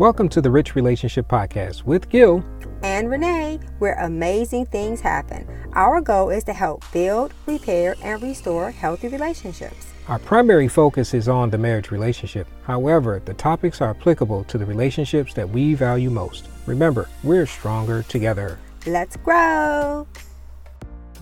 Welcome 0.00 0.30
to 0.30 0.40
the 0.40 0.50
Rich 0.50 0.74
Relationship 0.76 1.28
Podcast 1.28 1.84
with 1.84 2.08
Gil 2.08 2.42
and 2.82 3.10
Renee, 3.10 3.60
where 3.80 3.96
amazing 3.96 4.64
things 4.64 4.98
happen. 4.98 5.46
Our 5.74 6.00
goal 6.00 6.30
is 6.30 6.42
to 6.44 6.54
help 6.54 6.90
build, 6.90 7.34
repair, 7.44 7.94
and 8.02 8.22
restore 8.22 8.70
healthy 8.70 9.08
relationships. 9.08 9.92
Our 10.08 10.18
primary 10.18 10.68
focus 10.68 11.12
is 11.12 11.28
on 11.28 11.50
the 11.50 11.58
marriage 11.58 11.90
relationship. 11.90 12.48
However, 12.62 13.20
the 13.22 13.34
topics 13.34 13.82
are 13.82 13.90
applicable 13.90 14.44
to 14.44 14.56
the 14.56 14.64
relationships 14.64 15.34
that 15.34 15.46
we 15.46 15.74
value 15.74 16.08
most. 16.08 16.48
Remember, 16.64 17.06
we're 17.22 17.44
stronger 17.44 18.02
together. 18.04 18.58
Let's 18.86 19.18
grow. 19.18 20.08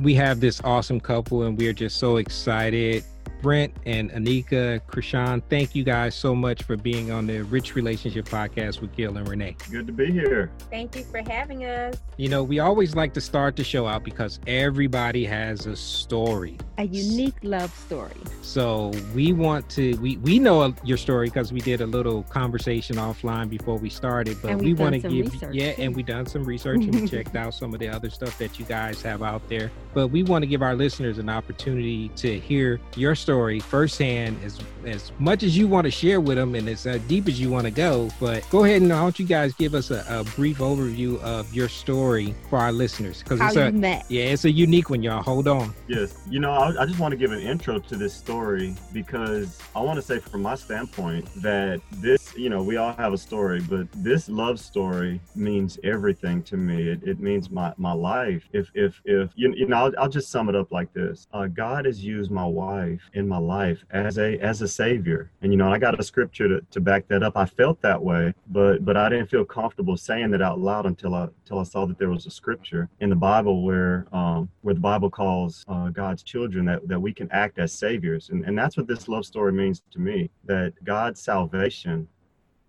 We 0.00 0.14
have 0.14 0.38
this 0.38 0.60
awesome 0.62 1.00
couple, 1.00 1.42
and 1.42 1.58
we 1.58 1.66
are 1.66 1.72
just 1.72 1.96
so 1.96 2.18
excited 2.18 3.02
Brent 3.40 3.72
and 3.86 4.10
Anika, 4.10 4.80
Krishan, 4.88 5.42
thank 5.48 5.74
you 5.74 5.84
guys 5.84 6.14
so 6.14 6.34
much 6.34 6.64
for 6.64 6.76
being 6.76 7.12
on 7.12 7.26
the 7.26 7.42
Rich 7.42 7.76
Relationship 7.76 8.26
Podcast 8.26 8.80
with 8.80 8.94
Gil 8.96 9.16
and 9.16 9.28
Renee. 9.28 9.56
Good 9.70 9.86
to 9.86 9.92
be 9.92 10.10
here. 10.10 10.50
Thank 10.70 10.96
you 10.96 11.04
for 11.04 11.18
having 11.18 11.64
us. 11.64 11.96
You 12.16 12.28
know, 12.28 12.42
we 12.42 12.58
always 12.58 12.96
like 12.96 13.14
to 13.14 13.20
start 13.20 13.54
the 13.54 13.62
show 13.62 13.86
out 13.86 14.02
because 14.02 14.40
everybody 14.48 15.24
has 15.24 15.66
a 15.66 15.76
story. 15.76 16.58
A 16.78 16.84
unique 16.84 17.36
love 17.42 17.72
story. 17.72 18.10
So 18.42 18.92
we 19.14 19.32
want 19.32 19.68
to, 19.70 19.96
we, 19.98 20.16
we 20.18 20.40
know 20.40 20.74
your 20.82 20.96
story 20.96 21.28
because 21.28 21.52
we 21.52 21.60
did 21.60 21.80
a 21.80 21.86
little 21.86 22.24
conversation 22.24 22.96
offline 22.96 23.48
before 23.48 23.76
we 23.76 23.88
started, 23.88 24.36
but 24.42 24.56
we 24.56 24.74
want 24.74 25.00
to 25.00 25.08
give, 25.08 25.32
research. 25.32 25.54
yeah, 25.54 25.74
and 25.78 25.94
we 25.94 26.02
done 26.02 26.26
some 26.26 26.42
research 26.42 26.82
and 26.82 26.94
we 26.94 27.08
checked 27.08 27.36
out 27.36 27.54
some 27.54 27.72
of 27.72 27.78
the 27.78 27.88
other 27.88 28.10
stuff 28.10 28.36
that 28.38 28.58
you 28.58 28.64
guys 28.64 29.00
have 29.02 29.22
out 29.22 29.48
there. 29.48 29.70
But 29.94 30.08
we 30.08 30.24
want 30.24 30.42
to 30.42 30.46
give 30.46 30.62
our 30.62 30.74
listeners 30.74 31.18
an 31.18 31.28
opportunity 31.28 32.08
to 32.16 32.38
hear 32.40 32.80
your 32.96 33.14
story 33.14 33.27
story 33.28 33.60
firsthand 33.60 34.42
as 34.42 34.58
as 34.86 35.12
much 35.18 35.42
as 35.42 35.56
you 35.56 35.68
want 35.68 35.84
to 35.84 35.90
share 35.90 36.20
with 36.20 36.36
them 36.36 36.54
and 36.54 36.68
as 36.68 36.86
uh, 36.86 36.98
deep 37.08 37.28
as 37.28 37.38
you 37.38 37.50
want 37.50 37.66
to 37.66 37.70
go. 37.70 38.08
But 38.18 38.48
go 38.48 38.64
ahead 38.64 38.80
and 38.80 38.90
why 38.90 38.96
don't 39.00 39.18
you 39.18 39.26
guys 39.26 39.52
give 39.52 39.74
us 39.74 39.90
a, 39.90 40.04
a 40.08 40.24
brief 40.34 40.58
overview 40.58 41.20
of 41.20 41.52
your 41.52 41.68
story 41.68 42.34
for 42.48 42.58
our 42.58 42.72
listeners? 42.72 43.22
Because 43.22 43.40
it's 43.40 43.56
a 43.56 43.70
met. 43.70 44.06
yeah, 44.08 44.24
it's 44.24 44.44
a 44.44 44.50
unique 44.50 44.88
one, 44.88 45.02
y'all. 45.02 45.22
Hold 45.22 45.46
on. 45.46 45.74
Yes, 45.88 46.18
you 46.30 46.40
know, 46.40 46.52
I, 46.52 46.82
I 46.82 46.86
just 46.86 46.98
want 46.98 47.12
to 47.12 47.18
give 47.18 47.32
an 47.32 47.40
intro 47.40 47.78
to 47.78 47.96
this 47.96 48.14
story 48.14 48.74
because 48.92 49.58
I 49.76 49.80
want 49.80 49.96
to 49.96 50.02
say 50.02 50.20
from 50.20 50.42
my 50.42 50.54
standpoint 50.54 51.26
that 51.42 51.80
this, 51.96 52.34
you 52.36 52.48
know, 52.48 52.62
we 52.62 52.76
all 52.76 52.94
have 52.94 53.12
a 53.12 53.18
story, 53.18 53.60
but 53.60 53.88
this 53.92 54.28
love 54.28 54.58
story 54.58 55.20
means 55.34 55.78
everything 55.84 56.42
to 56.44 56.56
me. 56.56 56.88
It, 56.88 57.02
it 57.02 57.20
means 57.20 57.50
my 57.50 57.74
my 57.76 57.92
life. 57.92 58.48
If 58.52 58.70
if 58.74 59.02
if 59.04 59.30
you, 59.34 59.52
you 59.54 59.66
know, 59.66 59.76
I'll, 59.76 59.92
I'll 59.98 60.08
just 60.08 60.30
sum 60.30 60.48
it 60.48 60.56
up 60.56 60.72
like 60.72 60.92
this: 60.94 61.26
uh, 61.32 61.46
God 61.46 61.84
has 61.84 62.02
used 62.02 62.30
my 62.30 62.46
wife 62.46 63.02
in 63.18 63.28
my 63.28 63.38
life 63.38 63.84
as 63.90 64.18
a 64.18 64.38
as 64.38 64.62
a 64.62 64.68
savior. 64.68 65.30
And 65.42 65.52
you 65.52 65.58
know 65.58 65.70
i 65.72 65.78
got 65.78 65.98
a 65.98 66.02
scripture 66.02 66.48
to, 66.48 66.60
to 66.70 66.80
back 66.80 67.06
that 67.08 67.22
up. 67.22 67.36
I 67.36 67.46
felt 67.46 67.80
that 67.82 68.02
way 68.02 68.34
but 68.48 68.84
but 68.84 68.96
i 68.96 69.08
didn't 69.08 69.28
feel 69.28 69.44
comfortable 69.44 69.96
saying 69.96 70.30
that 70.30 70.42
out 70.42 70.58
loud 70.60 70.86
until 70.86 71.14
i 71.14 71.24
until 71.42 71.58
i 71.58 71.62
saw 71.62 71.86
that 71.86 71.98
there 71.98 72.10
was 72.10 72.26
a 72.26 72.30
scripture 72.30 72.88
in 73.00 73.10
the 73.10 73.16
bible 73.16 73.64
where 73.64 74.06
um 74.12 74.48
where 74.62 74.74
the 74.74 74.80
bible 74.80 75.10
calls 75.10 75.64
uh, 75.68 75.88
god's 75.88 76.22
children 76.22 76.64
that 76.64 76.86
that 76.88 77.00
we 77.00 77.12
can 77.12 77.28
act 77.30 77.58
as 77.58 77.72
saviors. 77.72 78.30
And, 78.30 78.44
and 78.44 78.56
that's 78.56 78.76
what 78.76 78.86
this 78.86 79.08
love 79.08 79.26
story 79.26 79.52
means 79.52 79.82
to 79.90 79.98
me 79.98 80.30
that 80.44 80.72
god's 80.84 81.20
salvation 81.20 82.08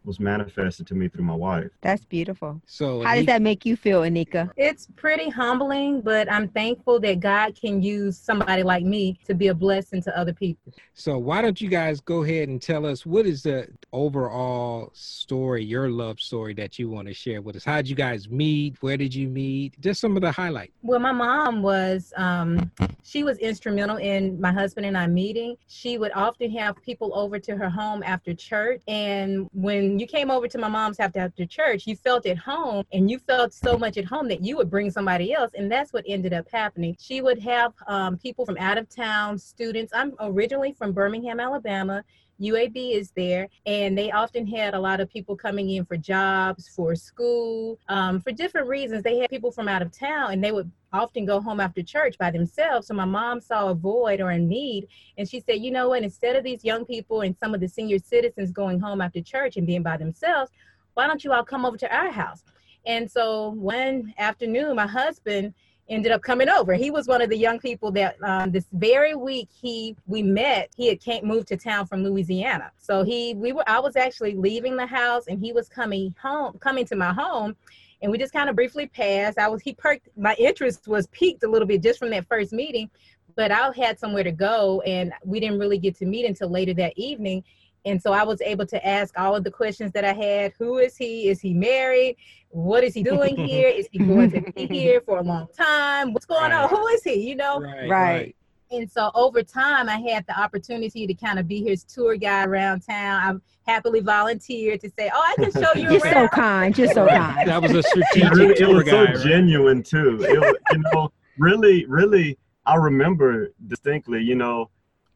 was 0.05 0.19
manifested 0.19 0.87
to 0.87 0.95
me 0.95 1.07
through 1.07 1.25
my 1.25 1.35
wife. 1.35 1.69
That's 1.81 2.05
beautiful. 2.05 2.61
So 2.65 3.03
how 3.03 3.15
does 3.15 3.25
that 3.25 3.41
make 3.41 3.65
you 3.65 3.75
feel, 3.75 4.01
Anika? 4.01 4.49
It's 4.57 4.87
pretty 4.95 5.29
humbling, 5.29 6.01
but 6.01 6.31
I'm 6.31 6.47
thankful 6.49 6.99
that 7.01 7.19
God 7.19 7.59
can 7.59 7.81
use 7.81 8.17
somebody 8.17 8.63
like 8.63 8.83
me 8.83 9.19
to 9.25 9.33
be 9.33 9.47
a 9.47 9.53
blessing 9.53 10.01
to 10.03 10.17
other 10.17 10.33
people. 10.33 10.73
So 10.93 11.17
why 11.17 11.41
don't 11.41 11.59
you 11.59 11.69
guys 11.69 12.01
go 12.01 12.23
ahead 12.23 12.49
and 12.49 12.61
tell 12.61 12.85
us 12.85 13.05
what 13.05 13.25
is 13.25 13.43
the 13.43 13.67
overall 13.93 14.91
story, 14.93 15.63
your 15.63 15.89
love 15.89 16.19
story 16.19 16.53
that 16.55 16.79
you 16.79 16.89
want 16.89 17.07
to 17.07 17.13
share 17.13 17.41
with 17.41 17.55
us? 17.55 17.63
How 17.63 17.77
did 17.77 17.89
you 17.89 17.95
guys 17.95 18.29
meet? 18.29 18.77
Where 18.81 18.97
did 18.97 19.13
you 19.13 19.27
meet? 19.27 19.79
Just 19.79 20.01
some 20.01 20.15
of 20.15 20.21
the 20.21 20.31
highlights. 20.31 20.73
Well, 20.81 20.99
my 20.99 21.11
mom 21.11 21.61
was 21.61 22.13
um, 22.17 22.71
she 23.03 23.23
was 23.23 23.37
instrumental 23.39 23.97
in 23.97 24.39
my 24.39 24.51
husband 24.51 24.85
and 24.85 24.97
I 24.97 25.07
meeting. 25.07 25.55
She 25.67 25.97
would 25.97 26.11
often 26.13 26.51
have 26.51 26.81
people 26.81 27.11
over 27.15 27.39
to 27.39 27.55
her 27.55 27.69
home 27.69 28.03
after 28.03 28.33
church, 28.33 28.81
and 28.87 29.49
when 29.53 29.88
you 29.97 30.05
came 30.05 30.29
over 30.29 30.45
to 30.49 30.57
my 30.57 30.67
mom's 30.67 30.97
house 30.97 31.15
after 31.15 31.45
church, 31.45 31.87
you 31.87 31.95
felt 31.95 32.25
at 32.25 32.37
home 32.37 32.83
and 32.91 33.09
you 33.09 33.17
felt 33.17 33.53
so 33.53 33.77
much 33.77 33.97
at 33.97 34.03
home 34.03 34.27
that 34.27 34.43
you 34.43 34.57
would 34.57 34.69
bring 34.69 34.91
somebody 34.91 35.33
else. 35.33 35.51
And 35.55 35.71
that's 35.71 35.93
what 35.93 36.03
ended 36.05 36.33
up 36.33 36.47
happening. 36.51 36.97
She 36.99 37.21
would 37.21 37.39
have 37.39 37.73
um, 37.87 38.17
people 38.17 38.45
from 38.45 38.57
out 38.57 38.77
of 38.77 38.89
town, 38.89 39.37
students. 39.37 39.93
I'm 39.95 40.13
originally 40.19 40.73
from 40.73 40.91
Birmingham, 40.91 41.39
Alabama. 41.39 42.03
UAB 42.41 42.93
is 42.93 43.11
there, 43.11 43.47
and 43.65 43.97
they 43.97 44.11
often 44.11 44.47
had 44.47 44.73
a 44.73 44.79
lot 44.79 44.99
of 44.99 45.09
people 45.09 45.35
coming 45.35 45.69
in 45.69 45.85
for 45.85 45.97
jobs, 45.97 46.67
for 46.67 46.95
school, 46.95 47.77
um, 47.89 48.21
for 48.21 48.31
different 48.31 48.67
reasons. 48.67 49.03
They 49.03 49.17
had 49.17 49.29
people 49.29 49.51
from 49.51 49.67
out 49.67 49.81
of 49.81 49.91
town, 49.91 50.31
and 50.31 50.43
they 50.43 50.51
would 50.51 50.71
often 50.93 51.25
go 51.25 51.39
home 51.39 51.59
after 51.59 51.83
church 51.83 52.17
by 52.17 52.31
themselves. 52.31 52.87
So 52.87 52.93
my 52.93 53.05
mom 53.05 53.41
saw 53.41 53.69
a 53.69 53.75
void 53.75 54.21
or 54.21 54.31
a 54.31 54.39
need, 54.39 54.87
and 55.17 55.29
she 55.29 55.39
said, 55.39 55.59
you 55.59 55.71
know 55.71 55.89
what, 55.89 56.03
instead 56.03 56.35
of 56.35 56.43
these 56.43 56.63
young 56.63 56.85
people 56.85 57.21
and 57.21 57.35
some 57.37 57.53
of 57.53 57.59
the 57.59 57.67
senior 57.67 57.99
citizens 57.99 58.51
going 58.51 58.79
home 58.79 59.01
after 59.01 59.21
church 59.21 59.57
and 59.57 59.67
being 59.67 59.83
by 59.83 59.97
themselves, 59.97 60.51
why 60.93 61.07
don't 61.07 61.23
you 61.23 61.33
all 61.33 61.43
come 61.43 61.65
over 61.65 61.77
to 61.77 61.95
our 61.95 62.11
house? 62.11 62.43
And 62.85 63.09
so 63.09 63.49
one 63.49 64.13
afternoon, 64.17 64.75
my 64.75 64.87
husband 64.87 65.53
ended 65.89 66.11
up 66.11 66.21
coming 66.21 66.49
over. 66.49 66.73
He 66.73 66.91
was 66.91 67.07
one 67.07 67.21
of 67.21 67.29
the 67.29 67.37
young 67.37 67.59
people 67.59 67.91
that 67.91 68.15
um, 68.23 68.51
this 68.51 68.65
very 68.73 69.15
week 69.15 69.49
he 69.51 69.95
we 70.05 70.21
met. 70.21 70.69
He 70.75 70.87
had 70.87 71.01
came 71.01 71.25
moved 71.25 71.47
to 71.49 71.57
town 71.57 71.87
from 71.87 72.03
Louisiana. 72.03 72.71
So 72.77 73.03
he 73.03 73.33
we 73.33 73.51
were 73.51 73.67
I 73.67 73.79
was 73.79 73.95
actually 73.95 74.35
leaving 74.35 74.77
the 74.77 74.85
house 74.85 75.27
and 75.27 75.39
he 75.39 75.51
was 75.51 75.67
coming 75.67 76.15
home 76.21 76.57
coming 76.59 76.85
to 76.85 76.95
my 76.95 77.11
home 77.11 77.55
and 78.01 78.11
we 78.11 78.17
just 78.17 78.33
kind 78.33 78.49
of 78.49 78.55
briefly 78.55 78.87
passed. 78.87 79.37
I 79.37 79.47
was 79.47 79.61
he 79.61 79.73
perked 79.73 80.09
my 80.15 80.35
interest 80.35 80.87
was 80.87 81.07
piqued 81.07 81.43
a 81.43 81.47
little 81.49 81.67
bit 81.67 81.81
just 81.81 81.99
from 81.99 82.11
that 82.11 82.27
first 82.27 82.53
meeting, 82.53 82.89
but 83.35 83.51
I 83.51 83.71
had 83.75 83.99
somewhere 83.99 84.23
to 84.23 84.31
go 84.31 84.81
and 84.81 85.11
we 85.25 85.39
didn't 85.39 85.59
really 85.59 85.79
get 85.79 85.97
to 85.97 86.05
meet 86.05 86.25
until 86.25 86.49
later 86.49 86.73
that 86.75 86.93
evening. 86.97 87.43
And 87.85 88.01
so 88.01 88.11
I 88.11 88.23
was 88.23 88.41
able 88.41 88.65
to 88.67 88.87
ask 88.87 89.17
all 89.17 89.35
of 89.35 89.43
the 89.43 89.51
questions 89.51 89.91
that 89.93 90.03
I 90.03 90.13
had. 90.13 90.53
Who 90.59 90.79
is 90.79 90.97
he? 90.97 91.29
Is 91.29 91.39
he 91.39 91.53
married? 91.53 92.17
What 92.49 92.83
is 92.83 92.93
he 92.93 93.03
doing 93.03 93.35
here? 93.47 93.69
Is 93.69 93.87
he 93.91 93.99
going 93.99 94.31
to 94.31 94.41
be 94.53 94.67
here 94.67 95.01
for 95.01 95.19
a 95.19 95.23
long 95.23 95.47
time? 95.57 96.13
What's 96.13 96.25
going 96.25 96.51
right. 96.51 96.63
on? 96.63 96.69
Who 96.69 96.87
is 96.87 97.03
he? 97.03 97.27
You 97.29 97.35
know? 97.35 97.61
Right, 97.61 97.89
right. 97.89 98.35
And 98.71 98.89
so 98.89 99.09
over 99.15 99.41
time, 99.41 99.89
I 99.89 99.97
had 99.97 100.25
the 100.27 100.39
opportunity 100.39 101.07
to 101.07 101.13
kind 101.15 101.39
of 101.39 101.47
be 101.47 101.63
his 101.63 101.83
tour 101.83 102.15
guide 102.15 102.47
around 102.47 102.81
town. 102.81 103.21
I'm 103.23 103.41
happily 103.65 103.99
volunteered 103.99 104.79
to 104.81 104.91
say, 104.91 105.09
"Oh, 105.11 105.23
I 105.27 105.35
can 105.41 105.51
show 105.51 105.73
you 105.75 105.91
You're 105.91 106.01
around." 106.01 106.13
so 106.13 106.27
kind. 106.27 106.77
You're 106.77 106.93
so 106.93 107.07
kind. 107.09 107.49
that 107.49 107.61
was 107.61 107.71
a 107.71 107.81
strategic 107.81 108.51
it 108.51 108.57
tour 108.57 108.75
was 108.75 108.83
guide. 108.83 108.91
so 108.91 109.05
right? 109.05 109.27
genuine 109.27 109.81
too. 109.81 110.19
It, 110.21 110.57
you 110.71 110.83
know, 110.93 111.11
really, 111.39 111.85
really, 111.87 112.37
I 112.67 112.75
remember 112.75 113.53
distinctly. 113.65 114.21
You 114.21 114.35
know, 114.35 114.69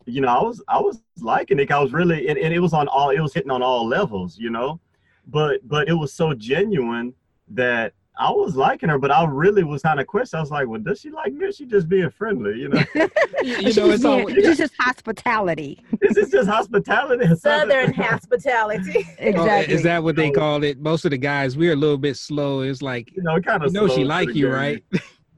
you 0.05 0.21
know, 0.21 0.27
I 0.27 0.41
was 0.41 0.63
I 0.67 0.79
was 0.79 1.01
liking 1.19 1.59
it. 1.59 1.71
I 1.71 1.79
was 1.79 1.93
really, 1.93 2.27
and, 2.27 2.37
and 2.37 2.53
it 2.53 2.59
was 2.59 2.73
on 2.73 2.87
all. 2.87 3.09
It 3.09 3.19
was 3.19 3.33
hitting 3.33 3.51
on 3.51 3.61
all 3.61 3.87
levels. 3.87 4.37
You 4.37 4.49
know, 4.49 4.79
but 5.27 5.67
but 5.67 5.87
it 5.87 5.93
was 5.93 6.13
so 6.13 6.33
genuine 6.33 7.13
that 7.49 7.93
I 8.17 8.29
was 8.29 8.55
liking 8.55 8.89
her, 8.89 8.99
but 8.99 9.09
I 9.09 9.25
really 9.25 9.63
was 9.63 9.81
kind 9.81 9.99
of 9.99 10.05
questioning. 10.05 10.39
I 10.39 10.43
was 10.43 10.51
like, 10.51 10.67
"Well, 10.67 10.79
does 10.79 10.99
she 10.99 11.09
like 11.09 11.33
me? 11.33 11.45
Or 11.45 11.51
she 11.51 11.65
just 11.65 11.89
being 11.89 12.11
friendly?" 12.11 12.59
You 12.59 12.69
know, 12.69 12.83
you 13.43 13.73
know, 13.73 13.89
it's 13.89 14.05
all, 14.05 14.27
this 14.27 14.45
is 14.45 14.57
just 14.57 14.73
hospitality. 14.79 15.83
This 15.99 16.17
is 16.17 16.29
just 16.29 16.47
hospitality. 16.47 17.35
Southern 17.35 17.93
hospitality. 17.93 19.07
exactly. 19.17 19.73
Oh, 19.73 19.77
is 19.77 19.81
that 19.83 20.03
what 20.03 20.15
they 20.15 20.29
call 20.29 20.63
it? 20.63 20.79
Most 20.79 21.05
of 21.05 21.11
the 21.11 21.17
guys, 21.17 21.57
we're 21.57 21.73
a 21.73 21.75
little 21.75 21.97
bit 21.97 22.15
slow. 22.15 22.61
It's 22.61 22.83
like, 22.83 23.11
you 23.15 23.23
know, 23.23 23.41
kind 23.41 23.63
of. 23.63 23.73
You 23.73 23.81
know, 23.81 23.87
she 23.87 24.03
like 24.03 24.35
you, 24.35 24.49
right? 24.49 24.83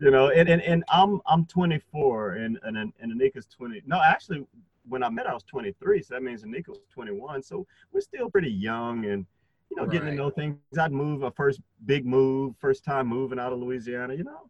You 0.05 0.11
know, 0.11 0.29
and, 0.29 0.47
and 0.47 0.61
and 0.61 0.83
I'm 0.89 1.19
I'm 1.25 1.47
24, 1.47 2.33
and 2.33 2.59
and 2.61 2.77
and 2.77 2.93
Anika's 3.03 3.47
20. 3.47 3.81
No, 3.88 3.99
actually, 3.99 4.45
when 4.88 5.01
I 5.01 5.09
met, 5.09 5.25
I 5.25 5.33
was 5.33 5.41
23, 5.43 6.03
so 6.03 6.13
that 6.13 6.21
means 6.21 6.43
Anika 6.43 6.67
was 6.67 6.81
21. 6.93 7.41
So 7.41 7.66
we're 7.91 8.01
still 8.01 8.29
pretty 8.29 8.52
young, 8.52 9.05
and 9.05 9.25
you 9.72 9.78
know, 9.78 9.84
right. 9.84 9.91
getting 9.91 10.09
to 10.09 10.16
know 10.16 10.29
things. 10.29 10.57
I'd 10.79 10.91
move 10.91 11.23
a 11.23 11.31
first 11.31 11.59
big 11.87 12.05
move, 12.05 12.53
first 12.59 12.85
time 12.85 13.07
moving 13.07 13.40
out 13.40 13.52
of 13.52 13.57
Louisiana, 13.57 14.13
you 14.13 14.23
know. 14.23 14.47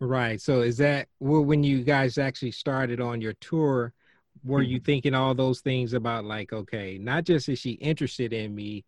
Right. 0.00 0.40
So 0.40 0.62
is 0.62 0.78
that 0.78 1.06
well, 1.20 1.44
when 1.44 1.62
you 1.62 1.84
guys 1.84 2.18
actually 2.18 2.50
started 2.50 3.00
on 3.00 3.20
your 3.20 3.34
tour? 3.34 3.92
Were 4.44 4.60
mm-hmm. 4.60 4.70
you 4.70 4.80
thinking 4.80 5.14
all 5.14 5.34
those 5.34 5.60
things 5.60 5.92
about 5.92 6.24
like, 6.24 6.52
okay, 6.52 6.98
not 6.98 7.24
just 7.24 7.48
is 7.48 7.58
she 7.58 7.72
interested 7.72 8.32
in 8.32 8.54
me, 8.54 8.84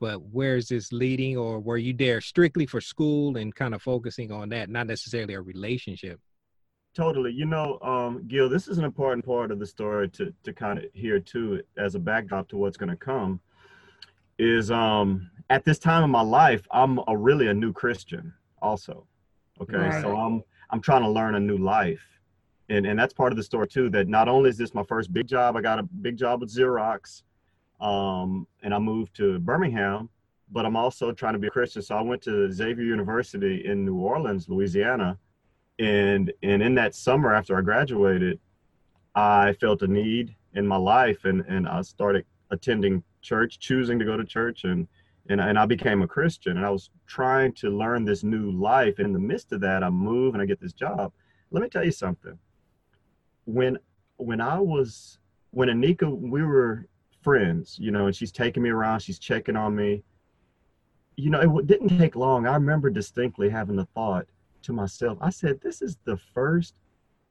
but 0.00 0.22
where's 0.32 0.68
this 0.68 0.92
leading? 0.92 1.36
Or 1.36 1.60
were 1.60 1.76
you 1.76 1.92
there 1.92 2.20
strictly 2.20 2.66
for 2.66 2.80
school 2.80 3.36
and 3.36 3.54
kind 3.54 3.74
of 3.74 3.82
focusing 3.82 4.32
on 4.32 4.48
that, 4.48 4.70
not 4.70 4.86
necessarily 4.86 5.34
a 5.34 5.40
relationship? 5.40 6.18
Totally. 6.94 7.32
You 7.32 7.46
know, 7.46 7.78
um, 7.82 8.26
Gil, 8.26 8.48
this 8.48 8.66
is 8.66 8.78
an 8.78 8.84
important 8.84 9.24
part 9.24 9.52
of 9.52 9.60
the 9.60 9.66
story 9.66 10.08
to 10.08 10.34
to 10.42 10.52
kind 10.52 10.78
of 10.78 10.86
hear 10.94 11.20
too, 11.20 11.62
as 11.76 11.94
a 11.94 12.00
backdrop 12.00 12.48
to 12.48 12.56
what's 12.56 12.76
going 12.76 12.90
to 12.90 12.96
come 12.96 13.40
is 14.40 14.70
um 14.70 15.30
at 15.50 15.64
this 15.66 15.78
time 15.78 16.02
in 16.02 16.08
my 16.08 16.22
life 16.22 16.66
i'm 16.70 16.98
a 17.08 17.16
really 17.16 17.48
a 17.48 17.54
new 17.54 17.74
christian 17.74 18.32
also 18.62 19.06
okay 19.60 19.76
right. 19.76 20.02
so 20.02 20.16
i'm 20.16 20.42
i'm 20.70 20.80
trying 20.80 21.02
to 21.02 21.08
learn 21.08 21.34
a 21.34 21.40
new 21.40 21.58
life 21.58 22.00
and 22.70 22.86
and 22.86 22.98
that's 22.98 23.12
part 23.12 23.32
of 23.32 23.36
the 23.36 23.42
story 23.42 23.68
too 23.68 23.90
that 23.90 24.08
not 24.08 24.28
only 24.28 24.48
is 24.48 24.56
this 24.56 24.72
my 24.72 24.82
first 24.84 25.12
big 25.12 25.26
job 25.26 25.56
i 25.56 25.60
got 25.60 25.78
a 25.78 25.82
big 25.82 26.16
job 26.16 26.40
with 26.40 26.50
xerox 26.50 27.22
um 27.80 28.46
and 28.62 28.74
i 28.74 28.78
moved 28.78 29.14
to 29.16 29.38
birmingham 29.38 30.08
but 30.52 30.66
I'm 30.66 30.76
also 30.76 31.12
trying 31.12 31.34
to 31.34 31.38
be 31.38 31.46
a 31.46 31.50
Christian. 31.50 31.82
So 31.82 31.96
I 31.96 32.02
went 32.02 32.22
to 32.22 32.50
Xavier 32.52 32.84
University 32.84 33.64
in 33.64 33.84
New 33.84 33.96
Orleans, 33.96 34.48
Louisiana, 34.48 35.18
and 35.78 36.32
and 36.42 36.62
in 36.62 36.74
that 36.74 36.94
summer 36.94 37.32
after 37.32 37.56
I 37.56 37.62
graduated, 37.62 38.38
I 39.14 39.54
felt 39.54 39.82
a 39.82 39.86
need 39.86 40.34
in 40.54 40.66
my 40.66 40.76
life, 40.76 41.24
and 41.24 41.42
and 41.48 41.68
I 41.68 41.82
started 41.82 42.24
attending 42.50 43.02
church, 43.22 43.58
choosing 43.60 43.98
to 43.98 44.04
go 44.04 44.16
to 44.16 44.24
church, 44.24 44.64
and 44.64 44.88
and 45.28 45.40
and 45.40 45.58
I 45.58 45.66
became 45.66 46.02
a 46.02 46.08
Christian, 46.08 46.56
and 46.56 46.66
I 46.66 46.70
was 46.70 46.90
trying 47.06 47.52
to 47.54 47.70
learn 47.70 48.04
this 48.04 48.24
new 48.24 48.50
life. 48.50 48.98
And 48.98 49.08
in 49.08 49.12
the 49.12 49.20
midst 49.20 49.52
of 49.52 49.60
that, 49.60 49.84
I 49.84 49.90
move 49.90 50.34
and 50.34 50.42
I 50.42 50.46
get 50.46 50.60
this 50.60 50.72
job. 50.72 51.12
Let 51.50 51.62
me 51.62 51.68
tell 51.68 51.84
you 51.84 51.92
something. 51.92 52.38
When 53.44 53.78
when 54.16 54.40
I 54.40 54.58
was 54.58 55.18
when 55.52 55.68
Anika, 55.68 56.10
we 56.10 56.42
were 56.42 56.86
friends, 57.22 57.76
you 57.80 57.90
know, 57.90 58.06
and 58.06 58.16
she's 58.16 58.32
taking 58.32 58.62
me 58.62 58.70
around, 58.70 59.00
she's 59.00 59.18
checking 59.18 59.56
on 59.56 59.74
me. 59.74 60.02
You 61.16 61.30
know, 61.30 61.58
it 61.58 61.66
didn't 61.66 61.98
take 61.98 62.16
long. 62.16 62.46
I 62.46 62.54
remember 62.54 62.90
distinctly 62.90 63.50
having 63.50 63.76
the 63.76 63.86
thought 63.94 64.26
to 64.62 64.72
myself, 64.72 65.18
I 65.20 65.30
said, 65.30 65.60
this 65.60 65.82
is 65.82 65.98
the 66.04 66.16
first 66.34 66.74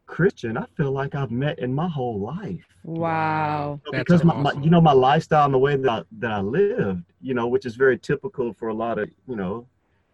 Christian 0.06 0.58
I 0.58 0.66
feel 0.76 0.92
like 0.92 1.16
I've 1.16 1.32
met 1.32 1.60
in 1.60 1.74
my 1.74 1.88
whole 1.88 2.20
life. 2.20 2.66
Wow. 2.84 3.80
because 3.92 4.24
my, 4.24 4.36
my, 4.36 4.52
you 4.54 4.70
know, 4.70 4.82
my 4.82 4.92
lifestyle 4.92 5.46
and 5.46 5.54
the 5.54 5.60
way 5.60 5.76
that 5.76 5.90
I, 5.90 6.04
that 6.20 6.32
I 6.32 6.42
lived, 6.42 7.04
you 7.22 7.34
know, 7.34 7.48
which 7.48 7.66
is 7.66 7.76
very 7.76 7.98
typical 7.98 8.54
for 8.54 8.70
a 8.70 8.74
lot 8.74 8.98
of, 8.98 9.10
you 9.28 9.36
know, 9.36 9.68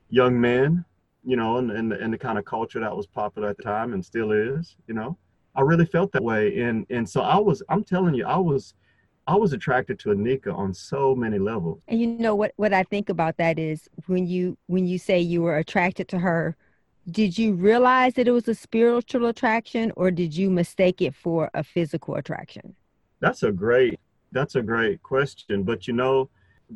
young 0.10 0.40
men, 0.40 0.84
you 1.24 1.38
know, 1.38 1.58
and, 1.58 1.72
and, 1.72 1.94
and 1.94 2.14
the 2.14 2.18
kind 2.18 2.38
of 2.38 2.46
culture 2.46 2.80
that 2.80 2.96
was 2.96 3.08
popular 3.08 3.50
at 3.50 3.58
the 3.58 3.64
time 3.64 3.94
and 3.94 4.06
still 4.06 4.32
is, 4.32 4.76
you 4.88 4.94
know, 4.94 5.18
I 5.56 5.62
really 5.62 5.86
felt 5.86 6.12
that 6.12 6.24
way. 6.24 6.60
And, 6.60 6.86
and 6.90 7.10
so 7.10 7.22
I 7.22 7.38
was, 7.38 7.64
I'm 7.70 7.84
telling 7.84 8.14
you, 8.14 8.26
I 8.26 8.38
was, 8.38 8.74
I 9.28 9.36
was 9.36 9.54
attracted 9.54 9.98
to 10.00 10.10
Anika 10.10 10.56
on 10.56 10.74
so 10.74 11.16
many 11.16 11.40
levels. 11.40 11.82
And 11.88 12.00
you 12.00 12.08
know 12.08 12.36
what 12.36 12.54
what 12.58 12.74
I 12.74 12.84
think 12.84 13.10
about 13.10 13.38
that 13.38 13.58
is 13.58 13.90
when 14.06 14.28
you 14.28 14.58
when 14.68 14.86
you 14.86 15.00
say 15.00 15.20
you 15.20 15.42
were 15.42 15.58
attracted 15.58 16.08
to 16.10 16.20
her, 16.20 16.56
did 17.10 17.38
you 17.38 17.54
realize 17.54 18.14
that 18.16 18.28
it 18.28 18.32
was 18.32 18.48
a 18.48 18.56
spiritual 18.56 19.26
attraction 19.28 19.92
or 19.96 20.12
did 20.12 20.36
you 20.36 20.50
mistake 20.50 21.02
it 21.02 21.16
for 21.16 21.50
a 21.54 21.64
physical 21.64 22.16
attraction? 22.16 22.76
That's 23.20 23.44
a 23.44 23.52
great 23.52 24.00
that's 24.32 24.56
a 24.56 24.62
great 24.62 25.02
question, 25.02 25.64
but 25.64 25.88
you 25.88 25.94
know, 25.94 26.30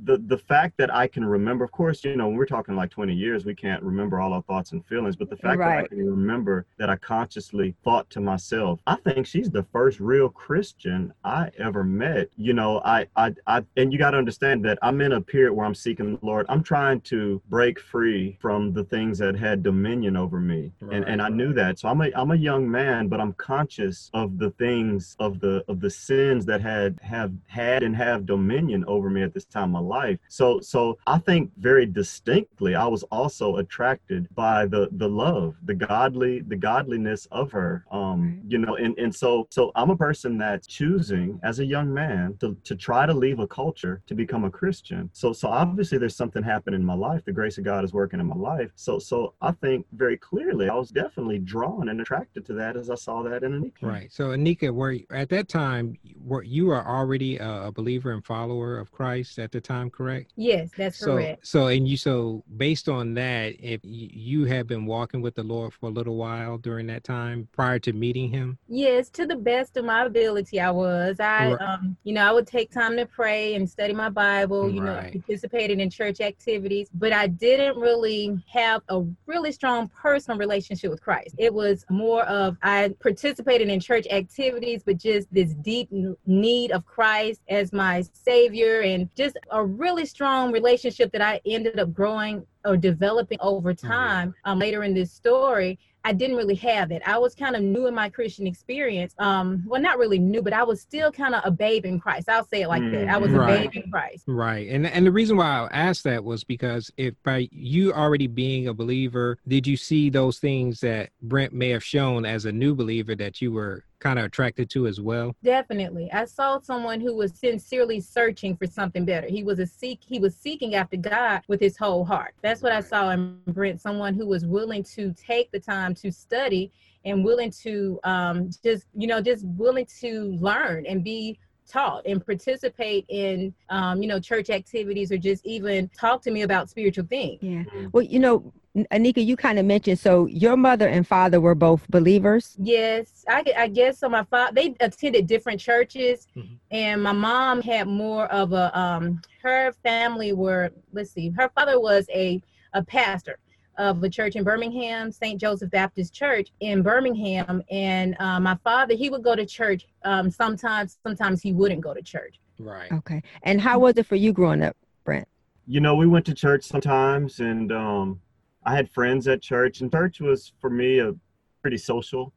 the 0.03 0.17
the 0.17 0.37
fact 0.37 0.77
that 0.77 0.93
I 0.93 1.07
can 1.07 1.25
remember, 1.25 1.63
of 1.63 1.71
course, 1.71 2.03
you 2.03 2.15
know, 2.15 2.27
when 2.27 2.37
we're 2.37 2.45
talking 2.45 2.75
like 2.75 2.89
20 2.89 3.13
years, 3.13 3.45
we 3.45 3.55
can't 3.55 3.81
remember 3.83 4.19
all 4.19 4.33
our 4.33 4.41
thoughts 4.43 4.71
and 4.71 4.85
feelings, 4.85 5.15
but 5.15 5.29
the 5.29 5.35
fact 5.35 5.59
right. 5.59 5.77
that 5.77 5.85
I 5.85 5.87
can 5.87 6.09
remember 6.09 6.65
that 6.77 6.89
I 6.89 6.95
consciously 6.97 7.75
thought 7.83 8.09
to 8.11 8.21
myself, 8.21 8.79
I 8.87 8.95
think 8.95 9.25
she's 9.25 9.49
the 9.49 9.63
first 9.71 9.99
real 9.99 10.29
Christian 10.29 11.13
I 11.23 11.49
ever 11.57 11.83
met. 11.83 12.29
You 12.37 12.53
know, 12.53 12.81
I 12.85 13.07
I, 13.15 13.33
I 13.47 13.63
and 13.77 13.91
you 13.91 13.99
got 13.99 14.11
to 14.11 14.17
understand 14.17 14.63
that 14.65 14.77
I'm 14.81 15.01
in 15.01 15.13
a 15.13 15.21
period 15.21 15.53
where 15.53 15.65
I'm 15.65 15.75
seeking 15.75 16.17
the 16.17 16.25
Lord. 16.25 16.45
I'm 16.49 16.63
trying 16.63 17.01
to 17.01 17.41
break 17.49 17.79
free 17.79 18.37
from 18.39 18.73
the 18.73 18.83
things 18.83 19.17
that 19.19 19.35
had 19.35 19.63
dominion 19.63 20.15
over 20.15 20.39
me. 20.39 20.71
Right. 20.81 20.97
And 20.97 21.05
and 21.05 21.21
I 21.21 21.29
knew 21.29 21.53
that. 21.53 21.79
So 21.79 21.89
I'm 21.89 22.01
a 22.01 22.11
I'm 22.15 22.31
a 22.31 22.35
young 22.35 22.69
man, 22.69 23.07
but 23.07 23.19
I'm 23.19 23.33
conscious 23.33 24.09
of 24.13 24.37
the 24.37 24.51
things 24.51 25.15
of 25.19 25.39
the 25.39 25.63
of 25.67 25.79
the 25.79 25.89
sins 25.89 26.45
that 26.45 26.61
had 26.61 26.99
have 27.01 27.33
had 27.47 27.83
and 27.83 27.95
have 27.95 28.25
dominion 28.25 28.85
over 28.85 29.09
me 29.09 29.23
at 29.23 29.33
this 29.33 29.45
time 29.45 29.75
my 29.79 29.97
life. 29.97 30.19
So 30.27 30.59
so 30.59 30.97
I 31.07 31.17
think 31.19 31.51
very 31.57 31.85
distinctly 31.85 32.75
I 32.75 32.85
was 32.85 33.03
also 33.03 33.57
attracted 33.57 34.27
by 34.35 34.65
the 34.65 34.89
the 34.93 35.07
love, 35.07 35.55
the 35.63 35.73
godly, 35.73 36.41
the 36.41 36.55
godliness 36.55 37.27
of 37.31 37.51
her. 37.51 37.85
Um, 37.91 38.41
you 38.47 38.57
know, 38.57 38.75
and, 38.75 38.97
and 38.97 39.13
so 39.13 39.47
so 39.49 39.71
I'm 39.75 39.89
a 39.89 39.97
person 39.97 40.37
that's 40.37 40.67
choosing 40.67 41.39
as 41.43 41.59
a 41.59 41.65
young 41.65 41.93
man 41.93 42.37
to, 42.39 42.55
to 42.63 42.75
try 42.75 43.05
to 43.05 43.13
leave 43.13 43.39
a 43.39 43.47
culture 43.47 44.01
to 44.07 44.15
become 44.15 44.43
a 44.45 44.51
Christian. 44.51 45.09
So 45.13 45.33
so 45.33 45.47
obviously 45.47 45.97
there's 45.97 46.15
something 46.15 46.43
happening 46.43 46.79
in 46.79 46.85
my 46.85 46.95
life. 46.95 47.23
The 47.25 47.31
grace 47.31 47.57
of 47.57 47.63
God 47.63 47.83
is 47.83 47.93
working 47.93 48.19
in 48.19 48.27
my 48.27 48.35
life. 48.35 48.71
So 48.75 48.99
so 48.99 49.33
I 49.41 49.51
think 49.51 49.85
very 49.93 50.17
clearly 50.17 50.69
I 50.69 50.75
was 50.75 50.89
definitely 50.89 51.39
drawn 51.39 51.89
and 51.89 52.01
attracted 52.01 52.45
to 52.47 52.53
that 52.53 52.75
as 52.75 52.89
I 52.89 52.95
saw 52.95 53.23
that 53.23 53.43
in 53.43 53.51
Anika. 53.51 53.83
Right. 53.83 54.11
So 54.11 54.29
Anika, 54.29 54.71
were 54.73 54.97
at 55.11 55.29
that 55.29 55.47
time 55.47 55.97
were 56.23 56.43
you 56.43 56.67
were 56.67 56.85
already 56.85 57.37
a 57.37 57.71
believer 57.71 58.11
and 58.11 58.25
follower 58.25 58.77
of 58.77 58.91
Christ 58.91 59.39
at 59.39 59.51
the 59.51 59.61
time, 59.69 59.89
correct? 59.89 60.31
Yes, 60.35 60.69
that's 60.75 60.97
so, 60.97 61.13
correct. 61.13 61.45
So, 61.45 61.67
and 61.67 61.87
you, 61.87 61.95
so 61.95 62.43
based 62.57 62.89
on 62.89 63.13
that, 63.13 63.55
if 63.59 63.79
you 63.83 64.45
have 64.45 64.67
been 64.67 64.85
walking 64.85 65.21
with 65.21 65.35
the 65.35 65.43
Lord 65.43 65.73
for 65.73 65.87
a 65.87 65.91
little 65.91 66.15
while 66.15 66.57
during 66.57 66.87
that 66.87 67.03
time 67.03 67.47
prior 67.51 67.79
to 67.79 67.93
meeting 67.93 68.29
Him? 68.29 68.57
Yes, 68.67 69.09
to 69.11 69.25
the 69.25 69.35
best 69.35 69.77
of 69.77 69.85
my 69.85 70.05
ability, 70.05 70.59
I 70.59 70.71
was. 70.71 71.19
I, 71.19 71.51
right. 71.51 71.61
um, 71.61 71.95
you 72.03 72.13
know, 72.13 72.27
I 72.27 72.31
would 72.31 72.47
take 72.47 72.71
time 72.71 72.97
to 72.97 73.05
pray 73.05 73.55
and 73.55 73.69
study 73.69 73.93
my 73.93 74.09
Bible. 74.09 74.69
You 74.69 74.81
right. 74.81 75.13
know, 75.13 75.21
participated 75.21 75.79
in 75.79 75.89
church 75.89 76.19
activities, 76.19 76.89
but 76.93 77.13
I 77.13 77.27
didn't 77.27 77.77
really 77.77 78.37
have 78.51 78.81
a 78.89 79.03
really 79.27 79.51
strong 79.51 79.87
personal 79.89 80.39
relationship 80.39 80.89
with 80.89 81.01
Christ. 81.01 81.35
It 81.37 81.53
was 81.53 81.85
more 81.89 82.23
of 82.23 82.57
I 82.63 82.93
participated 82.99 83.69
in 83.69 83.79
church 83.79 84.07
activities, 84.09 84.81
but 84.83 84.97
just 84.97 85.31
this 85.31 85.53
deep 85.53 85.89
need 86.25 86.71
of 86.71 86.85
Christ 86.85 87.41
as 87.47 87.71
my 87.71 88.03
Savior 88.13 88.81
and 88.81 89.09
just 89.15 89.37
a 89.51 89.58
a 89.59 89.65
really 89.65 90.05
strong 90.05 90.51
relationship 90.51 91.11
that 91.11 91.21
I 91.21 91.41
ended 91.45 91.79
up 91.79 91.93
growing 91.93 92.45
or 92.65 92.77
developing 92.77 93.37
over 93.41 93.73
mm-hmm. 93.73 93.87
time 93.87 94.35
um, 94.45 94.59
later 94.59 94.83
in 94.83 94.93
this 94.93 95.11
story 95.11 95.79
I 96.05 96.13
didn't 96.13 96.37
really 96.37 96.55
have 96.55 96.91
it. 96.91 97.01
I 97.05 97.17
was 97.17 97.35
kind 97.35 97.55
of 97.55 97.61
new 97.61 97.87
in 97.87 97.93
my 97.93 98.09
Christian 98.09 98.47
experience. 98.47 99.13
Um, 99.19 99.63
well, 99.67 99.81
not 99.81 99.97
really 99.97 100.17
new, 100.17 100.41
but 100.41 100.53
I 100.53 100.63
was 100.63 100.81
still 100.81 101.11
kind 101.11 101.35
of 101.35 101.41
a 101.43 101.51
babe 101.51 101.85
in 101.85 101.99
Christ. 101.99 102.29
I'll 102.29 102.45
say 102.45 102.61
it 102.61 102.67
like 102.67 102.81
mm, 102.81 102.91
that. 102.91 103.09
I 103.09 103.17
was 103.17 103.31
right. 103.31 103.51
a 103.51 103.69
babe 103.69 103.83
in 103.83 103.91
Christ. 103.91 104.23
Right. 104.27 104.69
And 104.69 104.87
and 104.87 105.05
the 105.05 105.11
reason 105.11 105.37
why 105.37 105.45
I 105.45 105.67
asked 105.71 106.05
that 106.05 106.23
was 106.23 106.43
because 106.43 106.91
if 106.97 107.15
by 107.23 107.49
you 107.51 107.91
already 107.93 108.27
being 108.27 108.67
a 108.67 108.73
believer, 108.73 109.37
did 109.47 109.67
you 109.67 109.75
see 109.75 110.09
those 110.09 110.39
things 110.39 110.79
that 110.79 111.09
Brent 111.21 111.53
may 111.53 111.69
have 111.69 111.83
shown 111.83 112.25
as 112.25 112.45
a 112.45 112.51
new 112.51 112.75
believer 112.75 113.15
that 113.15 113.41
you 113.41 113.51
were 113.51 113.83
kind 113.99 114.19
of 114.19 114.25
attracted 114.25 114.69
to 114.71 114.87
as 114.87 114.99
well? 114.99 115.35
Definitely. 115.43 116.11
I 116.11 116.25
saw 116.25 116.59
someone 116.59 116.99
who 116.99 117.15
was 117.15 117.33
sincerely 117.37 117.99
searching 117.99 118.55
for 118.55 118.65
something 118.65 119.05
better. 119.05 119.27
He 119.27 119.43
was 119.43 119.59
a 119.59 119.65
seek 119.65 119.99
he 120.05 120.19
was 120.19 120.35
seeking 120.35 120.75
after 120.75 120.97
God 120.97 121.41
with 121.47 121.59
his 121.59 121.77
whole 121.77 122.05
heart. 122.05 122.33
That's 122.41 122.61
what 122.61 122.71
I 122.71 122.81
saw 122.81 123.09
in 123.11 123.39
Brent, 123.47 123.81
someone 123.81 124.13
who 124.13 124.25
was 124.25 124.45
willing 124.45 124.83
to 124.95 125.13
take 125.13 125.51
the 125.51 125.59
time 125.59 125.93
to 125.95 126.11
study 126.11 126.71
and 127.05 127.23
willing 127.23 127.51
to 127.51 127.99
um, 128.03 128.49
just, 128.63 128.85
you 128.93 129.07
know, 129.07 129.21
just 129.21 129.45
willing 129.45 129.87
to 130.01 130.37
learn 130.39 130.85
and 130.85 131.03
be 131.03 131.39
taught 131.69 132.05
and 132.05 132.25
participate 132.25 133.05
in 133.09 133.53
um, 133.69 134.01
you 134.01 134.07
know 134.07 134.19
church 134.19 134.49
activities 134.49 135.11
or 135.11 135.17
just 135.17 135.45
even 135.45 135.89
talk 135.89 136.21
to 136.21 136.31
me 136.31 136.41
about 136.41 136.69
spiritual 136.69 137.05
things 137.05 137.39
yeah 137.41 137.63
well 137.91 138.03
you 138.03 138.19
know 138.19 138.51
Anika, 138.91 139.25
you 139.25 139.35
kind 139.35 139.57
of 139.57 139.65
mentioned 139.65 139.99
so 139.99 140.27
your 140.27 140.55
mother 140.55 140.87
and 140.87 141.05
father 141.05 141.41
were 141.41 141.55
both 141.55 141.87
believers. 141.89 142.55
Yes, 142.59 143.25
I, 143.27 143.43
I 143.57 143.67
guess 143.67 143.99
so. 143.99 144.07
My 144.07 144.23
father 144.23 144.53
they 144.53 144.75
attended 144.79 145.25
different 145.25 145.59
churches, 145.59 146.27
mm-hmm. 146.37 146.53
and 146.69 147.01
my 147.01 147.11
mom 147.11 147.61
had 147.61 147.87
more 147.87 148.27
of 148.27 148.53
a 148.53 148.77
um. 148.79 149.21
Her 149.41 149.73
family 149.83 150.33
were 150.33 150.69
let's 150.93 151.11
see, 151.11 151.29
her 151.31 151.49
father 151.55 151.79
was 151.79 152.05
a 152.13 152.41
a 152.73 152.83
pastor 152.83 153.39
of 153.79 154.03
a 154.03 154.09
church 154.09 154.35
in 154.35 154.43
Birmingham, 154.43 155.11
St. 155.11 155.39
Joseph 155.39 155.71
Baptist 155.71 156.13
Church 156.13 156.49
in 156.59 156.83
Birmingham, 156.83 157.63
and 157.71 158.15
uh, 158.19 158.39
my 158.39 158.55
father 158.63 158.93
he 158.93 159.09
would 159.09 159.23
go 159.23 159.35
to 159.35 159.45
church 159.45 159.87
um, 160.03 160.29
sometimes. 160.29 160.99
Sometimes 161.01 161.41
he 161.41 161.53
wouldn't 161.53 161.81
go 161.81 161.93
to 161.93 162.01
church. 162.01 162.39
Right. 162.59 162.91
Okay. 162.91 163.23
And 163.43 163.59
how 163.59 163.79
was 163.79 163.97
it 163.97 164.05
for 164.05 164.17
you 164.17 164.33
growing 164.33 164.61
up, 164.61 164.75
Brent? 165.05 165.27
You 165.65 165.79
know, 165.79 165.95
we 165.95 166.05
went 166.05 166.25
to 166.25 166.33
church 166.33 166.65
sometimes, 166.65 167.39
and 167.39 167.71
um 167.71 168.19
I 168.65 168.75
had 168.75 168.89
friends 168.89 169.27
at 169.27 169.41
church, 169.41 169.81
and 169.81 169.91
church 169.91 170.19
was 170.19 170.51
for 170.59 170.69
me 170.69 170.99
a 170.99 171.15
pretty 171.61 171.77
social 171.77 172.33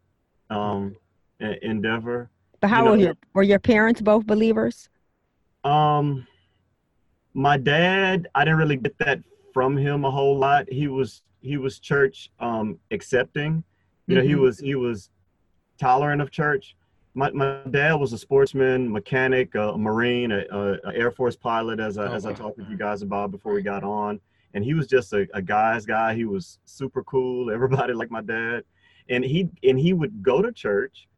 um, 0.51 0.97
endeavor. 1.41 2.31
But 2.61 2.71
how 2.71 2.79
you 2.79 2.85
know, 2.85 2.91
were 2.93 2.97
your 2.97 3.15
were 3.35 3.43
your 3.43 3.59
parents 3.59 4.01
both 4.01 4.27
believers? 4.27 4.89
Um, 5.65 6.27
my 7.35 7.57
dad, 7.57 8.29
I 8.35 8.45
didn't 8.45 8.59
really 8.59 8.77
get 8.77 8.97
that 8.99 9.21
from 9.53 9.77
him 9.77 10.05
a 10.05 10.11
whole 10.11 10.39
lot. 10.39 10.71
He 10.71 10.89
was 10.89 11.23
he 11.43 11.57
was 11.57 11.79
church 11.79 12.31
um, 12.41 12.79
accepting. 12.91 13.65
You 14.07 14.17
know, 14.17 14.21
mm-hmm. 14.21 14.29
he 14.29 14.35
was 14.35 14.59
he 14.59 14.75
was 14.75 15.11
tolerant 15.79 16.23
of 16.23 16.31
church. 16.31 16.77
My, 17.15 17.31
my 17.33 17.61
dad 17.71 17.95
was 17.95 18.15
a 18.15 18.19
sportsman, 18.19 18.91
mechanic, 18.91 19.55
a 19.55 19.77
marine, 19.77 20.33
a, 20.33 20.45
a, 20.51 20.73
a 20.85 20.95
Air 20.95 21.11
Force 21.11 21.37
pilot, 21.37 21.79
as 21.79 21.99
I, 21.99 22.07
oh, 22.07 22.15
as 22.15 22.25
I 22.25 22.33
talked 22.33 22.57
with 22.57 22.71
you 22.71 22.79
guys 22.79 23.03
about 23.03 23.31
before 23.31 23.53
we 23.53 23.61
got 23.61 23.85
on 23.85 24.19
and 24.55 24.65
he 24.65 24.75
was 24.75 24.87
just 24.87 25.13
a, 25.13 25.27
a 25.35 25.43
guy's 25.43 25.87
guy. 25.87 26.15
He 26.15 26.25
was 26.25 26.59
super 26.65 27.03
cool. 27.05 27.51
Everybody 27.53 27.93
liked 27.93 28.11
my 28.11 28.23
dad, 28.23 28.65
and 29.09 29.25
he 29.25 29.49
and 29.63 29.79
he 29.79 29.93
would 29.93 30.23
go 30.23 30.43
to 30.43 30.53
church. 30.53 31.09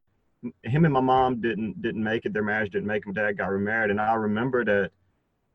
Him 0.63 0.85
and 0.85 0.93
my 0.93 1.01
mom 1.01 1.41
didn't 1.41 1.81
didn't 1.81 2.03
make 2.03 2.27
it. 2.27 2.33
Their 2.33 2.43
marriage 2.43 2.73
didn't 2.73 2.87
make. 2.87 3.07
My 3.07 3.13
dad 3.13 3.39
got 3.39 3.51
remarried, 3.51 3.91
and 3.91 4.01
I 4.01 4.15
remember 4.15 4.65
that 4.65 4.91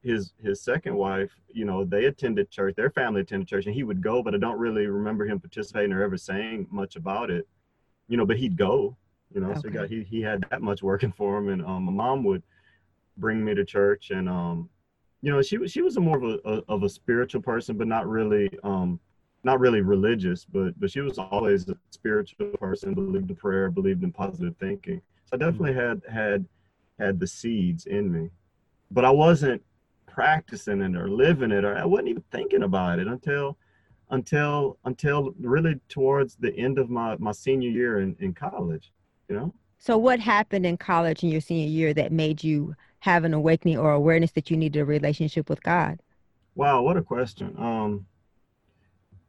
his 0.02 0.34
his 0.42 0.62
second 0.62 0.96
wife, 0.96 1.32
you 1.50 1.66
know, 1.66 1.84
they 1.84 2.06
attended 2.06 2.50
church. 2.50 2.76
Their 2.76 2.90
family 2.90 3.22
attended 3.22 3.48
church, 3.48 3.66
and 3.66 3.76
he 3.76 3.84
would 3.84 4.02
go, 4.02 4.24
but 4.24 4.34
I 4.34 4.38
don't 4.38 4.60
really 4.60 4.88
remember 4.88 5.26
him 5.26 5.40
participating 5.40 5.92
or 5.92 6.04
ever 6.04 6.18
saying 6.18 6.68
much 6.72 6.96
about 6.96 7.30
it. 7.30 7.48
You 8.08 8.18
know, 8.18 8.26
but 8.26 8.38
he'd 8.38 8.58
go. 8.58 8.96
You 9.34 9.42
know, 9.42 9.52
okay. 9.52 9.60
so 9.62 9.68
he 9.68 9.74
got 9.74 9.90
he 9.90 10.04
he 10.04 10.22
had 10.22 10.46
that 10.50 10.62
much 10.62 10.82
working 10.82 11.12
for 11.12 11.38
him, 11.38 11.50
and 11.50 11.66
um, 11.66 11.84
my 11.84 11.92
mom 11.92 12.24
would 12.24 12.44
bring 13.18 13.44
me 13.44 13.54
to 13.56 13.66
church, 13.66 14.12
and 14.12 14.30
um, 14.30 14.70
you 15.22 15.32
know, 15.32 15.42
she 15.42 15.58
was 15.58 15.72
she 15.72 15.82
was 15.82 15.98
a 15.98 16.00
more 16.00 16.18
of 16.18 16.24
a, 16.24 16.50
a, 16.50 16.64
of 16.74 16.84
a 16.84 16.90
spiritual 16.90 17.42
person, 17.42 17.78
but 17.78 17.88
not 17.88 18.08
really 18.08 18.50
um 18.64 19.00
not 19.44 19.60
really 19.60 19.82
religious, 19.82 20.46
but 20.46 20.80
but 20.80 20.92
she 20.92 21.02
was 21.02 21.18
always 21.18 21.68
a 21.70 21.76
spiritual 21.92 22.52
person, 22.58 22.94
believed 22.94 23.30
in 23.30 23.36
prayer, 23.36 23.70
believed 23.70 24.04
in 24.04 24.12
positive 24.12 24.56
thinking. 24.58 25.02
So 25.26 25.36
I 25.36 25.38
definitely 25.38 25.74
had 25.74 26.02
had 26.10 26.46
had 27.00 27.20
the 27.20 27.28
seeds 27.28 27.86
in 27.86 28.12
me, 28.12 28.30
but 28.92 29.06
I 29.06 29.12
wasn't 29.12 29.62
practicing 30.12 30.82
it 30.82 30.96
or 30.96 31.10
living 31.10 31.52
it, 31.52 31.64
or 31.64 31.78
I 31.78 31.86
wasn't 31.86 32.10
even 32.10 32.24
thinking 32.32 32.64
about 32.64 33.00
it 33.00 33.08
until 33.08 33.58
until 34.12 34.78
until 34.86 35.34
really 35.40 35.80
towards 35.88 36.36
the 36.36 36.56
end 36.56 36.80
of 36.80 36.90
my 36.90 37.16
my 37.18 37.32
senior 37.32 37.70
year 37.70 38.00
in, 38.00 38.16
in 38.20 38.34
college. 38.34 38.92
You 39.28 39.36
know. 39.36 39.54
So 39.78 39.98
what 39.98 40.20
happened 40.20 40.66
in 40.66 40.78
college 40.78 41.24
in 41.24 41.30
your 41.30 41.42
senior 41.42 41.68
year 41.68 41.94
that 41.94 42.12
made 42.12 42.44
you 42.44 42.76
have 43.00 43.24
an 43.24 43.34
awakening 43.34 43.78
or 43.78 43.94
awareness 43.94 44.32
that 44.32 44.52
you 44.52 44.58
needed 44.58 44.80
a 44.80 44.86
relationship 44.86 45.50
with 45.50 45.64
God? 45.64 46.02
Wow, 46.56 46.82
what 46.82 46.98
a 46.98 47.02
question. 47.02 47.56
Um, 47.58 48.06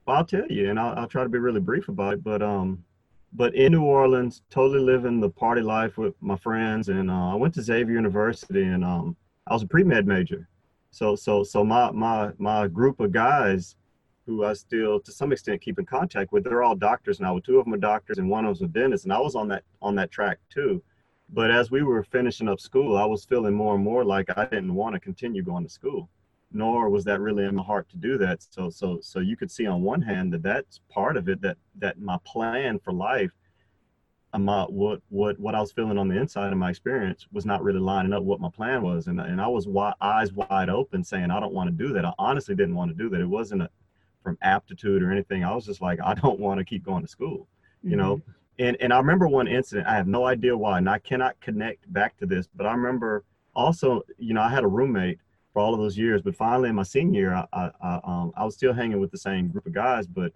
well, 0.06 0.16
I'll 0.16 0.24
tell 0.24 0.46
you, 0.48 0.70
and 0.70 0.80
I'll, 0.80 0.98
I'll 0.98 1.06
try 1.06 1.22
to 1.22 1.28
be 1.28 1.38
really 1.38 1.60
brief 1.60 1.88
about 1.88 2.14
it. 2.14 2.24
But 2.24 2.42
um, 2.42 2.84
but 3.32 3.54
in 3.54 3.72
New 3.72 3.84
Orleans, 3.84 4.42
totally 4.50 4.80
living 4.80 5.20
the 5.20 5.30
party 5.30 5.60
life 5.60 5.96
with 5.96 6.14
my 6.20 6.36
friends, 6.36 6.88
and 6.88 7.10
uh, 7.10 7.32
I 7.32 7.34
went 7.34 7.54
to 7.54 7.62
Xavier 7.62 7.94
University, 7.94 8.64
and 8.64 8.84
um, 8.84 9.16
I 9.46 9.52
was 9.52 9.62
a 9.62 9.68
pre 9.68 9.84
med 9.84 10.06
major. 10.06 10.48
So 10.90 11.16
so 11.16 11.42
so 11.44 11.64
my 11.64 11.90
my 11.90 12.32
my 12.38 12.66
group 12.68 13.00
of 13.00 13.12
guys 13.12 13.76
who 14.26 14.44
I 14.44 14.52
still 14.52 15.00
to 15.00 15.12
some 15.12 15.32
extent 15.32 15.60
keep 15.62 15.78
in 15.78 15.86
contact 15.86 16.32
with, 16.32 16.44
they're 16.44 16.62
all 16.62 16.76
doctors 16.76 17.20
now. 17.20 17.38
Two 17.38 17.58
of 17.58 17.64
them 17.64 17.74
are 17.74 17.78
doctors, 17.78 18.18
and 18.18 18.28
one 18.28 18.44
of 18.44 18.56
them 18.58 18.68
was 18.68 18.70
a 18.70 18.72
dentist, 18.72 19.04
and 19.04 19.12
I 19.12 19.18
was 19.18 19.34
on 19.34 19.48
that 19.48 19.64
on 19.80 19.94
that 19.96 20.10
track 20.10 20.38
too. 20.50 20.82
But 21.32 21.50
as 21.50 21.70
we 21.70 21.82
were 21.82 22.02
finishing 22.02 22.48
up 22.48 22.60
school, 22.60 22.96
I 22.96 23.04
was 23.04 23.24
feeling 23.24 23.54
more 23.54 23.74
and 23.74 23.84
more 23.84 24.04
like 24.04 24.36
I 24.36 24.46
didn't 24.46 24.74
want 24.74 24.94
to 24.94 25.00
continue 25.00 25.42
going 25.42 25.62
to 25.64 25.70
school, 25.70 26.10
nor 26.52 26.90
was 26.90 27.04
that 27.04 27.20
really 27.20 27.44
in 27.44 27.54
my 27.54 27.62
heart 27.62 27.88
to 27.90 27.96
do 27.96 28.18
that. 28.18 28.42
So, 28.42 28.68
so, 28.68 28.98
so 29.00 29.20
you 29.20 29.36
could 29.36 29.50
see 29.50 29.66
on 29.66 29.82
one 29.82 30.02
hand 30.02 30.32
that 30.32 30.42
that's 30.42 30.80
part 30.88 31.16
of 31.16 31.28
it. 31.28 31.40
That 31.40 31.56
that 31.78 32.00
my 32.00 32.18
plan 32.24 32.80
for 32.80 32.92
life, 32.92 33.30
my 34.38 34.62
what 34.64 35.00
what 35.08 35.38
what 35.40 35.54
I 35.54 35.60
was 35.60 35.72
feeling 35.72 35.98
on 35.98 36.08
the 36.08 36.16
inside 36.16 36.52
of 36.52 36.58
my 36.58 36.70
experience 36.70 37.26
was 37.32 37.44
not 37.44 37.62
really 37.62 37.80
lining 37.80 38.12
up 38.12 38.22
what 38.22 38.40
my 38.40 38.50
plan 38.50 38.82
was, 38.82 39.06
and 39.06 39.20
and 39.20 39.40
I 39.40 39.48
was 39.48 39.66
wide, 39.66 39.94
eyes 40.00 40.32
wide 40.32 40.68
open, 40.68 41.02
saying 41.02 41.30
I 41.30 41.40
don't 41.40 41.54
want 41.54 41.68
to 41.68 41.86
do 41.86 41.92
that. 41.94 42.04
I 42.04 42.12
honestly 42.18 42.54
didn't 42.54 42.76
want 42.76 42.90
to 42.90 42.96
do 42.96 43.08
that. 43.10 43.20
It 43.20 43.26
wasn't 43.26 43.62
a, 43.62 43.70
from 44.22 44.38
aptitude 44.42 45.02
or 45.02 45.10
anything. 45.10 45.44
I 45.44 45.54
was 45.54 45.66
just 45.66 45.80
like 45.80 45.98
I 46.04 46.14
don't 46.14 46.38
want 46.38 46.58
to 46.58 46.64
keep 46.64 46.84
going 46.84 47.02
to 47.02 47.08
school, 47.08 47.48
you 47.82 47.90
mm-hmm. 47.90 47.98
know 47.98 48.22
and 48.60 48.76
and 48.80 48.92
I 48.92 48.98
remember 48.98 49.26
one 49.26 49.48
incident. 49.48 49.88
I 49.88 49.94
have 49.94 50.06
no 50.06 50.26
idea 50.26 50.56
why, 50.56 50.78
and 50.78 50.88
I 50.88 50.98
cannot 50.98 51.40
connect 51.40 51.90
back 51.92 52.16
to 52.18 52.26
this. 52.26 52.46
But 52.54 52.66
I 52.66 52.72
remember 52.72 53.24
also, 53.54 54.02
you 54.18 54.34
know, 54.34 54.42
I 54.42 54.50
had 54.50 54.64
a 54.64 54.68
roommate 54.68 55.18
for 55.52 55.60
all 55.62 55.72
of 55.72 55.80
those 55.80 55.96
years. 55.96 56.20
But 56.20 56.36
finally, 56.36 56.68
in 56.68 56.74
my 56.74 56.82
senior 56.82 57.20
year, 57.20 57.34
I 57.34 57.46
I, 57.52 57.70
I, 57.82 58.00
um, 58.04 58.32
I 58.36 58.44
was 58.44 58.54
still 58.54 58.74
hanging 58.74 59.00
with 59.00 59.10
the 59.10 59.18
same 59.18 59.48
group 59.48 59.66
of 59.66 59.72
guys, 59.72 60.06
but 60.06 60.32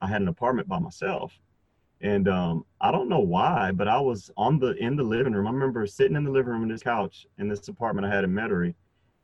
I 0.00 0.08
had 0.08 0.20
an 0.20 0.28
apartment 0.28 0.68
by 0.68 0.80
myself. 0.80 1.38
And 2.02 2.28
um, 2.28 2.64
I 2.80 2.90
don't 2.90 3.08
know 3.08 3.20
why, 3.20 3.72
but 3.72 3.86
I 3.86 4.00
was 4.00 4.30
on 4.36 4.58
the 4.58 4.74
in 4.76 4.96
the 4.96 5.02
living 5.02 5.34
room. 5.34 5.46
I 5.46 5.50
remember 5.50 5.86
sitting 5.86 6.16
in 6.16 6.24
the 6.24 6.30
living 6.30 6.52
room 6.52 6.62
in 6.62 6.68
this 6.68 6.82
couch 6.82 7.26
in 7.38 7.48
this 7.48 7.68
apartment 7.68 8.06
I 8.06 8.14
had 8.14 8.24
in 8.24 8.30
Metairie, 8.30 8.74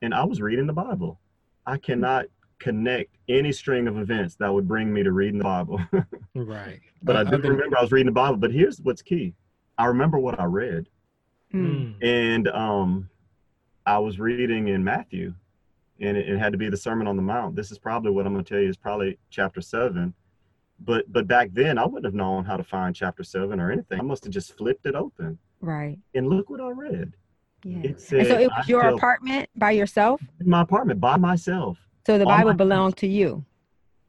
and 0.03 0.13
I 0.13 0.25
was 0.25 0.43
reading 0.43 0.67
the 0.67 0.75
Bible. 0.75 1.19
I 1.65 1.79
cannot 1.79 2.27
connect 2.59 3.17
any 3.29 3.53
string 3.53 3.87
of 3.87 3.99
events 3.99 4.37
that 4.37 4.53
would 4.53 4.69
bring 4.69 4.93
me 4.93 5.03
to 5.03 5.13
reading 5.13 5.39
the 5.39 5.45
Bible. 5.45 5.81
right. 6.35 6.81
But 7.03 7.17
I 7.17 7.25
do 7.25 7.39
been... 7.39 7.53
remember 7.53 7.79
I 7.79 7.83
was 7.83 7.93
reading 7.93 8.07
the 8.07 8.13
Bible. 8.13 8.37
But 8.37 8.53
here's 8.53 8.81
what's 8.81 9.03
key. 9.03 9.35
I 9.79 9.87
remember 9.87 10.19
what 10.19 10.39
I 10.39 10.45
read. 10.45 10.89
Mm. 11.55 12.03
And 12.03 12.49
um, 12.49 13.09
I 13.85 13.99
was 13.99 14.19
reading 14.19 14.69
in 14.69 14.83
Matthew, 14.83 15.35
and 16.01 16.17
it, 16.17 16.29
it, 16.29 16.39
had 16.39 16.53
to 16.53 16.59
be 16.59 16.69
the 16.69 16.77
Sermon 16.77 17.07
on 17.07 17.17
the 17.17 17.23
Mount. 17.23 17.57
This 17.57 17.71
is 17.71 17.79
probably 17.79 18.11
what 18.11 18.27
I'm 18.27 18.33
going 18.33 18.45
to 18.45 18.49
tell 18.49 18.61
you 18.61 18.69
is 18.69 18.77
probably 18.77 19.19
chapter 19.31 19.61
seven. 19.61 20.15
But 20.81 21.11
but 21.13 21.27
back 21.27 21.51
then 21.53 21.79
I 21.79 21.87
wouldn't 21.87 22.05
have 22.05 22.15
known 22.15 22.45
how 22.45 22.57
to 22.57 22.65
find 22.65 22.95
chapter 22.95 23.23
seven 23.23 23.61
or 23.61 23.71
anything. 23.71 23.99
I 23.99 24.03
must 24.03 24.25
have 24.25 24.33
just 24.33 24.57
flipped 24.57 24.87
it 24.87 24.95
open. 24.95 25.39
Right. 25.61 25.99
And 26.15 26.29
look 26.29 26.51
what 26.51 26.61
I 26.61 26.71
read. 26.71 27.13
Yeah. 27.65 27.79
It 27.83 28.01
said, 28.01 28.19
and 28.21 28.29
so 28.29 28.39
it 28.39 28.51
was 28.57 28.69
your 28.69 28.89
apartment 28.89 29.49
by 29.57 29.73
yourself? 29.73 30.21
My 30.45 30.63
apartment 30.63 31.01
by 31.01 31.17
myself. 31.17 31.79
So 32.07 32.19
the 32.19 32.25
Bible 32.25 32.55
belonged 32.55 32.97
to 32.99 33.09
you. 33.09 33.45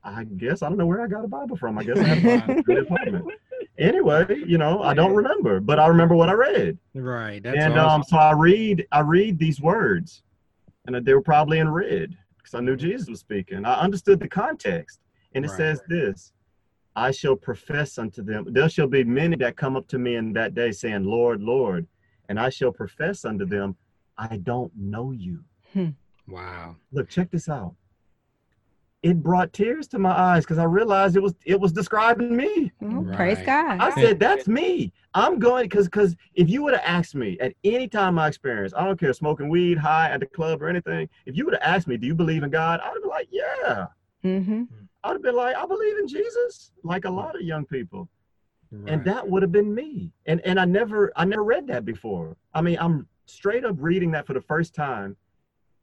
I 0.03 0.23
guess 0.23 0.61
I 0.61 0.69
don't 0.69 0.77
know 0.77 0.85
where 0.85 1.01
I 1.01 1.07
got 1.07 1.25
a 1.25 1.27
Bible 1.27 1.57
from. 1.57 1.77
I 1.77 1.83
guess 1.83 1.97
I 1.97 2.03
had 2.03 2.49
a 2.49 2.83
Bible 2.83 3.31
Anyway, 3.79 4.25
you 4.45 4.57
know, 4.57 4.81
I 4.81 4.93
don't 4.93 5.13
remember, 5.13 5.59
but 5.59 5.79
I 5.79 5.87
remember 5.87 6.15
what 6.15 6.29
I 6.29 6.33
read. 6.33 6.77
Right. 6.95 7.45
and 7.45 7.73
um, 7.73 7.79
awesome. 7.79 8.01
um, 8.01 8.03
so 8.03 8.17
I 8.17 8.33
read, 8.33 8.87
I 8.91 9.01
read 9.01 9.37
these 9.37 9.61
words, 9.61 10.23
and 10.85 10.95
they 11.05 11.13
were 11.13 11.21
probably 11.21 11.59
in 11.59 11.69
red 11.69 12.17
because 12.37 12.55
I 12.55 12.61
knew 12.61 12.75
Jesus 12.75 13.07
was 13.07 13.19
speaking. 13.19 13.65
I 13.65 13.75
understood 13.75 14.19
the 14.19 14.27
context, 14.27 14.99
and 15.35 15.45
it 15.45 15.49
right. 15.49 15.57
says 15.57 15.81
this: 15.89 16.31
"I 16.97 17.11
shall 17.11 17.35
profess 17.35 17.97
unto 17.97 18.21
them. 18.21 18.45
There 18.49 18.67
shall 18.67 18.87
be 18.87 19.03
many 19.03 19.35
that 19.37 19.55
come 19.55 19.75
up 19.75 19.87
to 19.89 19.99
me 19.99 20.15
in 20.15 20.33
that 20.33 20.53
day, 20.53 20.71
saying, 20.71 21.03
Lord, 21.05 21.41
Lord, 21.41 21.87
and 22.27 22.39
I 22.39 22.49
shall 22.49 22.71
profess 22.71 23.23
unto 23.23 23.45
them, 23.45 23.77
I 24.17 24.37
don't 24.37 24.75
know 24.75 25.11
you." 25.11 25.43
Hmm. 25.73 25.89
Wow. 26.27 26.75
Look, 26.91 27.07
check 27.09 27.31
this 27.31 27.47
out 27.47 27.75
it 29.03 29.21
brought 29.21 29.53
tears 29.53 29.87
to 29.87 29.99
my 29.99 30.11
eyes 30.11 30.43
because 30.43 30.57
I 30.57 30.63
realized 30.63 31.15
it 31.15 31.21
was 31.21 31.35
it 31.45 31.59
was 31.59 31.71
describing 31.71 32.35
me. 32.35 32.71
right. 32.81 33.15
Praise 33.15 33.41
God. 33.45 33.79
I 33.79 33.91
said, 33.91 34.19
"That's 34.19 34.47
me." 34.47 34.91
I'm 35.13 35.39
going 35.39 35.65
because 35.65 35.85
because 35.85 36.15
if 36.33 36.49
you 36.49 36.63
would 36.63 36.73
have 36.73 36.83
asked 36.85 37.15
me 37.15 37.37
at 37.39 37.53
any 37.63 37.87
time 37.87 38.15
my 38.15 38.27
experience, 38.27 38.73
I 38.75 38.85
don't 38.85 38.99
care 38.99 39.13
smoking 39.13 39.49
weed, 39.49 39.77
high 39.77 40.09
at 40.09 40.19
the 40.19 40.25
club 40.25 40.61
or 40.61 40.67
anything. 40.67 41.09
If 41.25 41.37
you 41.37 41.45
would 41.45 41.53
have 41.53 41.63
asked 41.63 41.87
me, 41.87 41.97
"Do 41.97 42.07
you 42.07 42.15
believe 42.15 42.43
in 42.43 42.49
God?" 42.49 42.79
I'd 42.83 43.01
be 43.01 43.07
like, 43.07 43.27
"Yeah." 43.31 43.87
Mm-hmm. 44.23 44.63
I'd 45.07 45.13
have 45.13 45.21
been 45.23 45.35
like, 45.35 45.55
"I 45.55 45.65
believe 45.65 45.97
in 45.97 46.07
Jesus," 46.07 46.71
like 46.83 47.05
a 47.05 47.09
lot 47.09 47.35
of 47.35 47.41
young 47.41 47.65
people, 47.65 48.09
right. 48.71 48.93
and 48.93 49.05
that 49.05 49.27
would 49.27 49.41
have 49.41 49.51
been 49.51 49.73
me. 49.73 50.11
And 50.25 50.41
and 50.41 50.59
I 50.59 50.65
never 50.65 51.11
I 51.15 51.25
never 51.25 51.43
read 51.43 51.67
that 51.67 51.85
before. 51.85 52.37
I 52.53 52.61
mean, 52.61 52.77
I'm 52.79 53.07
straight 53.25 53.65
up 53.65 53.75
reading 53.79 54.11
that 54.11 54.25
for 54.27 54.33
the 54.33 54.41
first 54.41 54.73
time 54.73 55.17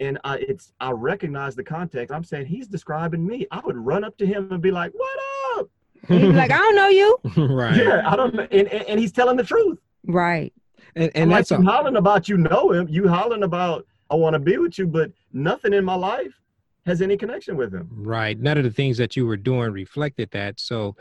and 0.00 0.18
I, 0.24 0.38
it's 0.38 0.72
I 0.80 0.90
recognize 0.90 1.54
the 1.54 1.64
context. 1.64 2.12
I'm 2.12 2.24
saying 2.24 2.46
he's 2.46 2.66
describing 2.66 3.26
me. 3.26 3.46
I 3.50 3.60
would 3.64 3.76
run 3.76 4.04
up 4.04 4.16
to 4.18 4.26
him 4.26 4.50
and 4.50 4.60
be 4.60 4.70
like, 4.70 4.92
"What 4.92 5.18
up?" 5.56 5.70
He's 6.08 6.34
like, 6.34 6.50
"I 6.50 6.58
don't 6.58 6.76
know 6.76 6.88
you." 6.88 7.18
right. 7.36 7.76
Yeah, 7.76 8.02
I 8.06 8.16
don't. 8.16 8.34
And, 8.34 8.52
and, 8.52 8.68
and 8.68 9.00
he's 9.00 9.12
telling 9.12 9.36
the 9.36 9.44
truth. 9.44 9.78
Right. 10.06 10.52
And, 10.96 11.10
and 11.14 11.30
that's 11.30 11.50
like, 11.50 11.60
a- 11.60 11.64
hollering 11.64 11.96
about 11.96 12.28
you 12.28 12.36
know 12.36 12.72
him. 12.72 12.88
You 12.88 13.08
hollering 13.08 13.44
about 13.44 13.86
I 14.10 14.16
want 14.16 14.34
to 14.34 14.40
be 14.40 14.58
with 14.58 14.78
you, 14.78 14.86
but 14.86 15.10
nothing 15.32 15.72
in 15.72 15.84
my 15.84 15.94
life 15.94 16.34
has 16.86 17.00
any 17.00 17.16
connection 17.16 17.56
with 17.56 17.72
him. 17.72 17.88
Right. 17.90 18.38
None 18.38 18.58
of 18.58 18.64
the 18.64 18.70
things 18.70 18.98
that 18.98 19.16
you 19.16 19.26
were 19.26 19.36
doing 19.36 19.72
reflected 19.72 20.30
that. 20.32 20.60
So, 20.60 20.96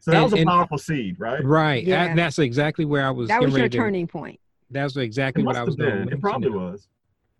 so 0.00 0.10
that 0.10 0.22
and, 0.22 0.32
was 0.32 0.40
a 0.40 0.44
powerful 0.44 0.78
seed, 0.78 1.16
right? 1.18 1.44
Right. 1.44 1.84
Yeah. 1.84 2.14
that's 2.14 2.38
exactly 2.38 2.84
where 2.84 3.06
I 3.06 3.10
was. 3.10 3.28
That 3.28 3.42
was 3.42 3.56
your 3.56 3.68
turning 3.68 4.06
to, 4.06 4.12
point. 4.12 4.40
That's 4.70 4.96
exactly 4.96 5.44
what 5.44 5.56
I 5.56 5.62
was 5.62 5.76
doing. 5.76 6.08
It 6.08 6.20
probably 6.20 6.50
was 6.50 6.88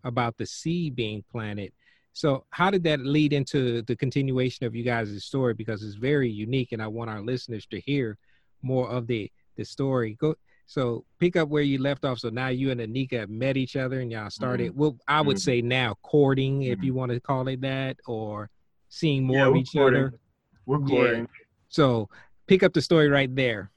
about 0.04 0.36
the 0.36 0.46
seed 0.46 0.94
being 0.94 1.24
planted. 1.30 1.72
So, 2.12 2.44
how 2.50 2.70
did 2.70 2.82
that 2.84 3.00
lead 3.00 3.32
into 3.32 3.82
the 3.82 3.94
continuation 3.94 4.66
of 4.66 4.74
you 4.74 4.82
guys' 4.82 5.24
story? 5.24 5.54
Because 5.54 5.82
it's 5.82 5.94
very 5.94 6.28
unique, 6.28 6.72
and 6.72 6.82
I 6.82 6.88
want 6.88 7.10
our 7.10 7.20
listeners 7.20 7.66
to 7.66 7.78
hear 7.78 8.16
more 8.62 8.88
of 8.88 9.06
the 9.06 9.30
the 9.56 9.64
story. 9.64 10.16
Go. 10.18 10.34
So, 10.68 11.06
pick 11.18 11.34
up 11.34 11.48
where 11.48 11.62
you 11.62 11.78
left 11.78 12.04
off. 12.04 12.18
So 12.18 12.28
now 12.28 12.48
you 12.48 12.70
and 12.70 12.78
Anika 12.78 13.20
have 13.20 13.30
met 13.30 13.56
each 13.56 13.74
other, 13.74 14.00
and 14.00 14.12
y'all 14.12 14.28
started. 14.28 14.72
Mm-hmm. 14.72 14.80
Well, 14.80 14.98
I 15.08 15.22
would 15.22 15.36
mm-hmm. 15.36 15.40
say 15.40 15.62
now 15.62 15.96
courting, 16.02 16.60
mm-hmm. 16.60 16.72
if 16.72 16.82
you 16.82 16.92
want 16.92 17.10
to 17.10 17.20
call 17.20 17.48
it 17.48 17.62
that, 17.62 17.96
or 18.06 18.50
seeing 18.90 19.24
more 19.24 19.36
yeah, 19.38 19.46
of 19.46 19.56
each 19.56 19.72
courting. 19.72 20.04
other. 20.04 20.20
We're 20.66 20.80
courting. 20.80 21.22
Yeah. 21.22 21.44
So, 21.70 22.10
pick 22.46 22.62
up 22.62 22.74
the 22.74 22.82
story 22.82 23.08
right 23.08 23.34
there. 23.34 23.70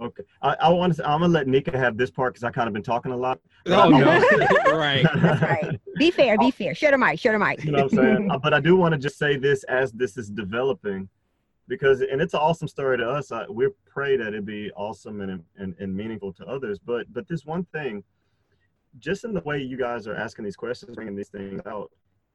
Okay, 0.00 0.22
I, 0.40 0.56
I 0.60 0.68
want 0.70 0.96
to. 0.96 1.06
I'm 1.06 1.20
gonna 1.20 1.34
let 1.34 1.48
Nika 1.48 1.76
have 1.76 1.98
this 1.98 2.10
part 2.10 2.32
because 2.32 2.44
I 2.44 2.50
kind 2.50 2.66
of 2.66 2.72
been 2.72 2.82
talking 2.82 3.12
a 3.12 3.16
lot. 3.16 3.40
Oh 3.66 3.90
no, 3.90 3.98
right. 4.74 5.04
That's 5.16 5.42
right. 5.42 5.80
Be 5.98 6.10
fair. 6.10 6.38
Be 6.38 6.50
fair. 6.50 6.74
Share 6.74 6.92
the 6.92 6.98
mic. 6.98 7.18
Share 7.18 7.32
the 7.32 7.38
mic. 7.38 7.62
You 7.62 7.72
know 7.72 7.82
what 7.84 7.92
I'm 7.92 7.98
saying? 7.98 8.30
Uh, 8.30 8.38
but 8.38 8.54
I 8.54 8.60
do 8.60 8.74
want 8.74 8.92
to 8.92 8.98
just 8.98 9.18
say 9.18 9.36
this 9.36 9.64
as 9.64 9.92
this 9.92 10.16
is 10.16 10.30
developing, 10.30 11.10
because 11.68 12.00
and 12.00 12.20
it's 12.20 12.34
an 12.34 12.40
awesome 12.40 12.68
story 12.68 12.98
to 12.98 13.08
us. 13.08 13.30
I, 13.30 13.44
we 13.48 13.68
pray 13.86 14.16
that 14.16 14.34
it 14.34 14.44
be 14.44 14.70
awesome 14.72 15.20
and, 15.20 15.42
and 15.56 15.74
and 15.78 15.94
meaningful 15.94 16.32
to 16.34 16.46
others. 16.46 16.78
But 16.78 17.12
but 17.12 17.28
this 17.28 17.44
one 17.44 17.64
thing, 17.72 18.02
just 18.98 19.24
in 19.24 19.32
the 19.32 19.42
way 19.42 19.58
you 19.58 19.76
guys 19.76 20.06
are 20.06 20.16
asking 20.16 20.44
these 20.44 20.56
questions, 20.56 20.96
bringing 20.96 21.14
these 21.14 21.28
things 21.28 21.60
out, 21.66 21.90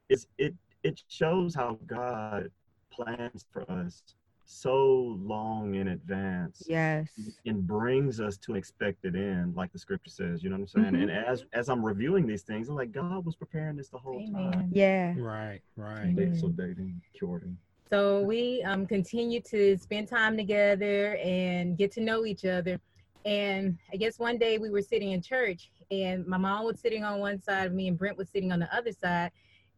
is 0.09 0.27
it 0.37 0.53
it 0.83 1.01
shows 1.07 1.55
how 1.55 1.79
God 1.87 2.49
plans 2.91 3.45
for 3.51 3.69
us 3.71 4.03
so 4.45 5.17
long 5.19 5.75
in 5.75 5.89
advance. 5.89 6.63
Yes. 6.67 7.09
And 7.45 7.65
brings 7.65 8.19
us 8.19 8.37
to 8.37 8.51
an 8.51 8.57
expected 8.57 9.15
end, 9.15 9.55
like 9.55 9.71
the 9.71 9.79
scripture 9.79 10.09
says. 10.09 10.43
You 10.43 10.49
know 10.49 10.57
what 10.57 10.61
I'm 10.61 10.67
saying? 10.67 10.93
Mm-hmm. 10.93 11.09
And 11.09 11.11
as 11.11 11.45
as 11.53 11.69
I'm 11.69 11.83
reviewing 11.83 12.27
these 12.27 12.43
things, 12.43 12.69
I'm 12.69 12.75
like, 12.75 12.91
God 12.91 13.25
was 13.25 13.35
preparing 13.35 13.77
this 13.77 13.89
the 13.89 13.97
whole 13.97 14.21
Amen. 14.27 14.51
time. 14.51 14.69
Yeah. 14.73 15.15
Right, 15.17 15.61
right. 15.75 16.15
So 16.39 16.49
dating, 16.49 17.01
courting. 17.19 17.57
So 17.93 18.21
we 18.21 18.63
um 18.63 18.87
continue 18.87 19.39
to 19.41 19.77
spend 19.77 20.07
time 20.07 20.35
together 20.35 21.15
and 21.17 21.77
get 21.77 21.91
to 21.91 22.01
know 22.01 22.25
each 22.25 22.43
other. 22.43 22.79
And 23.23 23.77
I 23.93 23.97
guess 23.97 24.17
one 24.17 24.39
day 24.39 24.57
we 24.57 24.71
were 24.71 24.81
sitting 24.81 25.11
in 25.11 25.21
church 25.21 25.69
and 25.91 26.25
my 26.25 26.37
mom 26.37 26.65
was 26.65 26.79
sitting 26.79 27.03
on 27.03 27.19
one 27.19 27.39
side 27.39 27.67
of 27.67 27.73
me 27.73 27.87
and 27.87 27.95
Brent 27.95 28.17
was 28.17 28.29
sitting 28.29 28.51
on 28.51 28.57
the 28.57 28.75
other 28.75 28.91
side 28.91 29.29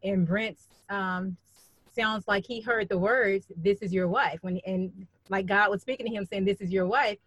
and 0.01 0.25
Brent 0.25 0.57
um, 0.89 1.35
sounds 1.93 2.25
like 2.25 2.45
he 2.45 2.61
heard 2.61 2.87
the 2.87 2.97
words, 2.97 3.51
"This 3.57 3.81
is 3.81 3.91
your 3.91 4.07
wife," 4.07 4.39
when 4.43 4.61
and 4.65 4.93
like 5.27 5.45
God 5.45 5.69
was 5.69 5.81
speaking 5.81 6.05
to 6.05 6.11
him, 6.13 6.25
saying, 6.25 6.45
"This 6.45 6.61
is 6.61 6.71
your 6.71 6.87
wife." 6.87 7.17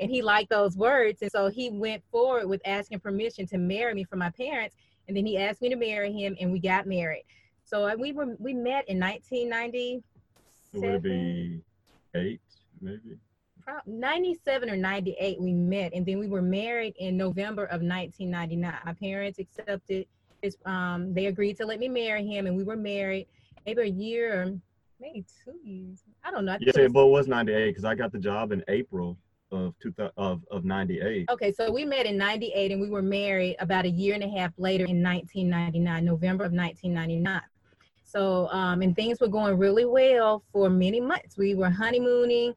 And 0.00 0.10
he 0.10 0.22
liked 0.22 0.48
those 0.48 0.78
words, 0.78 1.20
and 1.20 1.30
so 1.30 1.48
he 1.48 1.68
went 1.68 2.02
forward 2.10 2.48
with 2.48 2.62
asking 2.64 3.00
permission 3.00 3.46
to 3.48 3.58
marry 3.58 3.92
me 3.92 4.04
from 4.04 4.20
my 4.20 4.30
parents. 4.30 4.76
And 5.08 5.14
then 5.14 5.26
he 5.26 5.36
asked 5.36 5.60
me 5.60 5.68
to 5.68 5.76
marry 5.76 6.10
him, 6.10 6.38
and 6.40 6.50
we 6.50 6.58
got 6.58 6.86
married. 6.86 7.24
So 7.64 7.86
uh, 7.86 7.96
we 7.98 8.12
were 8.12 8.34
we 8.38 8.54
met 8.54 8.88
in 8.88 8.98
1990. 8.98 10.02
Would 10.80 10.94
it 10.94 11.02
be 11.02 11.60
eight, 12.14 12.40
maybe? 12.80 13.18
97 13.86 14.70
or 14.70 14.76
98 14.76 15.40
we 15.40 15.52
met 15.52 15.92
and 15.92 16.04
then 16.06 16.18
we 16.18 16.26
were 16.26 16.42
married 16.42 16.94
in 16.98 17.16
november 17.16 17.64
of 17.64 17.82
1999 17.82 18.74
my 18.84 18.92
parents 18.94 19.38
accepted 19.38 20.06
this 20.42 20.56
um 20.64 21.12
they 21.12 21.26
agreed 21.26 21.56
to 21.56 21.66
let 21.66 21.78
me 21.78 21.88
marry 21.88 22.26
him 22.26 22.46
and 22.46 22.56
we 22.56 22.64
were 22.64 22.76
married 22.76 23.26
maybe 23.66 23.82
a 23.82 23.84
year 23.84 24.42
or 24.42 24.58
maybe 25.00 25.24
two 25.44 25.58
years 25.62 26.02
i 26.24 26.30
don't 26.30 26.44
know 26.44 26.52
I 26.52 26.58
yeah 26.60 26.72
was, 26.74 26.92
but 26.92 27.06
it 27.06 27.10
was 27.10 27.28
98 27.28 27.70
because 27.70 27.84
i 27.84 27.94
got 27.94 28.12
the 28.12 28.18
job 28.18 28.52
in 28.52 28.64
april 28.68 29.16
of 29.50 29.74
two 29.80 29.94
of, 30.16 30.42
of 30.50 30.64
98 30.64 31.28
okay 31.30 31.52
so 31.52 31.70
we 31.70 31.84
met 31.84 32.06
in 32.06 32.16
98 32.16 32.72
and 32.72 32.80
we 32.80 32.88
were 32.88 33.02
married 33.02 33.56
about 33.60 33.84
a 33.84 33.90
year 33.90 34.14
and 34.14 34.22
a 34.22 34.28
half 34.28 34.52
later 34.58 34.84
in 34.84 35.02
1999 35.02 36.04
november 36.04 36.44
of 36.44 36.52
1999 36.52 37.40
so 38.08 38.48
um, 38.48 38.82
and 38.82 38.96
things 38.96 39.20
were 39.20 39.28
going 39.28 39.56
really 39.56 39.84
well 39.84 40.42
for 40.52 40.68
many 40.70 41.00
months 41.00 41.36
we 41.36 41.54
were 41.54 41.70
honeymooning 41.70 42.54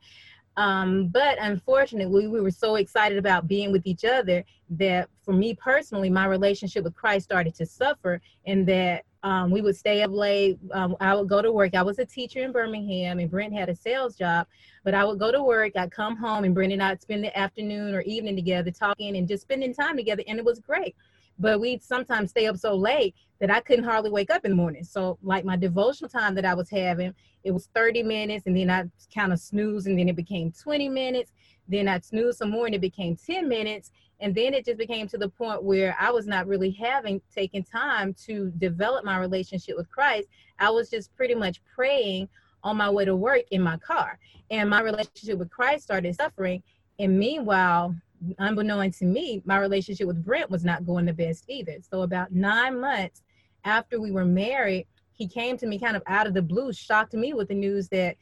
um, 0.58 1.08
but 1.08 1.38
unfortunately, 1.40 2.28
we 2.28 2.42
were 2.42 2.52
so 2.52 2.76
excited 2.76 3.18
about 3.18 3.48
being 3.48 3.72
with 3.72 3.84
each 3.86 4.04
other 4.04 4.44
that 4.72 5.10
for 5.24 5.34
me 5.34 5.56
personally, 5.56 6.10
my 6.10 6.26
relationship 6.26 6.84
with 6.84 6.96
Christ 6.96 7.26
started 7.26 7.56
to 7.56 7.66
suffer, 7.66 8.22
and 8.46 8.68
that 8.68 9.06
um, 9.24 9.52
we 9.52 9.62
would 9.62 9.78
stay 9.78 10.02
up 10.02 10.12
late. 10.12 10.60
Um, 10.72 10.96
I 11.00 11.16
would 11.16 11.30
go 11.30 11.42
to 11.42 11.52
work. 11.52 11.74
I 11.74 11.84
was 11.84 12.00
a 12.00 12.06
teacher 12.06 12.44
in 12.44 12.52
Birmingham, 12.52 13.20
and 13.20 13.32
Brent 13.32 13.54
had 13.54 13.70
a 13.70 13.76
sales 13.76 14.16
job. 14.16 14.48
But 14.84 14.94
I 14.94 15.06
would 15.06 15.20
go 15.20 15.32
to 15.32 15.42
work. 15.42 15.74
I'd 15.76 15.92
come 15.92 16.18
home, 16.18 16.44
and 16.44 16.54
Brent 16.54 16.74
and 16.74 16.84
I'd 16.84 17.02
spend 17.02 17.24
the 17.24 17.38
afternoon 17.38 17.94
or 17.96 18.02
evening 18.02 18.36
together 18.36 18.72
talking 18.72 19.16
and 19.16 19.28
just 19.28 19.44
spending 19.44 19.74
time 19.74 19.96
together, 19.96 20.24
and 20.28 20.38
it 20.38 20.46
was 20.46 20.60
great. 20.60 20.96
But 21.40 21.62
we'd 21.62 21.82
sometimes 21.82 22.32
stay 22.32 22.48
up 22.48 22.58
so 22.58 22.76
late 22.76 23.16
that 23.42 23.50
I 23.50 23.60
couldn't 23.60 23.84
hardly 23.86 24.12
wake 24.12 24.30
up 24.30 24.46
in 24.46 24.52
the 24.52 24.56
morning. 24.56 24.84
So, 24.84 25.18
like 25.24 25.44
my 25.44 25.58
devotional 25.58 26.10
time 26.10 26.36
that 26.36 26.46
I 26.46 26.54
was 26.54 26.70
having, 26.70 27.14
it 27.44 27.52
was 27.52 27.68
30 27.74 28.04
minutes 28.04 28.46
and 28.46 28.56
then 28.56 28.70
I 28.70 28.86
kind 29.14 29.34
of 29.34 29.40
snooze 29.40 29.88
and 29.88 29.98
then 29.98 30.08
it 30.08 30.16
became 30.16 30.52
20 30.52 30.88
minutes. 30.88 31.32
Then 31.68 31.88
I'd 31.88 32.06
snooze 32.06 32.38
some 32.38 32.52
more 32.52 32.68
and 32.68 32.76
it 32.76 32.82
became 32.82 33.18
10 33.18 33.50
minutes. 33.50 33.92
And 34.20 34.36
then 34.36 34.54
it 34.54 34.66
just 34.66 34.78
became 34.78 35.08
to 35.08 35.18
the 35.18 35.28
point 35.30 35.64
where 35.64 35.98
I 36.00 36.12
was 36.12 36.28
not 36.28 36.46
really 36.46 36.70
having 36.70 37.20
taken 37.34 37.64
time 37.64 38.14
to 38.26 38.52
develop 38.60 39.04
my 39.04 39.18
relationship 39.18 39.76
with 39.76 39.90
Christ. 39.90 40.28
I 40.60 40.70
was 40.70 40.92
just 40.92 41.14
pretty 41.16 41.34
much 41.34 41.64
praying 41.66 42.30
on 42.64 42.78
my 42.78 42.92
way 42.92 43.06
to 43.06 43.16
work 43.16 43.42
in 43.50 43.64
my 43.64 43.78
car. 43.78 44.20
And 44.52 44.70
my 44.70 44.82
relationship 44.82 45.40
with 45.40 45.50
Christ 45.50 45.84
started 45.84 46.16
suffering. 46.16 46.62
And 47.00 47.18
meanwhile, 47.18 47.96
unbeknown 48.38 48.92
to 48.92 49.06
me, 49.06 49.42
my 49.46 49.58
relationship 49.58 50.06
with 50.06 50.24
Brent 50.24 50.52
was 50.52 50.64
not 50.64 50.86
going 50.86 51.08
the 51.08 51.14
best 51.14 51.46
either. 51.48 51.78
So 51.90 52.04
about 52.04 52.32
nine 52.32 52.80
months 52.80 53.24
after 53.64 54.00
we 54.00 54.12
were 54.12 54.26
married, 54.26 54.88
he 55.14 55.28
came 55.28 55.58
to 55.58 55.68
me 55.68 55.80
kind 55.80 55.96
of 55.96 56.04
out 56.08 56.28
of 56.28 56.34
the 56.34 56.42
blue, 56.42 56.74
shocked 56.74 57.14
me 57.14 57.34
with 57.34 57.48
the 57.48 57.54
news 57.54 57.88
that 57.90 58.18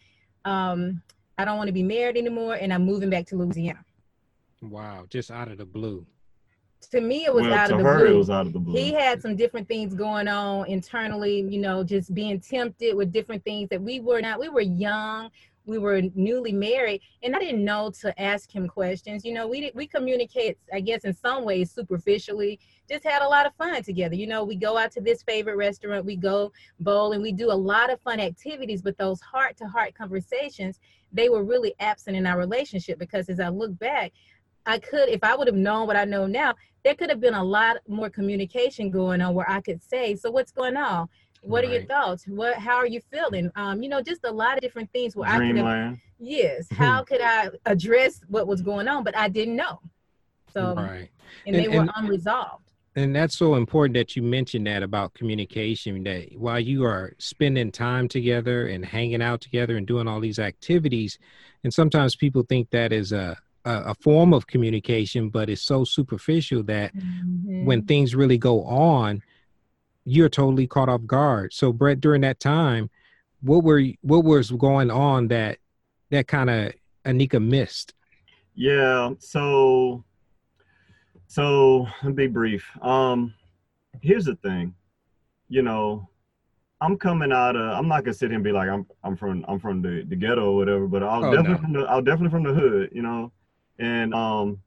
um, 0.46 1.02
I 1.38 1.46
don't 1.46 1.58
want 1.58 1.68
to 1.68 1.74
be 1.74 1.84
married 1.84 2.18
anymore 2.18 2.56
and 2.56 2.74
I'm 2.74 2.86
moving 2.86 3.10
back 3.10 3.26
to 3.28 3.36
Louisiana. 3.36 3.84
Wow, 4.62 5.06
just 5.10 5.32
out 5.32 5.50
of 5.50 5.58
the 5.58 5.66
blue. 5.66 6.06
To 6.92 7.02
me, 7.02 7.26
it 7.26 7.34
was, 7.34 7.44
well, 7.44 7.54
out, 7.54 7.72
of 7.72 7.78
the 7.78 7.84
her, 7.84 8.00
blue. 8.00 8.16
it 8.16 8.18
was 8.18 8.30
out 8.30 8.48
of 8.48 8.54
the 8.54 8.60
blue. 8.60 8.76
He 8.76 8.94
had 8.94 9.22
some 9.22 9.36
different 9.36 9.68
things 9.68 9.94
going 9.94 10.30
on 10.30 10.66
internally, 10.68 11.42
you 11.42 11.60
know, 11.60 11.84
just 11.84 12.14
being 12.14 12.40
tempted 12.40 12.96
with 12.96 13.12
different 13.12 13.44
things 13.44 13.70
that 13.70 13.82
we 13.82 14.00
were 14.00 14.22
not. 14.22 14.40
We 14.40 14.50
were 14.50 14.62
young 14.62 15.30
we 15.70 15.78
were 15.78 16.02
newly 16.16 16.52
married 16.52 17.02
and 17.24 17.36
i 17.36 17.40
didn't 17.40 17.64
know 17.64 17.92
to 18.02 18.20
ask 18.22 18.54
him 18.54 18.68
questions 18.68 19.24
you 19.24 19.34
know 19.34 19.48
we 19.48 19.72
we 19.76 19.88
communicate 19.88 20.58
i 20.74 20.80
guess 20.80 21.06
in 21.06 21.14
some 21.14 21.46
ways 21.46 21.72
superficially 21.72 22.60
just 22.90 23.04
had 23.04 23.22
a 23.22 23.28
lot 23.28 23.46
of 23.46 23.54
fun 23.56 23.82
together 23.84 24.16
you 24.16 24.28
know 24.28 24.44
we 24.44 24.56
go 24.56 24.78
out 24.78 24.92
to 24.92 25.02
this 25.02 25.24
favorite 25.24 25.56
restaurant 25.56 26.06
we 26.06 26.16
go 26.16 26.52
bowl 26.80 27.14
and 27.14 27.22
we 27.22 27.32
do 27.32 27.52
a 27.52 27.54
lot 27.54 27.92
of 27.92 28.02
fun 28.02 28.20
activities 28.20 28.82
but 28.82 28.98
those 28.98 29.22
heart 29.22 29.56
to 29.58 29.68
heart 29.68 29.94
conversations 29.96 30.80
they 31.12 31.30
were 31.30 31.44
really 31.44 31.74
absent 31.80 32.16
in 32.16 32.26
our 32.26 32.38
relationship 32.38 32.98
because 33.00 33.30
as 33.30 33.40
i 33.40 33.48
look 33.48 33.78
back 33.80 34.12
I 34.66 34.78
could, 34.78 35.10
if 35.10 35.24
I 35.24 35.36
would 35.36 35.48
have 35.48 35.56
known 35.56 35.88
what 35.88 35.96
I 35.96 36.06
know 36.06 36.28
now, 36.28 36.54
there 36.84 36.94
could 36.94 37.10
have 37.10 37.20
been 37.20 37.34
a 37.34 37.44
lot 37.44 37.78
more 37.88 38.10
communication 38.10 38.92
going 38.92 39.20
on 39.20 39.34
where 39.34 39.50
I 39.50 39.62
could 39.62 39.82
say, 39.82 40.16
So, 40.16 40.30
what's 40.30 40.52
going 40.52 40.78
on? 40.78 41.10
What 41.42 41.64
right. 41.64 41.70
are 41.70 41.74
your 41.74 41.86
thoughts? 41.86 42.26
What 42.28 42.56
how 42.56 42.76
are 42.76 42.88
you 42.88 43.02
feeling? 43.12 43.50
Um, 43.56 43.82
you 43.82 43.90
know, 43.90 44.02
just 44.02 44.24
a 44.26 44.32
lot 44.32 44.56
of 44.56 44.62
different 44.62 44.92
things 44.92 45.16
where 45.16 45.30
Dreamland. 45.36 45.68
I 45.68 45.72
could 45.72 45.90
have, 45.90 45.98
yes, 46.20 46.68
how 46.72 47.04
could 47.04 47.22
I 47.22 47.50
address 47.66 48.22
what 48.28 48.46
was 48.48 48.62
going 48.62 48.88
on? 48.88 49.04
But 49.04 49.18
I 49.18 49.30
didn't 49.30 49.56
know. 49.56 49.80
So 50.54 50.76
right. 50.76 51.10
and, 51.46 51.56
and 51.56 51.66
they 51.66 51.68
were 51.68 51.82
and, 51.82 51.92
unresolved. 51.96 52.69
And 53.00 53.16
that's 53.16 53.38
so 53.38 53.56
important 53.56 53.94
that 53.96 54.18
you 54.18 54.22
mentioned 54.22 54.68
that 54.68 54.84
about 54.84 55.14
communication 55.14 56.04
that 56.04 56.38
while 56.38 56.60
you 56.60 56.84
are 56.84 57.14
spending 57.18 57.72
time 57.72 58.10
together 58.10 58.68
and 58.68 58.86
hanging 58.86 59.22
out 59.22 59.40
together 59.40 59.78
and 59.78 59.88
doing 59.88 60.06
all 60.06 60.20
these 60.20 60.38
activities, 60.38 61.18
and 61.64 61.74
sometimes 61.74 62.18
people 62.18 62.44
think 62.44 62.70
that 62.72 62.92
is 62.92 63.14
a 63.14 63.38
a, 63.66 63.94
form 63.96 64.34
of 64.34 64.48
communication, 64.48 65.30
but 65.30 65.50
it's 65.50 65.62
so 65.62 65.84
superficial 65.84 66.64
that 66.64 66.96
mm-hmm. 66.96 67.66
when 67.66 67.84
things 67.84 68.16
really 68.16 68.38
go 68.38 68.64
on, 68.64 69.22
you're 70.06 70.30
totally 70.30 70.66
caught 70.66 70.90
off 70.90 71.06
guard. 71.06 71.54
So 71.54 71.72
Brent, 71.72 72.02
during 72.02 72.22
that 72.22 72.40
time, 72.40 72.90
what 73.42 73.64
were 73.64 73.84
what 74.02 74.24
was 74.24 74.52
going 74.52 74.92
on 74.92 75.28
that 75.30 75.60
that 76.10 76.28
kind 76.28 76.50
of 76.50 76.74
Anika 77.06 77.42
missed? 77.44 77.94
Yeah, 78.56 79.12
so 79.20 80.04
so 81.30 81.88
let 82.04 82.04
me 82.04 82.12
be 82.14 82.28
brief. 82.28 82.70
Um 82.82 83.34
here's 84.02 84.26
the 84.26 84.36
thing. 84.36 84.74
You 85.48 85.62
know, 85.62 86.10
I'm 86.82 86.98
coming 86.98 87.32
out 87.32 87.56
of 87.56 87.78
I'm 87.78 87.88
not 87.88 88.04
gonna 88.04 88.14
sit 88.14 88.32
here 88.32 88.36
and 88.36 88.44
be 88.44 88.52
like 88.52 88.68
I'm 88.68 88.86
I'm 89.04 89.16
from 89.16 89.46
I'm 89.48 89.60
from 89.60 89.82
the, 89.82 90.04
the 90.08 90.16
ghetto 90.16 90.52
or 90.52 90.56
whatever, 90.56 90.88
but 90.88 91.04
I 91.04 91.18
was 91.18 91.26
oh, 91.28 91.32
definitely 91.32 91.54
no. 91.54 91.62
from 91.62 91.74
the 91.74 91.80
I 91.82 91.96
was 91.96 92.06
definitely 92.06 92.32
from 92.32 92.44
the 92.44 92.54
hood, 92.54 92.90
you 92.92 93.04
know. 93.04 93.32
And 93.78 94.14
um 94.14 94.60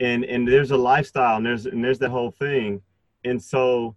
and 0.00 0.24
and 0.24 0.48
there's 0.48 0.70
a 0.70 0.76
lifestyle 0.76 1.36
and 1.36 1.46
there's 1.46 1.66
and 1.66 1.84
there's 1.84 1.98
that 1.98 2.10
whole 2.10 2.30
thing. 2.30 2.80
And 3.24 3.42
so 3.42 3.94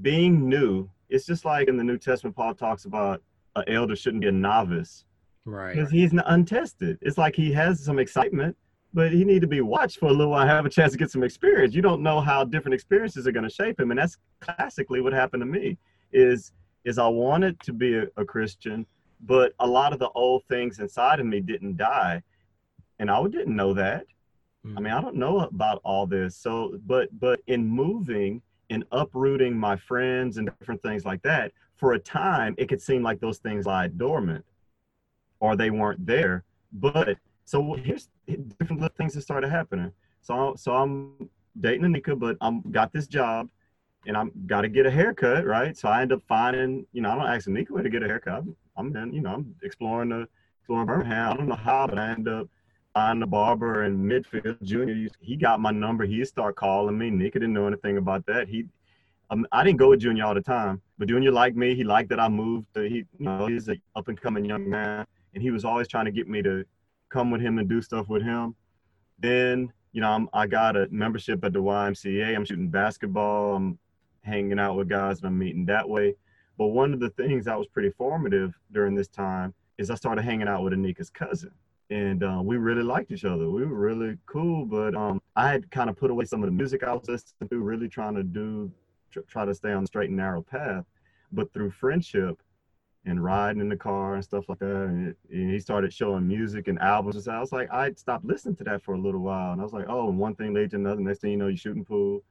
being 0.00 0.48
new, 0.48 0.88
it's 1.08 1.26
just 1.26 1.44
like 1.44 1.68
in 1.68 1.76
the 1.76 1.84
New 1.84 1.98
Testament, 1.98 2.36
Paul 2.36 2.54
talks 2.54 2.84
about 2.84 3.22
an 3.56 3.64
elder 3.68 3.96
shouldn't 3.96 4.22
be 4.22 4.28
a 4.28 4.32
novice. 4.32 5.04
Right. 5.44 5.74
Because 5.74 5.90
he's 5.90 6.12
untested. 6.26 6.98
It's 7.02 7.18
like 7.18 7.36
he 7.36 7.52
has 7.52 7.84
some 7.84 7.98
excitement, 7.98 8.56
but 8.94 9.12
he 9.12 9.24
need 9.24 9.40
to 9.42 9.46
be 9.46 9.60
watched 9.60 9.98
for 9.98 10.06
a 10.06 10.12
little 10.12 10.30
while, 10.30 10.46
have 10.46 10.64
a 10.64 10.70
chance 10.70 10.92
to 10.92 10.98
get 10.98 11.10
some 11.10 11.22
experience. 11.22 11.74
You 11.74 11.82
don't 11.82 12.02
know 12.02 12.20
how 12.20 12.44
different 12.44 12.74
experiences 12.74 13.26
are 13.26 13.32
going 13.32 13.48
to 13.48 13.54
shape 13.54 13.78
him. 13.78 13.90
And 13.90 13.98
that's 13.98 14.16
classically 14.40 15.00
what 15.00 15.12
happened 15.12 15.42
to 15.42 15.46
me 15.46 15.76
is, 16.12 16.52
is 16.84 16.96
I 16.96 17.08
wanted 17.08 17.60
to 17.60 17.72
be 17.72 17.96
a, 17.96 18.06
a 18.16 18.24
Christian, 18.24 18.86
but 19.20 19.52
a 19.58 19.66
lot 19.66 19.92
of 19.92 19.98
the 19.98 20.10
old 20.10 20.44
things 20.48 20.78
inside 20.78 21.20
of 21.20 21.26
me 21.26 21.40
didn't 21.40 21.76
die. 21.76 22.22
And 23.00 23.10
I 23.10 23.22
didn't 23.24 23.56
know 23.56 23.74
that. 23.74 24.06
Mm. 24.64 24.74
I 24.76 24.80
mean, 24.80 24.92
I 24.92 25.00
don't 25.00 25.16
know 25.16 25.40
about 25.40 25.80
all 25.84 26.06
this. 26.06 26.36
So, 26.36 26.78
but, 26.86 27.08
but 27.18 27.40
in 27.48 27.66
moving, 27.66 28.40
and 28.70 28.84
uprooting 28.92 29.56
my 29.56 29.76
friends 29.76 30.38
and 30.38 30.50
different 30.58 30.82
things 30.82 31.04
like 31.04 31.22
that, 31.22 31.52
for 31.76 31.92
a 31.92 31.98
time, 31.98 32.54
it 32.58 32.68
could 32.68 32.80
seem 32.80 33.02
like 33.02 33.20
those 33.20 33.38
things 33.38 33.66
lie 33.66 33.88
dormant 33.88 34.44
or 35.40 35.56
they 35.56 35.70
weren't 35.70 36.04
there. 36.06 36.44
But 36.72 37.18
so 37.44 37.74
here's 37.74 38.08
different 38.26 38.80
little 38.80 38.96
things 38.96 39.14
that 39.14 39.22
started 39.22 39.50
happening. 39.50 39.92
So, 40.22 40.54
so 40.56 40.74
I'm 40.74 41.28
dating 41.60 41.82
Anika, 41.82 42.18
but 42.18 42.36
I'm 42.40 42.62
got 42.70 42.92
this 42.92 43.06
job 43.06 43.48
and 44.06 44.16
I'm 44.16 44.32
got 44.46 44.62
to 44.62 44.68
get 44.68 44.86
a 44.86 44.90
haircut, 44.90 45.44
right? 45.44 45.76
So 45.76 45.88
I 45.88 46.02
end 46.02 46.12
up 46.12 46.22
finding, 46.26 46.86
you 46.92 47.02
know, 47.02 47.10
I 47.10 47.14
don't 47.14 47.26
ask 47.26 47.48
Anika 47.48 47.70
where 47.70 47.82
to 47.82 47.90
get 47.90 48.02
a 48.02 48.06
haircut. 48.06 48.44
I'm 48.76 48.96
in, 48.96 49.12
you 49.12 49.20
know, 49.20 49.34
I'm 49.34 49.54
exploring 49.62 50.10
the 50.10 50.26
exploring 50.60 50.86
Birmingham. 50.86 51.32
I 51.32 51.36
don't 51.36 51.48
know 51.48 51.54
how, 51.54 51.86
but 51.86 51.98
I 51.98 52.10
end 52.10 52.28
up 52.28 52.48
finding 52.94 53.20
the 53.20 53.26
barber 53.26 53.84
in 53.84 53.98
Midfield 53.98 54.62
Junior. 54.62 55.08
He 55.20 55.36
got 55.36 55.60
my 55.60 55.70
number. 55.70 56.04
He 56.04 56.24
start 56.24 56.56
calling 56.56 56.96
me. 56.96 57.10
Nika 57.10 57.38
didn't 57.38 57.54
know 57.54 57.66
anything 57.66 57.98
about 57.98 58.24
that. 58.26 58.48
He, 58.48 58.64
um, 59.30 59.46
I 59.52 59.64
didn't 59.64 59.78
go 59.78 59.90
with 59.90 60.00
Junior 60.00 60.24
all 60.24 60.34
the 60.34 60.40
time, 60.40 60.80
but 60.98 61.08
Junior 61.08 61.30
liked 61.32 61.56
me. 61.56 61.74
He 61.74 61.84
liked 61.84 62.08
that 62.10 62.20
I 62.20 62.28
moved. 62.28 62.66
He, 62.74 62.80
you 62.80 63.06
know, 63.18 63.46
he's 63.46 63.68
an 63.68 63.80
up 63.96 64.08
and 64.08 64.20
coming 64.20 64.44
young 64.44 64.68
man, 64.68 65.06
and 65.34 65.42
he 65.42 65.50
was 65.50 65.64
always 65.64 65.88
trying 65.88 66.06
to 66.06 66.10
get 66.12 66.28
me 66.28 66.42
to 66.42 66.64
come 67.14 67.30
with 67.30 67.40
him 67.40 67.58
and 67.58 67.68
do 67.68 67.80
stuff 67.80 68.08
with 68.08 68.22
him. 68.22 68.56
Then, 69.20 69.72
you 69.92 70.00
know, 70.00 70.10
I'm, 70.10 70.28
I 70.32 70.48
got 70.48 70.76
a 70.76 70.88
membership 70.90 71.44
at 71.44 71.52
the 71.52 71.62
YMCA. 71.62 72.34
I'm 72.34 72.44
shooting 72.44 72.68
basketball. 72.68 73.54
I'm 73.54 73.78
hanging 74.22 74.58
out 74.58 74.76
with 74.76 74.88
guys 74.88 75.18
and 75.18 75.28
I'm 75.28 75.38
meeting 75.38 75.64
that 75.66 75.88
way. 75.88 76.16
But 76.58 76.68
one 76.68 76.92
of 76.92 76.98
the 76.98 77.10
things 77.10 77.44
that 77.44 77.56
was 77.56 77.68
pretty 77.68 77.90
formative 77.90 78.52
during 78.72 78.96
this 78.96 79.06
time 79.06 79.54
is 79.78 79.90
I 79.90 79.94
started 79.94 80.22
hanging 80.22 80.48
out 80.48 80.64
with 80.64 80.72
Anika's 80.72 81.10
cousin. 81.10 81.52
And 81.90 82.24
uh, 82.24 82.40
we 82.42 82.56
really 82.56 82.82
liked 82.82 83.12
each 83.12 83.24
other. 83.24 83.48
We 83.48 83.64
were 83.64 83.78
really 83.78 84.16
cool, 84.26 84.64
but 84.64 84.96
um, 84.96 85.20
I 85.36 85.48
had 85.48 85.70
kind 85.70 85.88
of 85.88 85.96
put 85.96 86.10
away 86.10 86.24
some 86.24 86.42
of 86.42 86.48
the 86.48 86.56
music 86.56 86.82
I 86.82 86.94
was 86.94 87.08
listening 87.08 87.48
to, 87.48 87.58
really 87.58 87.88
trying 87.88 88.16
to 88.16 88.24
do, 88.24 88.72
tr- 89.12 89.20
try 89.28 89.44
to 89.44 89.54
stay 89.54 89.72
on 89.72 89.82
the 89.82 89.86
straight 89.86 90.08
and 90.08 90.16
narrow 90.16 90.42
path. 90.42 90.84
but 91.30 91.52
through 91.52 91.70
friendship 91.70 92.42
and 93.06 93.22
riding 93.22 93.60
in 93.60 93.68
the 93.68 93.76
car 93.76 94.14
and 94.14 94.24
stuff 94.24 94.48
like 94.48 94.58
that. 94.60 94.66
And, 94.66 95.14
and, 95.30 95.50
he 95.50 95.58
started 95.58 95.92
showing 95.92 96.26
music 96.26 96.68
and 96.68 96.78
albums. 96.78 97.26
And 97.26 97.36
I 97.36 97.40
was 97.40 97.52
like, 97.52 97.70
I 97.72 97.92
stopped 97.92 98.24
listening 98.24 98.56
to 98.56 98.64
that 98.64 98.82
for 98.82 98.94
a 98.94 98.98
little 98.98 99.20
while. 99.20 99.52
And 99.52 99.60
I 99.60 99.64
was 99.64 99.72
like, 99.72 99.86
oh, 99.88 100.08
and 100.08 100.18
one 100.18 100.34
thing 100.34 100.54
led 100.54 100.70
to 100.70 100.76
another. 100.76 101.00
Next 101.00 101.20
thing 101.20 101.32
you 101.32 101.36
know, 101.36 101.48
you're 101.48 101.56
shooting 101.56 101.84
pool. 101.84 102.22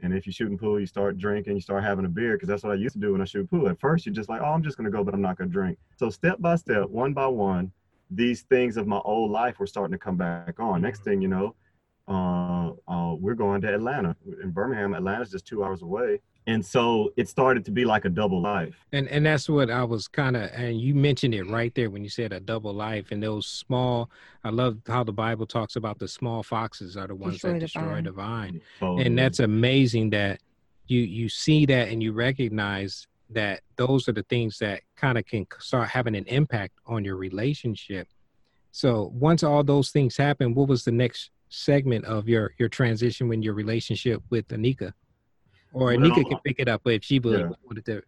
And 0.00 0.12
if 0.12 0.26
you're 0.26 0.32
shooting 0.32 0.58
pool, 0.58 0.80
you 0.80 0.86
start 0.86 1.16
drinking, 1.16 1.54
you 1.54 1.60
start 1.60 1.84
having 1.84 2.04
a 2.04 2.08
beer, 2.08 2.32
because 2.32 2.48
that's 2.48 2.64
what 2.64 2.72
I 2.72 2.74
used 2.74 2.94
to 2.94 3.00
do 3.00 3.12
when 3.12 3.20
I 3.20 3.24
shoot 3.24 3.48
pool. 3.48 3.68
At 3.68 3.78
first, 3.78 4.04
you're 4.04 4.14
just 4.14 4.28
like, 4.28 4.40
oh, 4.40 4.46
I'm 4.46 4.62
just 4.62 4.76
going 4.76 4.84
to 4.84 4.90
go, 4.90 5.04
but 5.04 5.14
I'm 5.14 5.22
not 5.22 5.38
going 5.38 5.48
to 5.48 5.52
drink. 5.52 5.78
So 5.96 6.10
step 6.10 6.40
by 6.40 6.56
step, 6.56 6.88
one 6.88 7.12
by 7.12 7.28
one, 7.28 7.70
these 8.10 8.42
things 8.42 8.76
of 8.76 8.86
my 8.86 8.98
old 8.98 9.30
life 9.30 9.58
were 9.58 9.66
starting 9.66 9.92
to 9.92 9.98
come 9.98 10.16
back 10.16 10.58
on. 10.58 10.82
Next 10.82 11.04
thing 11.04 11.22
you 11.22 11.28
know, 11.28 11.54
uh, 12.08 12.72
uh, 12.88 13.14
we're 13.14 13.34
going 13.34 13.60
to 13.62 13.72
Atlanta. 13.72 14.16
In 14.42 14.50
Birmingham, 14.50 14.94
Atlanta's 14.94 15.30
just 15.30 15.46
two 15.46 15.62
hours 15.62 15.82
away 15.82 16.20
and 16.46 16.64
so 16.64 17.12
it 17.16 17.28
started 17.28 17.64
to 17.64 17.70
be 17.70 17.84
like 17.84 18.04
a 18.04 18.08
double 18.08 18.40
life. 18.40 18.74
And 18.92 19.08
and 19.08 19.24
that's 19.24 19.48
what 19.48 19.70
i 19.70 19.84
was 19.84 20.08
kind 20.08 20.36
of 20.36 20.50
and 20.52 20.80
you 20.80 20.94
mentioned 20.94 21.34
it 21.34 21.44
right 21.48 21.74
there 21.74 21.90
when 21.90 22.02
you 22.02 22.10
said 22.10 22.32
a 22.32 22.40
double 22.40 22.72
life 22.72 23.10
and 23.10 23.22
those 23.22 23.46
small 23.46 24.10
i 24.44 24.50
love 24.50 24.78
how 24.86 25.04
the 25.04 25.12
bible 25.12 25.46
talks 25.46 25.76
about 25.76 25.98
the 25.98 26.08
small 26.08 26.42
foxes 26.42 26.96
are 26.96 27.06
the 27.06 27.14
ones 27.14 27.34
destroy 27.34 27.52
that 27.52 27.60
destroy 27.60 28.02
the 28.02 28.12
vine, 28.12 28.60
oh, 28.80 28.98
and 28.98 29.18
that's 29.18 29.40
amazing 29.40 30.10
that 30.10 30.40
you 30.86 31.00
you 31.00 31.28
see 31.28 31.66
that 31.66 31.88
and 31.88 32.02
you 32.02 32.12
recognize 32.12 33.06
that 33.30 33.60
those 33.76 34.08
are 34.08 34.12
the 34.12 34.24
things 34.24 34.58
that 34.58 34.82
kind 34.96 35.16
of 35.16 35.24
can 35.24 35.46
start 35.58 35.88
having 35.88 36.14
an 36.14 36.24
impact 36.26 36.74
on 36.86 37.02
your 37.02 37.16
relationship. 37.16 38.06
So 38.72 39.10
once 39.14 39.42
all 39.42 39.64
those 39.64 39.90
things 39.90 40.16
happen 40.16 40.54
what 40.54 40.68
was 40.68 40.84
the 40.84 40.92
next 40.92 41.30
segment 41.48 42.04
of 42.06 42.28
your 42.28 42.52
your 42.58 42.68
transition 42.68 43.28
when 43.28 43.42
your 43.42 43.52
relationship 43.52 44.22
with 44.30 44.48
anika 44.48 44.92
or 45.72 45.86
well, 45.86 45.98
Nika 45.98 46.24
can 46.24 46.38
pick 46.44 46.58
it 46.58 46.68
up 46.68 46.82
if 46.86 47.04
she 47.04 47.18
would 47.18 47.40
yeah. 47.40 47.48
wanted 47.64 47.84
to. 47.86 48.02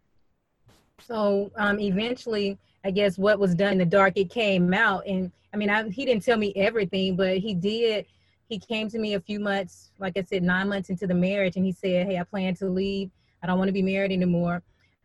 So 1.01 1.51
um, 1.57 1.81
eventually, 1.81 2.59
I 2.85 2.91
guess 2.91 3.19
what 3.19 3.39
was 3.39 3.55
done 3.55 3.73
in 3.73 3.79
the 3.79 3.85
dark, 3.85 4.17
it 4.17 4.31
came 4.31 4.73
out, 4.75 5.07
and 5.07 5.31
I 5.53 5.57
mean, 5.57 5.71
I, 5.71 5.89
he 5.89 6.05
didn't 6.05 6.25
tell 6.25 6.37
me 6.37 6.53
everything, 6.57 7.17
but 7.17 7.39
he 7.39 7.55
did. 7.55 8.07
He 8.49 8.59
came 8.59 8.91
to 8.91 8.99
me 8.99 9.15
a 9.15 9.21
few 9.21 9.41
months, 9.41 9.91
like 9.99 10.17
I 10.19 10.23
said, 10.23 10.43
nine 10.43 10.69
months 10.69 10.91
into 10.91 11.07
the 11.07 11.15
marriage, 11.15 11.57
and 11.57 11.65
he 11.65 11.73
said, 11.73 12.07
"Hey, 12.07 12.19
I 12.19 12.25
plan 12.25 12.55
to 12.57 12.67
leave. 12.67 13.11
I 13.43 13.47
don't 13.47 13.59
want 13.59 13.69
to 13.69 13.73
be 13.73 13.83
married 13.83 14.13
anymore. 14.13 14.63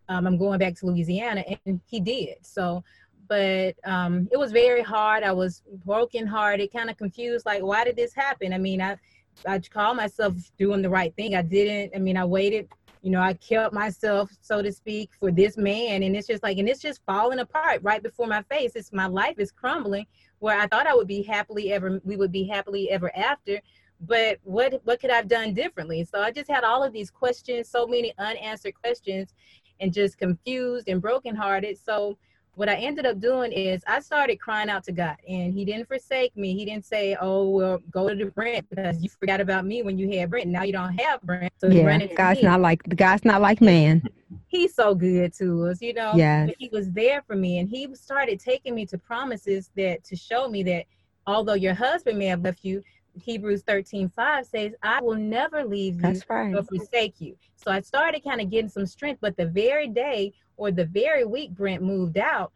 Um, 0.09 0.25
I'm 0.27 0.37
going 0.37 0.59
back 0.59 0.75
to 0.75 0.87
Louisiana," 0.87 1.43
and 1.65 1.79
he 1.85 1.99
did. 1.99 2.35
So, 2.41 2.83
but 3.27 3.75
um, 3.85 4.27
it 4.31 4.37
was 4.37 4.51
very 4.51 4.81
hard. 4.81 5.23
I 5.23 5.31
was 5.31 5.61
broken 5.85 6.25
hearted, 6.27 6.73
kind 6.73 6.89
of 6.89 6.97
confused, 6.97 7.45
like, 7.45 7.61
why 7.61 7.83
did 7.85 7.95
this 7.95 8.13
happen? 8.13 8.51
I 8.51 8.57
mean, 8.57 8.81
I 8.81 8.97
I 9.47 9.59
call 9.59 9.93
myself 9.93 10.35
doing 10.57 10.81
the 10.81 10.89
right 10.89 11.15
thing. 11.15 11.35
I 11.35 11.41
didn't. 11.41 11.95
I 11.95 11.99
mean, 11.99 12.17
I 12.17 12.25
waited. 12.25 12.69
You 13.01 13.11
know, 13.11 13.21
I 13.21 13.33
kept 13.33 13.73
myself, 13.73 14.29
so 14.41 14.61
to 14.61 14.73
speak, 14.73 15.11
for 15.19 15.31
this 15.31 15.55
man, 15.55 16.03
and 16.03 16.17
it's 16.17 16.27
just 16.27 16.43
like, 16.43 16.57
and 16.57 16.67
it's 16.67 16.81
just 16.81 16.99
falling 17.05 17.39
apart 17.39 17.81
right 17.81 18.03
before 18.03 18.27
my 18.27 18.41
face. 18.43 18.73
It's 18.75 18.91
my 18.91 19.05
life 19.05 19.39
is 19.39 19.51
crumbling. 19.51 20.05
Where 20.39 20.59
I 20.59 20.67
thought 20.67 20.85
I 20.87 20.95
would 20.95 21.07
be 21.07 21.23
happily 21.23 21.71
ever, 21.71 22.01
we 22.03 22.17
would 22.17 22.31
be 22.31 22.45
happily 22.45 22.89
ever 22.89 23.15
after, 23.15 23.61
but 24.01 24.39
what 24.43 24.81
what 24.83 24.99
could 24.99 25.11
I've 25.11 25.27
done 25.27 25.53
differently? 25.53 26.03
So 26.05 26.21
I 26.21 26.31
just 26.31 26.49
had 26.49 26.63
all 26.63 26.83
of 26.83 26.91
these 26.91 27.09
questions, 27.09 27.69
so 27.69 27.87
many 27.87 28.13
unanswered 28.17 28.73
questions, 28.81 29.33
and 29.79 29.93
just 29.93 30.17
confused 30.17 30.89
and 30.89 31.01
brokenhearted. 31.01 31.77
So 31.77 32.17
what 32.55 32.67
I 32.69 32.75
ended 32.75 33.05
up 33.05 33.19
doing 33.19 33.51
is 33.51 33.81
I 33.87 33.99
started 33.99 34.37
crying 34.37 34.69
out 34.69 34.83
to 34.85 34.91
God, 34.91 35.17
and 35.27 35.53
He 35.53 35.65
didn't 35.65 35.87
forsake 35.87 36.35
me. 36.35 36.53
He 36.53 36.65
didn't 36.65 36.85
say, 36.85 37.15
"Oh, 37.19 37.49
well, 37.49 37.79
go 37.91 38.09
to 38.09 38.15
the 38.15 38.25
Brent 38.25 38.69
because 38.69 39.01
you 39.01 39.09
forgot 39.09 39.39
about 39.39 39.65
me 39.65 39.81
when 39.81 39.97
you 39.97 40.11
had 40.17 40.29
Brent. 40.29 40.47
Now 40.47 40.63
you 40.63 40.73
don't 40.73 40.97
have 40.99 41.21
Brent." 41.21 41.53
So 41.57 41.67
yeah, 41.67 42.05
God's 42.15 42.43
not 42.43 42.59
like 42.61 42.83
the 42.83 42.95
God's 42.95 43.25
not 43.25 43.41
like 43.41 43.61
man. 43.61 44.03
He's 44.47 44.73
so 44.73 44.95
good 44.95 45.33
to 45.35 45.67
us, 45.67 45.81
you 45.81 45.93
know. 45.93 46.13
Yeah, 46.15 46.47
he 46.57 46.69
was 46.71 46.91
there 46.91 47.21
for 47.25 47.35
me, 47.35 47.59
and 47.59 47.69
He 47.69 47.93
started 47.95 48.39
taking 48.39 48.75
me 48.75 48.85
to 48.87 48.97
promises 48.97 49.71
that 49.75 50.03
to 50.05 50.15
show 50.15 50.49
me 50.49 50.63
that 50.63 50.85
although 51.27 51.53
your 51.53 51.73
husband 51.73 52.17
may 52.17 52.25
have 52.25 52.41
left 52.41 52.63
you, 52.63 52.83
Hebrews 53.21 53.63
13, 53.63 54.09
5 54.09 54.45
says, 54.45 54.73
I 54.81 55.01
will 55.01 55.15
never 55.15 55.63
leave 55.63 55.95
you 55.95 56.01
That's 56.01 56.29
right. 56.29 56.55
or 56.55 56.63
forsake 56.63 57.19
you. 57.19 57.35
So 57.55 57.71
I 57.71 57.81
started 57.81 58.23
kind 58.23 58.41
of 58.41 58.49
getting 58.49 58.69
some 58.69 58.85
strength, 58.85 59.19
but 59.21 59.37
the 59.37 59.45
very 59.45 59.87
day 59.87 60.33
or 60.57 60.71
the 60.71 60.85
very 60.85 61.25
week 61.25 61.51
Brent 61.51 61.81
moved 61.81 62.17
out, 62.17 62.51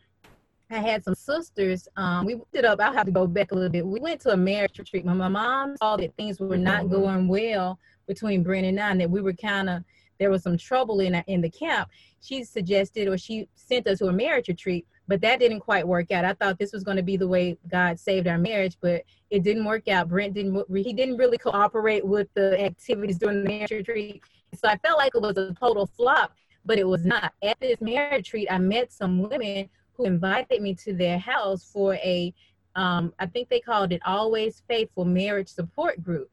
I 0.69 0.79
had 0.79 1.03
some 1.03 1.15
sisters. 1.15 1.87
Um, 1.97 2.25
we 2.25 2.33
ended 2.33 2.65
up, 2.65 2.79
I'll 2.79 2.93
have 2.93 3.05
to 3.05 3.11
go 3.11 3.27
back 3.27 3.51
a 3.51 3.55
little 3.55 3.69
bit. 3.69 3.85
We 3.85 3.99
went 3.99 4.21
to 4.21 4.31
a 4.31 4.37
marriage 4.37 4.79
retreat. 4.79 5.05
My, 5.05 5.13
mom 5.13 5.77
saw 5.77 5.97
that 5.97 6.15
things 6.15 6.39
were 6.39 6.57
not 6.57 6.89
going 6.89 7.27
well 7.27 7.79
between 8.07 8.43
Brent 8.43 8.65
and 8.65 8.79
I, 8.79 8.91
and 8.91 9.01
that 9.01 9.09
we 9.09 9.21
were 9.21 9.33
kind 9.33 9.69
of, 9.69 9.83
there 10.19 10.31
was 10.31 10.43
some 10.43 10.57
trouble 10.57 10.99
in, 10.99 11.15
in 11.27 11.41
the 11.41 11.49
camp. 11.49 11.89
She 12.21 12.43
suggested 12.43 13.07
or 13.07 13.17
she 13.17 13.47
sent 13.55 13.87
us 13.87 13.99
to 13.99 14.07
a 14.07 14.13
marriage 14.13 14.47
retreat, 14.47 14.87
but 15.07 15.21
that 15.21 15.39
didn't 15.39 15.59
quite 15.59 15.87
work 15.87 16.11
out. 16.11 16.25
I 16.25 16.33
thought 16.33 16.57
this 16.57 16.73
was 16.73 16.83
going 16.83 16.97
to 16.97 17.03
be 17.03 17.17
the 17.17 17.27
way 17.27 17.57
God 17.69 17.99
saved 17.99 18.27
our 18.27 18.37
marriage, 18.37 18.77
but 18.81 19.03
it 19.29 19.43
didn't 19.43 19.65
work 19.65 19.87
out. 19.87 20.09
Brent 20.09 20.33
didn't, 20.33 20.63
he 20.75 20.93
didn't 20.93 21.17
really 21.17 21.37
cooperate 21.37 22.05
with 22.05 22.27
the 22.33 22.59
activities 22.61 23.17
during 23.17 23.43
the 23.43 23.49
marriage 23.49 23.71
retreat. 23.71 24.23
So 24.55 24.69
I 24.69 24.77
felt 24.77 24.97
like 24.97 25.13
it 25.15 25.21
was 25.21 25.37
a 25.37 25.53
total 25.53 25.87
flop 25.87 26.33
but 26.65 26.79
it 26.79 26.87
was 26.87 27.05
not. 27.05 27.33
At 27.43 27.59
this 27.59 27.81
marriage 27.81 28.33
retreat, 28.33 28.47
I 28.51 28.57
met 28.57 28.91
some 28.91 29.21
women 29.21 29.69
who 29.93 30.05
invited 30.05 30.61
me 30.61 30.73
to 30.75 30.93
their 30.93 31.17
house 31.17 31.69
for 31.71 31.95
a, 31.95 32.33
um, 32.75 33.13
I 33.19 33.25
think 33.25 33.49
they 33.49 33.59
called 33.59 33.91
it 33.91 34.01
Always 34.05 34.63
Faithful 34.67 35.05
Marriage 35.05 35.49
Support 35.49 36.03
Group. 36.03 36.29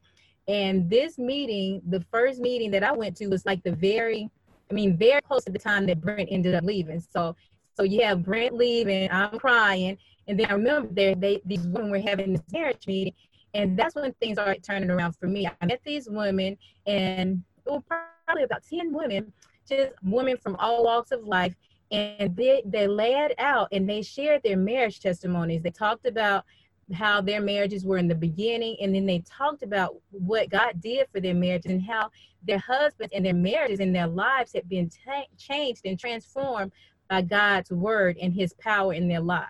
And 0.48 0.88
this 0.88 1.18
meeting, 1.18 1.83
the 1.88 2.04
first 2.11 2.40
meeting 2.40 2.70
that 2.72 2.83
I 2.83 2.92
went 2.92 3.16
to 3.18 3.28
was 3.28 3.44
like 3.44 3.62
the 3.62 3.72
very, 3.72 4.30
I 4.70 4.74
mean, 4.74 4.96
very 4.96 5.20
close 5.20 5.44
to 5.44 5.52
the 5.52 5.59
time 5.59 5.87
that 5.87 6.00
Brent 6.00 6.28
ended 6.30 6.54
up 6.54 6.64
leaving. 6.64 7.00
So, 7.00 7.37
so 7.81 7.85
you 7.85 8.03
have 8.03 8.23
Brent 8.23 8.55
leaving, 8.55 9.09
I'm 9.11 9.38
crying, 9.38 9.97
and 10.29 10.38
then 10.38 10.47
I 10.51 10.53
remember 10.53 10.93
there 10.93 11.14
they 11.14 11.40
these 11.47 11.66
women 11.66 11.90
were 11.90 11.99
having 11.99 12.35
this 12.35 12.43
marriage 12.53 12.87
meeting, 12.87 13.14
and 13.55 13.75
that's 13.75 13.95
when 13.95 14.12
things 14.21 14.35
started 14.35 14.62
turning 14.62 14.90
around 14.90 15.14
for 15.16 15.27
me. 15.27 15.47
I 15.47 15.64
met 15.64 15.81
these 15.83 16.07
women, 16.07 16.59
and 16.87 17.43
it 17.64 17.71
was 17.71 17.83
probably 18.27 18.43
about 18.43 18.64
ten 18.69 18.93
women 18.93 19.33
just 19.66 19.93
women 20.03 20.37
from 20.37 20.57
all 20.57 20.85
walks 20.85 21.11
of 21.11 21.25
life. 21.25 21.55
And 21.90 22.37
they, 22.37 22.62
they 22.66 22.87
laid 22.87 23.35
out 23.38 23.69
and 23.73 23.88
they 23.88 24.03
shared 24.03 24.43
their 24.45 24.57
marriage 24.57 25.01
testimonies. 25.01 25.61
They 25.62 25.71
talked 25.71 26.07
about 26.07 26.45
how 26.93 27.21
their 27.21 27.40
marriages 27.40 27.85
were 27.85 27.99
in 27.99 28.09
the 28.09 28.14
beginning, 28.14 28.77
and 28.81 28.95
then 28.95 29.07
they 29.07 29.21
talked 29.21 29.62
about 29.62 29.97
what 30.11 30.51
God 30.51 30.81
did 30.81 31.07
for 31.12 31.21
their 31.21 31.35
marriages 31.35 31.71
and 31.71 31.83
how 31.83 32.11
their 32.43 32.59
husbands 32.59 33.12
and 33.14 33.25
their 33.25 33.35
marriages 33.35 33.81
and 33.81 33.95
their 33.95 34.07
lives 34.07 34.53
had 34.53 34.69
been 34.69 34.90
changed 35.38 35.83
and 35.85 35.99
transformed 35.99 36.73
by 37.11 37.20
God's 37.20 37.70
word 37.70 38.16
and 38.23 38.33
his 38.33 38.55
power 38.55 38.94
in 38.94 39.09
their 39.09 39.20
lives. 39.20 39.49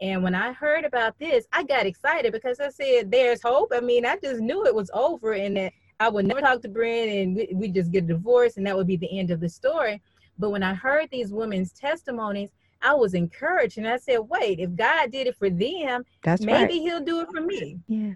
And 0.00 0.22
when 0.22 0.34
I 0.34 0.52
heard 0.52 0.84
about 0.84 1.18
this, 1.18 1.46
I 1.52 1.62
got 1.62 1.86
excited 1.86 2.32
because 2.32 2.58
I 2.58 2.70
said, 2.70 3.10
There's 3.10 3.42
hope. 3.42 3.72
I 3.74 3.80
mean, 3.80 4.06
I 4.06 4.16
just 4.16 4.40
knew 4.40 4.64
it 4.64 4.74
was 4.74 4.90
over 4.94 5.34
and 5.34 5.56
that 5.56 5.72
I 6.00 6.08
would 6.08 6.26
never 6.26 6.40
talk 6.40 6.62
to 6.62 6.68
Brent 6.68 7.10
and 7.10 7.36
we, 7.36 7.50
we 7.52 7.68
just 7.68 7.90
get 7.90 8.04
a 8.04 8.06
divorce 8.06 8.56
and 8.56 8.66
that 8.66 8.76
would 8.76 8.86
be 8.86 8.96
the 8.96 9.18
end 9.18 9.30
of 9.30 9.40
the 9.40 9.48
story. 9.48 10.00
But 10.38 10.50
when 10.50 10.62
I 10.62 10.74
heard 10.74 11.08
these 11.10 11.32
women's 11.32 11.72
testimonies, 11.72 12.50
I 12.80 12.94
was 12.94 13.14
encouraged 13.14 13.78
and 13.78 13.88
I 13.88 13.98
said, 13.98 14.18
wait, 14.18 14.60
if 14.60 14.74
God 14.76 15.10
did 15.10 15.26
it 15.26 15.36
for 15.36 15.50
them, 15.50 16.04
That's 16.22 16.42
maybe 16.42 16.74
right. 16.74 16.82
he'll 16.82 17.04
do 17.04 17.20
it 17.20 17.28
for 17.34 17.40
me. 17.40 17.78
Yeah. 17.88 18.12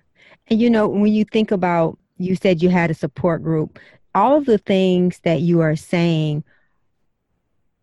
And 0.47 0.61
you 0.61 0.71
know, 0.71 0.89
when 0.89 1.13
you 1.13 1.25
think 1.25 1.51
about, 1.51 1.99
you 2.17 2.37
said 2.37 2.63
you 2.63 2.69
had 2.69 2.93
a 2.93 2.95
support 2.95 3.43
group, 3.43 3.81
all 4.15 4.39
of 4.39 4.45
the 4.45 4.59
things 4.59 5.21
that 5.25 5.41
you 5.41 5.61
are 5.61 5.75
saying 5.75 6.45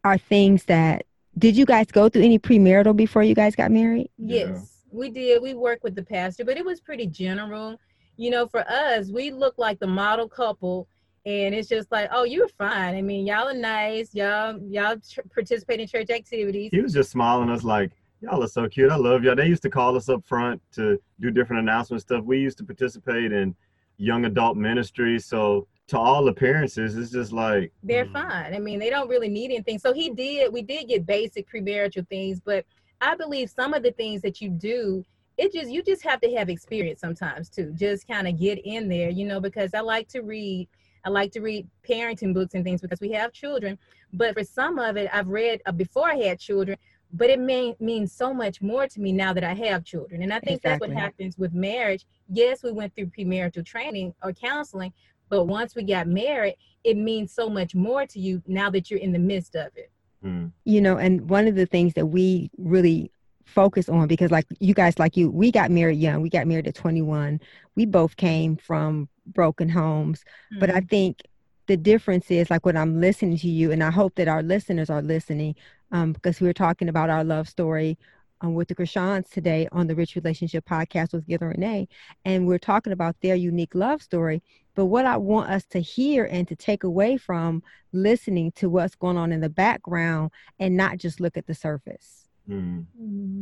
are 0.10 0.18
things 0.18 0.66
that, 0.66 1.06
did 1.38 1.56
you 1.56 1.66
guys 1.66 1.88
go 1.88 2.10
through 2.10 2.24
any 2.24 2.38
premarital 2.38 2.96
before 2.96 3.24
you 3.24 3.36
guys 3.36 3.56
got 3.56 3.72
married? 3.72 4.10
Yes, 4.18 4.50
yeah. 4.50 4.60
we 4.92 5.10
did. 5.10 5.42
We 5.42 5.54
worked 5.54 5.84
with 5.84 5.96
the 5.96 6.04
pastor, 6.04 6.44
but 6.44 6.58
it 6.58 6.66
was 6.66 6.82
pretty 6.82 7.08
general 7.08 7.80
you 8.20 8.30
know, 8.30 8.48
for 8.48 8.70
us, 8.70 9.10
we 9.10 9.32
look 9.32 9.58
like 9.58 9.80
the 9.80 9.88
model 9.88 10.28
couple 10.28 10.90
and 11.26 11.56
it's 11.56 11.70
just 11.70 11.90
like, 11.90 12.10
oh, 12.12 12.26
you're 12.26 12.50
fine. 12.50 12.96
I 12.96 13.02
mean, 13.02 13.26
y'all 13.26 13.48
are 13.48 13.54
nice. 13.54 14.14
Y'all, 14.14 14.60
y'all 14.68 14.98
tr- 14.98 15.22
participate 15.34 15.80
in 15.80 15.88
church 15.88 16.10
activities. 16.10 16.70
He 16.74 16.82
was 16.82 16.92
just 16.92 17.12
smiling 17.12 17.50
us 17.50 17.64
like, 17.64 17.92
y'all 18.20 18.44
are 18.44 18.48
so 18.48 18.68
cute. 18.68 18.92
I 18.92 18.98
love 18.98 19.24
y'all. 19.24 19.38
They 19.38 19.48
used 19.48 19.62
to 19.62 19.70
call 19.70 19.96
us 19.96 20.10
up 20.10 20.26
front 20.26 20.62
to 20.74 21.02
do 21.22 21.32
different 21.32 21.62
announcement 21.62 22.02
stuff. 22.02 22.26
We 22.26 22.40
used 22.40 22.58
to 22.58 22.66
participate 22.66 23.32
in 23.32 23.56
young 23.96 24.26
adult 24.26 24.58
ministry. 24.58 25.18
So 25.18 25.66
to 25.90 26.00
all 26.00 26.28
appearances, 26.28 26.96
it's 26.98 27.12
just 27.12 27.32
like 27.32 27.72
they're 27.84 28.06
mm. 28.06 28.14
fine. 28.14 28.54
I 28.54 28.60
mean, 28.60 28.80
they 28.80 28.90
don't 28.90 29.10
really 29.10 29.30
need 29.30 29.52
anything. 29.52 29.80
So 29.80 29.94
he 29.94 30.10
did. 30.10 30.54
We 30.54 30.62
did 30.62 30.88
get 30.88 31.06
basic 31.06 31.48
premarital 31.50 32.08
things, 32.10 32.40
but 32.40 32.66
I 33.02 33.16
believe 33.16 33.50
some 33.50 33.74
of 33.74 33.84
the 33.84 33.92
things 33.92 34.22
that 34.22 34.42
you 34.42 34.50
do 34.50 35.04
it 35.40 35.54
just 35.54 35.72
you 35.72 35.82
just 35.82 36.04
have 36.04 36.20
to 36.20 36.30
have 36.36 36.50
experience 36.50 37.00
sometimes 37.00 37.50
too 37.50 37.72
just 37.76 38.08
kind 38.08 38.28
of 38.28 38.38
get 38.38 38.60
in 38.66 38.88
there 38.90 39.10
you 39.10 39.26
know 39.26 39.40
because 39.40 39.74
i 39.74 39.80
like 39.80 40.08
to 40.08 40.20
read 40.22 40.68
i 41.06 41.10
like 41.10 41.32
to 41.32 41.40
read 41.40 41.66
parenting 41.88 42.34
books 42.34 42.54
and 42.54 42.64
things 42.64 42.82
because 42.82 43.00
we 43.00 43.12
have 43.12 43.32
children 43.32 43.78
but 44.14 44.34
for 44.34 44.44
some 44.44 44.78
of 44.78 44.98
it 44.98 45.10
i've 45.14 45.30
read 45.30 45.62
uh, 45.66 45.72
before 45.72 46.10
i 46.10 46.16
had 46.16 46.40
children 46.40 46.78
but 47.14 47.30
it 47.32 47.40
may, 47.40 47.76
means 47.80 48.12
so 48.12 48.32
much 48.32 48.62
more 48.62 48.86
to 48.86 49.00
me 49.00 49.12
now 49.14 49.32
that 49.32 49.44
i 49.44 49.54
have 49.54 49.86
children 49.86 50.22
and 50.22 50.34
i 50.34 50.40
think 50.42 50.58
exactly. 50.58 50.90
that's 50.90 50.96
what 50.96 51.02
happens 51.02 51.38
with 51.38 51.54
marriage 51.54 52.06
yes 52.28 52.62
we 52.62 52.72
went 52.72 52.94
through 52.94 53.08
premarital 53.08 53.66
training 53.66 54.14
or 54.22 54.34
counseling 54.34 54.92
but 55.30 55.46
once 55.46 55.76
we 55.76 55.84
got 55.84 56.08
married 56.08 56.56
it 56.84 56.98
means 56.98 57.34
so 57.34 57.50
much 57.50 57.76
more 57.76 58.06
to 58.06 58.20
you 58.20 58.42
now 58.48 58.70
that 58.70 58.90
you're 58.90 59.00
in 59.00 59.12
the 59.12 59.20
midst 59.20 59.56
of 59.56 59.68
it 59.76 59.92
Mm. 60.24 60.52
You 60.66 60.82
know, 60.82 60.98
and 60.98 61.30
one 61.30 61.48
of 61.48 61.56
the 61.56 61.66
things 61.66 61.94
that 61.94 62.08
we 62.08 62.52
really 62.58 63.12
focus 63.46 63.90
on 63.90 64.08
because 64.08 64.30
like 64.30 64.46
you 64.60 64.76
guys 64.76 65.00
like 65.00 65.18
you 65.18 65.28
we 65.32 65.52
got 65.52 65.72
married 65.72 65.98
young 65.98 66.22
we 66.22 66.30
got 66.30 66.46
married 66.46 66.68
at 66.68 66.76
21 66.76 67.42
we 67.76 67.84
both 67.84 68.16
came 68.16 68.56
from 68.56 69.10
broken 69.26 69.68
homes 69.68 70.20
mm-hmm. 70.22 70.60
but 70.60 70.70
i 70.70 70.80
mm. 70.80 70.88
think 70.88 71.24
the 71.66 71.76
difference 71.76 72.30
is 72.30 72.52
like 72.52 72.64
when 72.64 72.78
i'm 72.78 73.02
listening 73.02 73.36
to 73.36 73.50
you 73.50 73.72
and 73.72 73.84
i 73.84 73.90
hope 73.90 74.14
that 74.14 74.28
our 74.28 74.44
listeners 74.44 74.88
are 74.88 75.02
listening 75.02 75.56
um, 75.92 76.14
because 76.14 76.40
we 76.40 76.46
were 76.46 76.54
talking 76.54 76.90
about 76.90 77.10
our 77.10 77.24
love 77.24 77.50
story 77.50 77.98
um, 78.42 78.54
with 78.54 78.68
the 78.68 78.76
Krishans 78.76 79.30
today 79.30 79.68
on 79.72 79.88
the 79.88 79.96
Rich 79.96 80.16
Relationship 80.16 80.66
Podcast 80.66 81.14
with 81.14 81.28
Gil 81.28 81.40
and 81.42 81.50
Renee, 81.50 81.88
and 82.24 82.48
we're 82.48 82.58
talking 82.58 82.94
about 82.94 83.16
their 83.22 83.36
unique 83.36 83.76
love 83.76 84.02
story. 84.02 84.42
But 84.80 84.86
what 84.86 85.06
I 85.06 85.18
want 85.18 85.50
us 85.50 85.66
to 85.72 85.82
hear 85.82 86.24
and 86.24 86.48
to 86.48 86.56
take 86.56 86.86
away 86.86 87.18
from 87.18 87.64
listening 87.92 88.54
to 88.54 88.70
what's 88.70 88.96
going 88.96 89.18
on 89.18 89.34
in 89.34 89.42
the 89.42 89.50
background 89.50 90.32
and 90.58 90.78
not 90.78 91.00
just 91.00 91.20
look 91.20 91.36
at 91.36 91.48
the 91.48 91.54
surface. 91.54 92.30
Mm. 92.50 92.86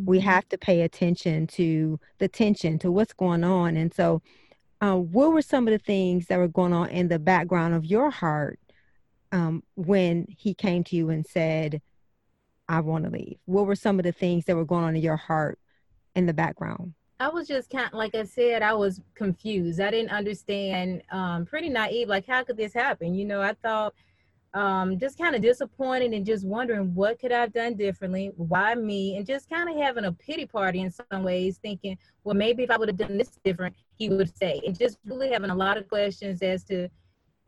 We 0.04 0.19
have 0.21 0.50
to 0.50 0.58
pay 0.58 0.82
attention 0.82 1.45
to 1.45 2.00
the 2.17 2.28
tension, 2.28 2.80
to 2.80 2.91
what's 2.91 3.13
going 3.13 3.43
on. 3.43 3.78
And 3.78 3.93
so, 3.93 4.23
uh, 4.82 4.95
what 4.95 5.32
were 5.32 5.43
some 5.43 5.67
of 5.67 5.73
the 5.73 5.78
things 5.78 6.26
that 6.26 6.39
were 6.39 6.47
going 6.47 6.73
on 6.73 6.89
in 6.89 7.08
the 7.08 7.19
background 7.19 7.76
of 7.76 7.86
your 7.86 8.10
heart 8.10 8.60
um, 9.32 9.62
when 9.76 10.26
he 10.36 10.56
came 10.56 10.84
to 10.86 10.95
you 10.95 11.12
and 11.12 11.23
said, 11.23 11.84
I 12.67 12.80
want 12.80 13.04
to 13.04 13.12
leave? 13.12 13.38
What 13.45 13.67
were 13.67 13.76
some 13.76 14.00
of 14.00 14.06
the 14.06 14.12
things 14.12 14.45
that 14.45 14.56
were 14.56 14.65
going 14.65 14.86
on 14.86 14.95
in 14.95 15.04
your 15.04 15.17
heart 15.17 15.60
in 16.15 16.26
the 16.26 16.34
background? 16.34 16.95
I 17.20 17.30
was 17.30 17.48
just 17.48 17.70
kind 17.70 17.88
of, 17.88 17.94
like 17.94 18.14
I 18.14 18.24
said, 18.24 18.62
I 18.62 18.74
was 18.74 19.02
confused. 19.16 19.80
I 19.80 19.90
didn't 19.90 20.12
understand, 20.12 21.02
um, 21.12 21.46
pretty 21.46 21.70
naive. 21.70 22.08
Like, 22.08 22.28
how 22.28 22.44
could 22.44 22.58
this 22.58 22.74
happen? 22.74 23.16
You 23.16 23.26
know, 23.26 23.42
I 23.42 23.54
thought 23.54 23.94
um, 24.54 24.98
just 25.00 25.18
kind 25.18 25.36
of 25.36 25.42
disappointed 25.42 26.14
and 26.14 26.26
just 26.26 26.46
wondering 26.46 26.94
what 26.96 27.20
could 27.20 27.32
I've 27.32 27.54
done 27.54 27.76
differently, 27.76 28.32
why 28.38 28.76
me, 28.76 29.18
and 29.18 29.26
just 29.26 29.50
kind 29.50 29.70
of 29.70 29.76
having 29.76 30.06
a 30.06 30.12
pity 30.12 30.46
party 30.46 30.82
in 30.82 30.92
some 30.92 31.24
ways, 31.24 31.58
thinking, 31.58 31.98
well, 32.24 32.36
maybe 32.36 32.64
if 32.64 32.72
I 32.72 32.78
would 32.78 32.88
have 32.88 32.98
done 32.98 33.18
this 33.18 33.38
different, 33.44 33.76
he 33.98 34.10
would 34.10 34.36
say, 34.36 34.62
and 34.66 34.78
just 34.78 34.98
really 35.06 35.30
having 35.32 35.50
a 35.50 35.56
lot 35.56 35.78
of 35.78 35.88
questions 35.88 36.42
as 36.42 36.64
to 36.66 36.88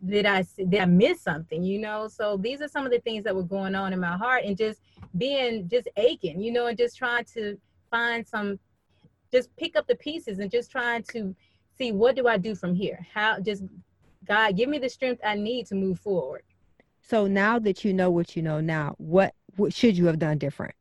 did 0.06 0.26
I 0.26 0.46
did 0.58 0.80
I 0.80 0.86
miss 0.86 1.22
something, 1.22 1.64
you 1.64 1.78
know? 1.80 2.08
So 2.08 2.38
these 2.38 2.62
are 2.62 2.68
some 2.68 2.86
of 2.86 2.92
the 2.92 3.00
things 3.00 3.24
that 3.26 3.36
were 3.36 3.44
going 3.44 3.76
on 3.76 3.92
in 3.92 4.00
my 4.00 4.16
heart, 4.16 4.44
and 4.46 4.58
just 4.58 4.80
being 5.18 5.68
just 5.68 5.88
aching, 5.98 6.42
you 6.42 6.52
know, 6.52 6.68
and 6.68 6.78
just 6.78 6.98
trying 6.98 7.26
to 7.34 7.58
find 7.92 8.28
some, 8.28 8.60
just 9.32 9.56
pick 9.58 9.76
up 9.76 9.88
the 9.88 9.96
pieces 9.96 10.40
and 10.40 10.50
just 10.52 10.72
trying 10.72 11.04
to 11.12 11.36
see 11.78 11.92
what 11.92 12.16
do 12.16 12.28
I 12.28 12.38
do 12.38 12.56
from 12.56 12.76
here? 12.76 13.06
How 13.14 13.40
just 13.40 13.64
God 14.30 14.56
give 14.56 14.70
me 14.70 14.78
the 14.78 14.90
strength 14.90 15.22
I 15.26 15.36
need 15.36 15.66
to 15.68 15.76
move 15.76 16.00
forward. 16.00 16.44
So 17.02 17.26
now 17.26 17.58
that 17.60 17.84
you 17.84 17.94
know 17.94 18.12
what 18.12 18.36
you 18.36 18.44
know 18.44 18.62
now, 18.62 18.94
what, 18.98 19.34
what 19.56 19.74
should 19.74 19.98
you 19.98 20.06
have 20.06 20.20
done 20.20 20.38
different? 20.38 20.76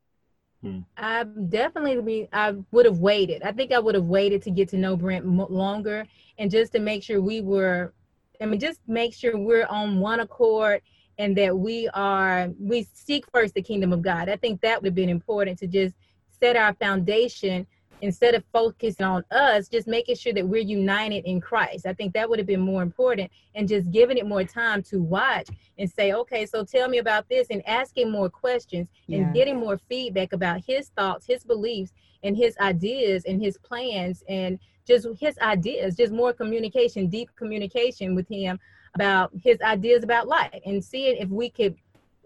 Hmm. 0.62 0.80
I 0.96 1.24
definitely 1.24 2.28
I 2.32 2.56
would 2.72 2.84
have 2.84 2.98
waited. 2.98 3.42
I 3.42 3.52
think 3.52 3.72
I 3.72 3.78
would 3.78 3.94
have 3.94 4.04
waited 4.04 4.42
to 4.42 4.50
get 4.50 4.68
to 4.70 4.76
know 4.76 4.96
Brent 4.96 5.24
longer 5.26 6.04
and 6.36 6.50
just 6.50 6.72
to 6.72 6.80
make 6.80 7.02
sure 7.02 7.22
we 7.22 7.40
were, 7.40 7.94
I 8.40 8.46
mean, 8.46 8.60
just 8.60 8.80
make 8.86 9.14
sure 9.14 9.38
we're 9.38 9.66
on 9.66 10.00
one 10.00 10.20
accord 10.20 10.82
and 11.16 11.36
that 11.36 11.56
we 11.56 11.88
are, 11.94 12.50
we 12.60 12.86
seek 12.92 13.24
first 13.32 13.54
the 13.54 13.62
kingdom 13.62 13.92
of 13.92 14.02
God. 14.02 14.28
I 14.28 14.36
think 14.36 14.60
that 14.60 14.82
would 14.82 14.88
have 14.88 14.94
been 14.94 15.08
important 15.08 15.58
to 15.60 15.66
just 15.66 15.94
set 16.40 16.56
our 16.56 16.74
foundation 16.74 17.66
instead 18.00 18.34
of 18.34 18.44
focusing 18.52 19.04
on 19.04 19.24
us, 19.30 19.68
just 19.68 19.86
making 19.86 20.16
sure 20.16 20.32
that 20.32 20.46
we're 20.46 20.62
united 20.62 21.24
in 21.24 21.40
Christ. 21.40 21.86
I 21.86 21.92
think 21.92 22.14
that 22.14 22.28
would 22.28 22.38
have 22.38 22.46
been 22.46 22.60
more 22.60 22.82
important 22.82 23.30
and 23.54 23.68
just 23.68 23.90
giving 23.90 24.18
it 24.18 24.26
more 24.26 24.44
time 24.44 24.82
to 24.84 25.00
watch 25.02 25.48
and 25.78 25.90
say, 25.90 26.12
okay, 26.12 26.46
so 26.46 26.64
tell 26.64 26.88
me 26.88 26.98
about 26.98 27.28
this 27.28 27.48
and 27.50 27.66
asking 27.66 28.10
more 28.10 28.28
questions 28.28 28.88
yeah. 29.06 29.18
and 29.18 29.34
getting 29.34 29.56
more 29.56 29.78
feedback 29.88 30.32
about 30.32 30.60
his 30.66 30.88
thoughts, 30.90 31.26
his 31.26 31.44
beliefs, 31.44 31.92
and 32.22 32.36
his 32.36 32.56
ideas 32.58 33.24
and 33.26 33.40
his 33.40 33.56
plans 33.58 34.22
and 34.28 34.58
just 34.86 35.06
his 35.20 35.38
ideas, 35.38 35.96
just 35.96 36.12
more 36.12 36.32
communication, 36.32 37.08
deep 37.08 37.30
communication 37.36 38.14
with 38.14 38.28
him 38.28 38.58
about 38.94 39.30
his 39.44 39.60
ideas 39.60 40.02
about 40.02 40.26
life 40.26 40.60
and 40.64 40.82
seeing 40.82 41.16
if 41.18 41.28
we 41.28 41.50
could 41.50 41.76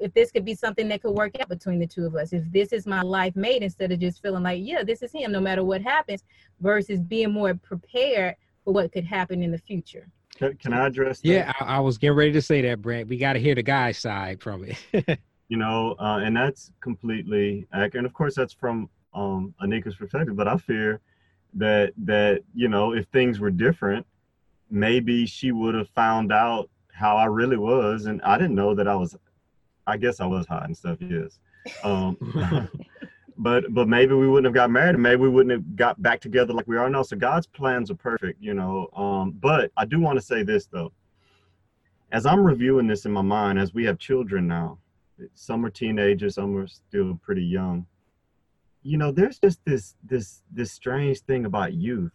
if 0.03 0.13
this 0.15 0.31
could 0.31 0.45
be 0.45 0.55
something 0.55 0.89
that 0.89 1.03
could 1.03 1.13
work 1.13 1.33
out 1.41 1.49
between 1.49 1.79
the 1.79 1.87
two 1.87 2.05
of 2.05 2.17
us 2.17 2.33
if 2.33 2.43
this 2.53 2.73
is 2.73 2.87
my 2.87 3.03
life 3.03 3.35
mate 3.37 3.63
instead 3.63 3.93
of 3.93 3.99
just 3.99 4.21
feeling 4.21 4.43
like 4.43 4.61
yeah 4.63 4.83
this 4.83 5.03
is 5.03 5.13
him 5.13 5.33
no 5.33 5.41
matter 5.41 5.65
what 5.65 5.81
happens 5.81 6.25
versus 6.61 7.01
being 7.01 7.33
more 7.33 7.55
prepared 7.55 8.35
for 8.65 8.73
what 8.73 8.93
could 8.93 9.05
happen 9.05 9.43
in 9.43 9.51
the 9.51 9.59
future. 9.59 10.07
Can, 10.37 10.57
can 10.57 10.73
i 10.73 10.87
address 10.87 11.21
that? 11.21 11.29
yeah 11.29 11.53
I, 11.61 11.77
I, 11.77 11.81
was 11.81 11.99
getting 11.99 12.17
ready 12.17 12.33
to 12.33 12.43
say 12.43 12.63
that 12.63 12.81
brent. 12.81 13.09
We 13.09 13.19
got 13.19 13.35
to 13.35 13.39
hear 13.39 13.55
the 13.55 13.63
guy's 13.63 13.99
side 13.99 14.41
from 14.41 14.65
it. 14.65 15.21
You 15.49 15.59
know 15.59 15.97
uh, 15.99 16.21
and 16.23 16.35
that's 16.35 16.73
completely 16.81 17.67
accurate. 17.75 17.97
And 17.97 18.07
of 18.07 18.15
course 18.15 18.35
that's 18.35 18.55
from 18.55 18.89
um 19.13 19.55
anika's 19.63 19.97
perspective 19.97 20.35
but 20.35 20.49
i 20.49 20.57
fear 20.57 21.01
that 21.55 21.93
that 21.99 22.43
you 22.55 22.69
know 22.69 22.95
if 22.95 23.07
things 23.09 23.41
were 23.41 23.51
different 23.51 24.07
maybe 24.71 25.27
she 25.27 25.53
would 25.53 25.75
have 25.75 25.89
found 25.91 26.33
out 26.33 26.71
how 26.93 27.17
i 27.17 27.27
really 27.27 27.59
was 27.59 28.07
and 28.07 28.23
i 28.23 28.39
didn't 28.39 28.55
know 28.55 28.75
that 28.75 28.89
i 28.89 28.95
was 28.95 29.15
I 29.87 29.97
guess 29.97 30.21
I 30.21 30.27
was 30.27 30.47
hot 30.47 30.65
and 30.65 30.77
stuff. 30.77 30.99
Yes. 31.01 31.39
Um, 31.85 32.17
but 33.39 33.73
but 33.73 33.89
maybe 33.89 34.15
we 34.15 34.29
wouldn't 34.29 34.47
have 34.47 34.55
got 34.55 34.71
married 34.71 34.95
and 34.95 35.03
maybe 35.03 35.23
we 35.23 35.29
wouldn't 35.29 35.53
have 35.53 35.77
got 35.77 36.01
back 36.03 36.21
together 36.21 36.53
like 36.53 36.67
we 36.67 36.77
are 36.77 36.91
now 36.91 37.03
so 37.03 37.17
god's 37.17 37.47
plans 37.47 37.91
are 37.91 37.95
perfect 37.95 38.43
you 38.43 38.55
know 38.55 38.89
um, 38.97 39.33
but 39.41 39.71
i 39.77 39.85
do 39.85 40.01
want 40.01 40.19
to 40.19 40.25
say 40.25 40.43
this 40.43 40.67
though 40.67 40.93
as 42.11 42.27
i'm 42.27 42.45
reviewing 42.45 42.87
this 42.87 43.05
in 43.05 43.13
my 43.13 43.23
mind 43.23 43.59
as 43.59 43.75
we 43.75 43.85
have 43.85 43.99
children 43.99 44.47
now 44.47 44.79
some 45.35 45.65
are 45.65 45.71
teenagers 45.71 46.35
some 46.35 46.57
are 46.57 46.67
still 46.67 47.19
pretty 47.23 47.45
young 47.45 47.87
you 48.83 48.99
know 48.99 49.11
there's 49.11 49.39
just 49.39 49.65
this 49.65 49.95
this 50.05 50.43
this 50.53 50.73
strange 50.73 51.21
thing 51.21 51.45
about 51.45 51.73
youth 51.75 52.13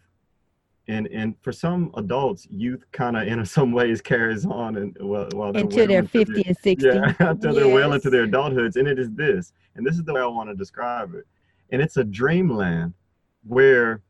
and 0.88 1.08
and 1.08 1.36
for 1.42 1.52
some 1.52 1.92
adults 1.96 2.48
youth 2.50 2.84
kind 2.92 3.18
of 3.18 3.28
in 3.28 3.46
some 3.58 3.72
ways 3.72 4.02
carries 4.02 4.46
on 4.46 4.78
and 4.78 4.98
well, 5.00 5.28
well 5.34 5.56
until 5.56 5.88
they're 5.88 6.04
50 6.04 6.34
their, 6.34 6.44
and 6.48 6.58
60 6.58 6.88
yeah 6.88 7.14
until 7.20 7.54
yes. 7.54 7.64
they're 7.64 7.74
well 7.74 7.94
into 7.94 8.10
their 8.10 8.28
adulthoods 8.28 8.76
and 8.76 8.88
it 8.88 9.00
is 9.00 9.12
this 9.12 9.54
and 9.76 9.86
this 9.86 9.96
is 9.96 10.04
the 10.04 10.14
way 10.14 10.22
i 10.22 10.26
want 10.26 10.50
to 10.50 10.56
describe 10.56 11.14
it 11.14 11.26
and 11.72 11.82
it's 11.82 11.98
a 11.98 12.04
dreamland 12.04 12.94
where 13.46 14.02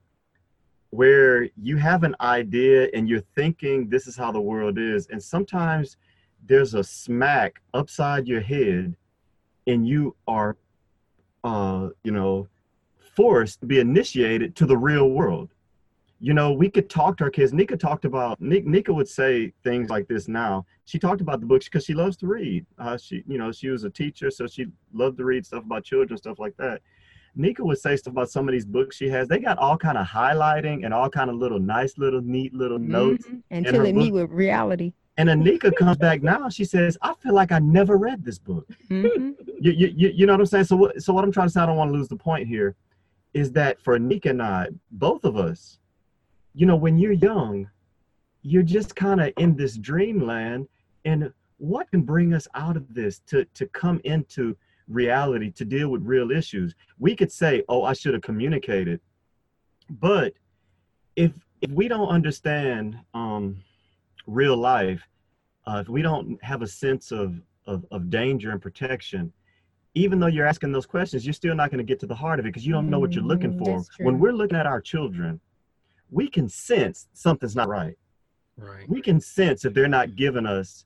where 0.91 1.49
you 1.61 1.75
have 1.77 2.03
an 2.03 2.15
idea 2.21 2.87
and 2.93 3.09
you're 3.09 3.23
thinking 3.35 3.89
this 3.89 4.07
is 4.07 4.15
how 4.15 4.31
the 4.31 4.39
world 4.39 4.77
is 4.77 5.07
and 5.07 5.21
sometimes 5.21 5.97
there's 6.45 6.73
a 6.75 6.83
smack 6.83 7.61
upside 7.73 8.27
your 8.27 8.41
head 8.41 8.95
and 9.65 9.87
you 9.87 10.15
are 10.27 10.55
uh 11.43 11.89
you 12.03 12.11
know 12.11 12.47
forced 13.15 13.59
to 13.59 13.65
be 13.65 13.79
initiated 13.79 14.55
to 14.55 14.65
the 14.65 14.77
real 14.77 15.09
world 15.09 15.49
you 16.19 16.33
know, 16.33 16.51
we 16.51 16.69
could 16.69 16.89
talk 16.89 17.17
to 17.17 17.25
our 17.25 17.29
kids. 17.29 17.53
Nika 17.53 17.77
talked 17.77 18.05
about 18.05 18.41
Nika 18.41 18.93
would 18.93 19.07
say 19.07 19.53
things 19.63 19.89
like 19.89 20.07
this 20.07 20.27
now. 20.27 20.65
She 20.85 20.97
talked 20.97 21.21
about 21.21 21.39
the 21.39 21.45
books 21.45 21.65
because 21.65 21.85
she 21.85 21.93
loves 21.93 22.17
to 22.17 22.27
read. 22.27 22.65
Uh, 22.79 22.97
she, 22.97 23.23
you 23.27 23.37
know, 23.37 23.51
she 23.51 23.69
was 23.69 23.83
a 23.83 23.89
teacher, 23.89 24.31
so 24.31 24.47
she 24.47 24.67
loved 24.93 25.17
to 25.17 25.25
read 25.25 25.45
stuff 25.45 25.63
about 25.63 25.83
children, 25.83 26.17
stuff 26.17 26.39
like 26.39 26.55
that. 26.57 26.81
Nika 27.35 27.63
would 27.63 27.77
say 27.77 27.95
stuff 27.95 28.13
about 28.13 28.31
some 28.31 28.47
of 28.47 28.51
these 28.51 28.65
books 28.65 28.95
she 28.95 29.09
has. 29.09 29.27
They 29.27 29.37
got 29.37 29.59
all 29.59 29.77
kind 29.77 29.97
of 29.97 30.07
highlighting 30.07 30.85
and 30.85 30.93
all 30.93 31.09
kind 31.09 31.29
of 31.29 31.35
little 31.35 31.59
nice, 31.59 31.97
little 31.97 32.21
neat 32.21 32.53
little 32.53 32.79
mm-hmm. 32.79 32.91
notes. 32.91 33.25
Until 33.51 33.83
they 33.83 33.93
meet 33.93 34.13
with 34.13 34.31
reality. 34.31 34.93
And 35.17 35.29
Anika 35.29 35.75
comes 35.75 35.97
back 35.97 36.21
now. 36.21 36.49
She 36.49 36.63
says, 36.63 36.97
"I 37.01 37.13
feel 37.15 37.33
like 37.33 37.51
I 37.51 37.59
never 37.59 37.97
read 37.97 38.23
this 38.23 38.39
book." 38.39 38.67
Mm-hmm. 38.89 39.31
You, 39.59 39.71
you, 39.71 40.09
you 40.09 40.27
know 40.27 40.33
what 40.33 40.41
I'm 40.41 40.45
saying? 40.45 40.65
So 40.65 40.75
what? 40.75 41.01
So 41.01 41.11
what 41.13 41.23
I'm 41.23 41.31
trying 41.31 41.47
to 41.47 41.51
say, 41.51 41.61
I 41.61 41.65
don't 41.65 41.77
want 41.77 41.91
to 41.91 41.97
lose 41.97 42.07
the 42.07 42.15
point 42.15 42.47
here, 42.47 42.75
is 43.33 43.51
that 43.53 43.81
for 43.81 43.97
Anika 43.97 44.29
and 44.29 44.39
I, 44.39 44.67
both 44.91 45.25
of 45.25 45.35
us, 45.35 45.79
you 46.57 46.65
know, 46.65 46.75
when 46.75 46.97
you're 46.97 47.11
young, 47.11 47.69
you're 48.41 48.63
just 48.63 48.95
kind 48.95 49.21
of 49.21 49.31
in 49.37 49.55
this 49.55 49.77
dreamland. 49.77 50.67
And 51.05 51.31
what 51.57 51.89
can 51.91 52.01
bring 52.01 52.33
us 52.33 52.47
out 52.55 52.75
of 52.75 52.91
this 52.95 53.19
to, 53.27 53.45
to 53.53 53.67
come 53.67 54.01
into 54.05 54.57
reality, 54.87 55.51
to 55.51 55.63
deal 55.63 55.89
with 55.89 56.01
real 56.01 56.31
issues? 56.31 56.73
We 56.97 57.15
could 57.15 57.31
say, 57.31 57.63
oh, 57.69 57.83
I 57.83 57.93
should 57.93 58.15
have 58.15 58.23
communicated. 58.23 58.99
But 59.87 60.33
if 61.15 61.31
if 61.61 61.69
we 61.71 61.87
don't 61.87 62.09
understand 62.09 62.97
um, 63.13 63.63
real 64.25 64.57
life, 64.57 65.07
uh, 65.67 65.81
if 65.81 65.89
we 65.89 66.01
don't 66.01 66.43
have 66.43 66.61
a 66.61 66.67
sense 66.67 67.11
of, 67.11 67.35
of, 67.65 67.85
of 67.91 68.09
danger 68.09 68.51
and 68.51 68.61
protection, 68.61 69.31
even 69.95 70.19
though 70.19 70.27
you're 70.27 70.45
asking 70.45 70.71
those 70.71 70.85
questions, 70.85 71.25
you're 71.25 71.33
still 71.33 71.55
not 71.55 71.71
going 71.71 71.79
to 71.79 71.83
get 71.83 71.99
to 71.99 72.05
the 72.05 72.15
heart 72.15 72.39
of 72.39 72.45
it 72.45 72.49
because 72.49 72.65
you 72.65 72.73
don't 72.73 72.89
know 72.89 72.99
what 72.99 73.13
you're 73.13 73.23
looking 73.23 73.53
mm, 73.53 73.59
for. 73.59 73.83
When 74.03 74.19
we're 74.19 74.33
looking 74.33 74.57
at 74.57 74.67
our 74.67 74.81
children, 74.81 75.39
we 76.09 76.27
can 76.27 76.47
sense 76.49 77.07
something's 77.13 77.55
not 77.55 77.67
right. 77.67 77.97
Right. 78.57 78.89
We 78.89 79.01
can 79.01 79.19
sense 79.19 79.65
if 79.65 79.73
they're 79.73 79.87
not 79.87 80.15
giving 80.15 80.45
us, 80.45 80.85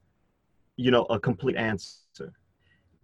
you 0.76 0.92
know, 0.92 1.04
a 1.06 1.20
complete 1.20 1.56
answer. 1.56 2.34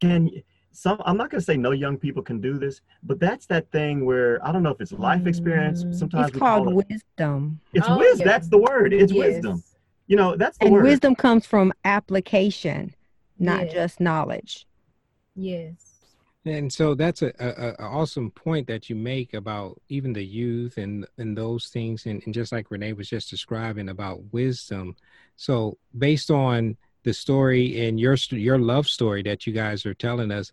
Can 0.01 0.29
some 0.71 1.01
I'm 1.05 1.17
not 1.17 1.31
going 1.31 1.39
to 1.39 1.45
say 1.45 1.57
no 1.57 1.71
young 1.71 1.97
people 1.97 2.21
can 2.21 2.39
do 2.39 2.59
this, 2.59 2.81
but 3.01 3.19
that's 3.19 3.45
that 3.47 3.71
thing 3.71 4.05
where 4.05 4.45
I 4.45 4.51
don't 4.51 4.61
know 4.61 4.69
if 4.69 4.81
it's 4.81 4.91
life 4.91 5.25
experience. 5.25 5.83
Mm, 5.83 5.95
sometimes 5.95 6.29
it's 6.29 6.37
called 6.37 6.69
it, 6.69 6.85
wisdom. 6.89 7.59
It's 7.73 7.87
oh, 7.89 7.97
wisdom. 7.97 8.27
That's 8.27 8.47
the 8.49 8.59
word. 8.59 8.93
It's 8.93 9.11
yes. 9.11 9.25
wisdom. 9.25 9.63
You 10.07 10.17
know, 10.17 10.35
that's 10.35 10.57
the 10.57 10.65
and 10.65 10.73
word. 10.73 10.83
wisdom 10.83 11.15
comes 11.15 11.45
from 11.45 11.73
application, 11.83 12.93
not 13.39 13.65
yes. 13.65 13.73
just 13.73 13.99
knowledge. 13.99 14.67
Yes. 15.35 15.86
And 16.47 16.71
so 16.71 16.95
that's 16.95 17.21
a, 17.21 17.33
a, 17.39 17.83
a, 17.83 17.87
awesome 17.87 18.31
point 18.31 18.67
that 18.67 18.89
you 18.89 18.95
make 18.95 19.33
about 19.33 19.81
even 19.89 20.13
the 20.13 20.23
youth 20.23 20.77
and 20.77 21.05
and 21.17 21.37
those 21.37 21.67
things, 21.67 22.05
and, 22.05 22.21
and 22.25 22.33
just 22.33 22.51
like 22.51 22.71
Renee 22.71 22.93
was 22.93 23.09
just 23.09 23.29
describing 23.29 23.89
about 23.89 24.21
wisdom. 24.31 24.95
So 25.35 25.77
based 25.97 26.31
on 26.31 26.77
the 27.03 27.13
story 27.13 27.87
and 27.87 27.99
your 27.99 28.15
your 28.29 28.59
love 28.59 28.87
story 28.87 29.23
that 29.23 29.45
you 29.45 29.53
guys 29.53 29.85
are 29.85 29.93
telling 29.93 30.31
us, 30.31 30.51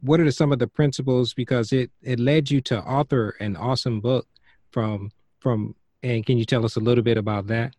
what 0.00 0.20
are 0.20 0.30
some 0.30 0.52
of 0.52 0.58
the 0.58 0.66
principles? 0.66 1.34
Because 1.34 1.72
it 1.72 1.90
it 2.02 2.18
led 2.18 2.50
you 2.50 2.60
to 2.62 2.82
author 2.82 3.36
an 3.40 3.56
awesome 3.56 4.00
book 4.00 4.26
from 4.70 5.10
from. 5.40 5.74
And 6.04 6.24
can 6.24 6.38
you 6.38 6.44
tell 6.44 6.64
us 6.64 6.76
a 6.76 6.80
little 6.80 7.02
bit 7.02 7.18
about 7.18 7.48
that? 7.48 7.74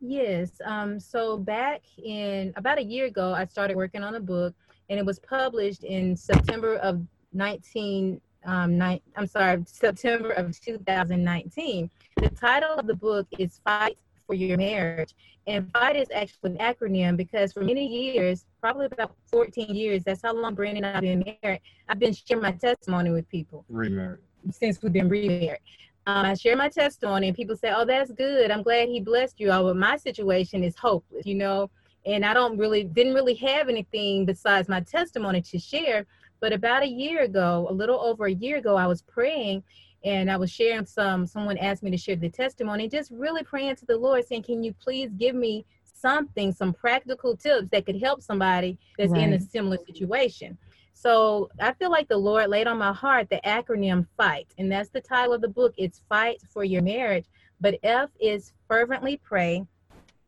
Yes. 0.00 0.60
Um, 0.64 0.98
so 0.98 1.38
back 1.38 1.82
in 1.96 2.52
about 2.56 2.78
a 2.78 2.84
year 2.84 3.06
ago, 3.06 3.32
I 3.32 3.44
started 3.44 3.76
working 3.76 4.02
on 4.02 4.16
a 4.16 4.20
book 4.20 4.54
and 4.88 4.98
it 4.98 5.04
was 5.04 5.18
published 5.18 5.84
in 5.84 6.16
September 6.16 6.76
of 6.76 7.02
19 7.32 8.20
um, 8.46 8.78
ni- 8.78 9.02
I'm 9.16 9.26
sorry, 9.26 9.62
September 9.66 10.30
of 10.30 10.58
2019. 10.60 11.90
The 12.16 12.28
title 12.30 12.74
of 12.74 12.86
the 12.86 12.94
book 12.94 13.26
is 13.38 13.60
Fight 13.64 13.98
for 14.26 14.34
Your 14.34 14.56
Marriage. 14.56 15.14
And 15.46 15.70
FIGHT 15.72 15.96
is 15.96 16.08
actually 16.14 16.52
an 16.52 16.58
acronym 16.58 17.16
because 17.16 17.52
for 17.52 17.62
many 17.62 17.86
years, 17.86 18.46
probably 18.60 18.86
about 18.86 19.14
14 19.26 19.74
years, 19.74 20.04
that's 20.04 20.22
how 20.22 20.34
long 20.34 20.54
Brent 20.54 20.76
and 20.76 20.86
I 20.86 20.92
have 20.92 21.02
been 21.02 21.36
married, 21.42 21.60
I've 21.88 21.98
been 21.98 22.14
sharing 22.14 22.42
my 22.42 22.52
testimony 22.52 23.10
with 23.10 23.28
people. 23.28 23.64
Remarried. 23.68 24.20
Since 24.50 24.82
we've 24.82 24.92
been 24.92 25.08
remarried. 25.08 25.60
Um, 26.08 26.24
I 26.24 26.34
share 26.34 26.56
my 26.56 26.68
testimony 26.68 27.28
and 27.28 27.36
people 27.36 27.56
say, 27.56 27.72
oh, 27.74 27.84
that's 27.84 28.12
good. 28.12 28.50
I'm 28.50 28.62
glad 28.62 28.88
he 28.88 29.00
blessed 29.00 29.40
you. 29.40 29.50
Oh, 29.50 29.64
but 29.64 29.76
my 29.76 29.96
situation 29.96 30.62
is 30.62 30.76
hopeless, 30.76 31.26
you 31.26 31.34
know? 31.34 31.68
And 32.06 32.24
I 32.24 32.32
don't 32.32 32.56
really 32.56 32.84
didn't 32.84 33.14
really 33.14 33.34
have 33.34 33.68
anything 33.68 34.24
besides 34.24 34.68
my 34.68 34.80
testimony 34.80 35.42
to 35.42 35.58
share. 35.58 36.06
But 36.40 36.52
about 36.52 36.82
a 36.82 36.88
year 36.88 37.22
ago, 37.22 37.66
a 37.68 37.72
little 37.72 38.00
over 38.00 38.26
a 38.26 38.32
year 38.32 38.58
ago, 38.58 38.76
I 38.76 38.86
was 38.86 39.02
praying 39.02 39.62
and 40.04 40.30
I 40.30 40.36
was 40.36 40.50
sharing 40.50 40.86
some 40.86 41.26
someone 41.26 41.58
asked 41.58 41.82
me 41.82 41.90
to 41.90 41.96
share 41.96 42.16
the 42.16 42.28
testimony, 42.28 42.88
just 42.88 43.10
really 43.10 43.42
praying 43.42 43.76
to 43.76 43.86
the 43.86 43.96
Lord 43.96 44.24
saying, 44.24 44.44
Can 44.44 44.62
you 44.62 44.72
please 44.74 45.10
give 45.16 45.34
me 45.34 45.64
something, 45.96 46.52
some 46.52 46.72
practical 46.72 47.36
tips 47.36 47.68
that 47.72 47.86
could 47.86 48.00
help 48.00 48.22
somebody 48.22 48.78
that's 48.98 49.12
right. 49.12 49.22
in 49.22 49.32
a 49.32 49.40
similar 49.40 49.78
situation. 49.86 50.56
So 50.92 51.50
I 51.60 51.72
feel 51.74 51.90
like 51.90 52.08
the 52.08 52.16
Lord 52.16 52.48
laid 52.48 52.66
on 52.66 52.78
my 52.78 52.92
heart 52.92 53.28
the 53.28 53.40
acronym 53.44 54.06
FIGHT, 54.18 54.46
and 54.58 54.70
that's 54.70 54.88
the 54.90 55.00
title 55.00 55.34
of 55.34 55.40
the 55.40 55.48
book. 55.48 55.74
It's 55.76 56.00
Fight 56.08 56.40
for 56.48 56.64
Your 56.64 56.82
Marriage. 56.82 57.26
But 57.60 57.78
F 57.82 58.10
is 58.20 58.52
fervently 58.68 59.18
pray. 59.18 59.64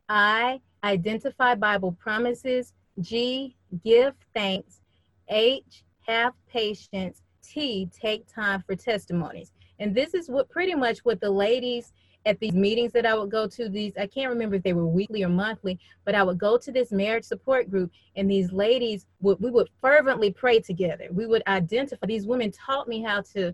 I 0.08 0.60
identify 0.84 1.54
Bible 1.54 1.92
promises. 1.92 2.72
G, 3.00 3.56
give 3.84 4.14
thanks. 4.34 4.80
H, 5.28 5.84
have 6.06 6.32
patience. 6.50 7.22
T, 7.42 7.88
take 7.92 8.26
time 8.32 8.62
for 8.66 8.74
testimonies. 8.74 9.52
And 9.78 9.94
this 9.94 10.14
is 10.14 10.28
what 10.28 10.48
pretty 10.50 10.74
much 10.74 10.98
what 11.00 11.20
the 11.20 11.30
ladies 11.30 11.92
at 12.26 12.38
these 12.40 12.52
meetings 12.52 12.92
that 12.92 13.06
I 13.06 13.14
would 13.14 13.30
go 13.30 13.46
to 13.46 13.68
these 13.68 13.92
I 13.96 14.06
can't 14.06 14.30
remember 14.30 14.56
if 14.56 14.62
they 14.62 14.72
were 14.72 14.86
weekly 14.86 15.22
or 15.22 15.28
monthly 15.28 15.78
but 16.04 16.14
I 16.14 16.22
would 16.22 16.38
go 16.38 16.58
to 16.58 16.72
this 16.72 16.92
marriage 16.92 17.24
support 17.24 17.70
group 17.70 17.90
and 18.16 18.30
these 18.30 18.52
ladies 18.52 19.06
would 19.20 19.40
we 19.40 19.50
would 19.50 19.68
fervently 19.80 20.32
pray 20.32 20.60
together. 20.60 21.08
We 21.10 21.26
would 21.26 21.42
identify 21.46 22.06
these 22.06 22.26
women 22.26 22.50
taught 22.50 22.88
me 22.88 23.02
how 23.02 23.22
to 23.32 23.52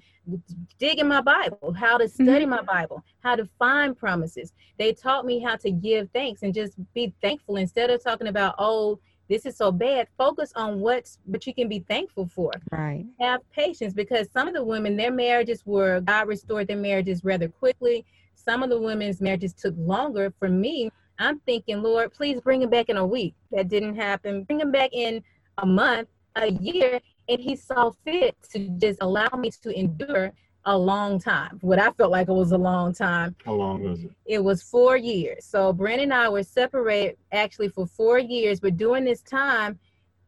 dig 0.78 0.98
in 0.98 1.08
my 1.08 1.20
Bible 1.20 1.72
how 1.72 1.98
to 1.98 2.08
study 2.08 2.44
mm-hmm. 2.44 2.50
my 2.50 2.62
Bible 2.62 3.04
how 3.20 3.36
to 3.36 3.48
find 3.58 3.96
promises. 3.96 4.52
They 4.78 4.92
taught 4.92 5.26
me 5.26 5.40
how 5.40 5.56
to 5.56 5.70
give 5.70 6.08
thanks 6.12 6.42
and 6.42 6.54
just 6.54 6.74
be 6.94 7.12
thankful. 7.22 7.56
Instead 7.56 7.90
of 7.90 8.02
talking 8.02 8.28
about 8.28 8.54
oh 8.58 8.98
this 9.28 9.46
is 9.46 9.56
so 9.56 9.72
bad 9.72 10.06
focus 10.18 10.52
on 10.54 10.80
what's 10.80 11.18
what 11.24 11.46
you 11.46 11.54
can 11.54 11.68
be 11.68 11.80
thankful 11.80 12.28
for. 12.28 12.50
Right. 12.70 13.06
Have 13.20 13.40
patience 13.50 13.94
because 13.94 14.28
some 14.32 14.48
of 14.48 14.54
the 14.54 14.64
women 14.64 14.96
their 14.96 15.12
marriages 15.12 15.62
were 15.64 16.00
god 16.00 16.26
restored 16.28 16.66
their 16.66 16.76
marriages 16.76 17.24
rather 17.24 17.48
quickly 17.48 18.04
some 18.34 18.62
of 18.62 18.70
the 18.70 18.80
women's 18.80 19.20
marriages 19.20 19.52
took 19.52 19.74
longer. 19.78 20.32
For 20.38 20.48
me, 20.48 20.90
I'm 21.18 21.40
thinking, 21.40 21.82
Lord, 21.82 22.12
please 22.12 22.40
bring 22.40 22.62
him 22.62 22.70
back 22.70 22.88
in 22.88 22.96
a 22.96 23.06
week. 23.06 23.34
That 23.52 23.68
didn't 23.68 23.96
happen. 23.96 24.44
Bring 24.44 24.60
him 24.60 24.72
back 24.72 24.90
in 24.92 25.22
a 25.58 25.66
month, 25.66 26.08
a 26.36 26.50
year. 26.50 27.00
And 27.28 27.40
he 27.40 27.56
saw 27.56 27.90
fit 28.04 28.36
to 28.52 28.68
just 28.78 28.98
allow 29.00 29.28
me 29.36 29.50
to 29.62 29.78
endure 29.78 30.32
a 30.66 30.76
long 30.76 31.18
time. 31.18 31.58
What 31.60 31.78
I 31.78 31.90
felt 31.92 32.10
like 32.10 32.28
it 32.28 32.32
was 32.32 32.52
a 32.52 32.58
long 32.58 32.94
time. 32.94 33.36
How 33.44 33.52
long 33.52 33.82
was 33.82 34.04
it? 34.04 34.10
It 34.26 34.42
was 34.42 34.62
four 34.62 34.96
years. 34.96 35.44
So 35.44 35.72
Brent 35.72 36.00
and 36.00 36.12
I 36.12 36.28
were 36.28 36.42
separated 36.42 37.16
actually 37.32 37.68
for 37.68 37.86
four 37.86 38.18
years. 38.18 38.60
But 38.60 38.76
during 38.76 39.04
this 39.04 39.20
time, 39.22 39.78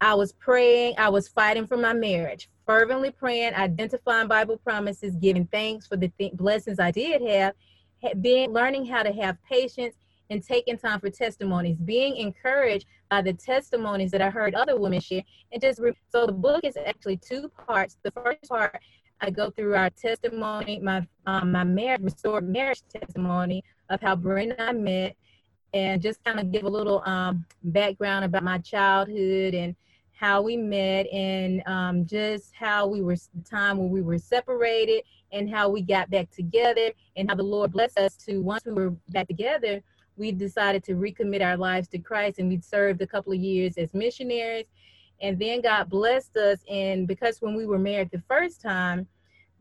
I 0.00 0.14
was 0.14 0.32
praying, 0.32 0.94
I 0.98 1.08
was 1.08 1.28
fighting 1.28 1.66
for 1.66 1.78
my 1.78 1.94
marriage, 1.94 2.50
fervently 2.66 3.10
praying, 3.10 3.54
identifying 3.54 4.28
Bible 4.28 4.58
promises, 4.58 5.16
giving 5.16 5.46
thanks 5.46 5.86
for 5.86 5.96
the 5.96 6.08
th- 6.18 6.34
blessings 6.34 6.78
I 6.78 6.90
did 6.90 7.22
have, 7.22 7.54
being 8.20 8.52
learning 8.52 8.86
how 8.86 9.02
to 9.02 9.12
have 9.12 9.36
patience 9.42 9.94
and 10.30 10.42
taking 10.42 10.76
time 10.76 11.00
for 11.00 11.10
testimonies, 11.10 11.76
being 11.78 12.16
encouraged 12.16 12.86
by 13.10 13.22
the 13.22 13.32
testimonies 13.32 14.10
that 14.10 14.20
I 14.20 14.30
heard 14.30 14.54
other 14.54 14.78
women 14.78 15.00
share, 15.00 15.22
and 15.52 15.62
just 15.62 15.80
re- 15.80 15.92
so 16.08 16.26
the 16.26 16.32
book 16.32 16.64
is 16.64 16.76
actually 16.76 17.18
two 17.18 17.50
parts. 17.66 17.96
The 18.02 18.10
first 18.10 18.48
part 18.48 18.80
I 19.20 19.30
go 19.30 19.50
through 19.50 19.74
our 19.74 19.90
testimony, 19.90 20.80
my 20.80 21.06
um, 21.26 21.52
my 21.52 21.64
marriage 21.64 22.02
restored 22.02 22.48
marriage 22.48 22.82
testimony 22.92 23.62
of 23.88 24.00
how 24.00 24.16
Brent 24.16 24.52
and 24.58 24.60
I 24.60 24.72
met, 24.72 25.16
and 25.72 26.02
just 26.02 26.22
kind 26.24 26.40
of 26.40 26.50
give 26.50 26.64
a 26.64 26.68
little 26.68 27.02
um, 27.06 27.44
background 27.62 28.24
about 28.24 28.42
my 28.42 28.58
childhood 28.58 29.54
and 29.54 29.76
how 30.16 30.40
we 30.40 30.56
met 30.56 31.06
and 31.12 31.62
um, 31.66 32.06
just 32.06 32.54
how 32.54 32.86
we 32.86 33.02
were 33.02 33.16
the 33.16 33.42
time 33.48 33.76
when 33.76 33.90
we 33.90 34.00
were 34.00 34.18
separated 34.18 35.02
and 35.30 35.50
how 35.50 35.68
we 35.68 35.82
got 35.82 36.10
back 36.10 36.30
together 36.30 36.90
and 37.16 37.28
how 37.28 37.34
the 37.34 37.42
Lord 37.42 37.72
blessed 37.72 37.98
us 37.98 38.16
to 38.16 38.38
once 38.38 38.64
we 38.64 38.72
were 38.72 38.90
back 39.10 39.28
together, 39.28 39.82
we 40.16 40.32
decided 40.32 40.82
to 40.84 40.94
recommit 40.94 41.44
our 41.44 41.58
lives 41.58 41.86
to 41.88 41.98
Christ 41.98 42.38
and 42.38 42.48
we 42.48 42.58
served 42.60 43.02
a 43.02 43.06
couple 43.06 43.34
of 43.34 43.38
years 43.38 43.76
as 43.76 43.92
missionaries. 43.92 44.64
And 45.20 45.38
then 45.38 45.60
God 45.60 45.90
blessed 45.90 46.34
us. 46.38 46.60
And 46.68 47.06
because 47.06 47.42
when 47.42 47.54
we 47.54 47.66
were 47.66 47.78
married 47.78 48.10
the 48.10 48.22
first 48.26 48.62
time, 48.62 49.06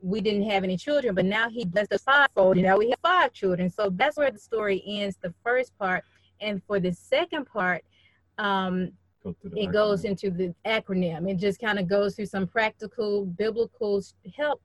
we 0.01 0.21
didn't 0.21 0.49
have 0.49 0.63
any 0.63 0.77
children, 0.77 1.15
but 1.15 1.25
now 1.25 1.49
He 1.49 1.65
blessed 1.65 1.91
us 1.91 2.03
fivefold, 2.03 2.57
and 2.57 2.65
now 2.65 2.77
we 2.77 2.91
have 2.91 2.99
five 3.01 3.33
children. 3.33 3.69
So 3.69 3.89
that's 3.89 4.17
where 4.17 4.29
the 4.29 4.37
story 4.37 4.83
ends, 4.85 5.17
the 5.21 5.33
first 5.43 5.77
part. 5.79 6.03
And 6.41 6.61
for 6.67 6.79
the 6.79 6.91
second 6.91 7.45
part, 7.45 7.83
um, 8.37 8.91
it 9.55 9.71
goes 9.71 10.03
into 10.03 10.29
the 10.29 10.53
acronym. 10.65 11.29
It 11.29 11.37
just 11.37 11.59
kind 11.59 11.79
of 11.79 11.87
goes 11.87 12.15
through 12.15 12.27
some 12.27 12.47
practical 12.47 13.25
biblical 13.25 14.03
help 14.35 14.61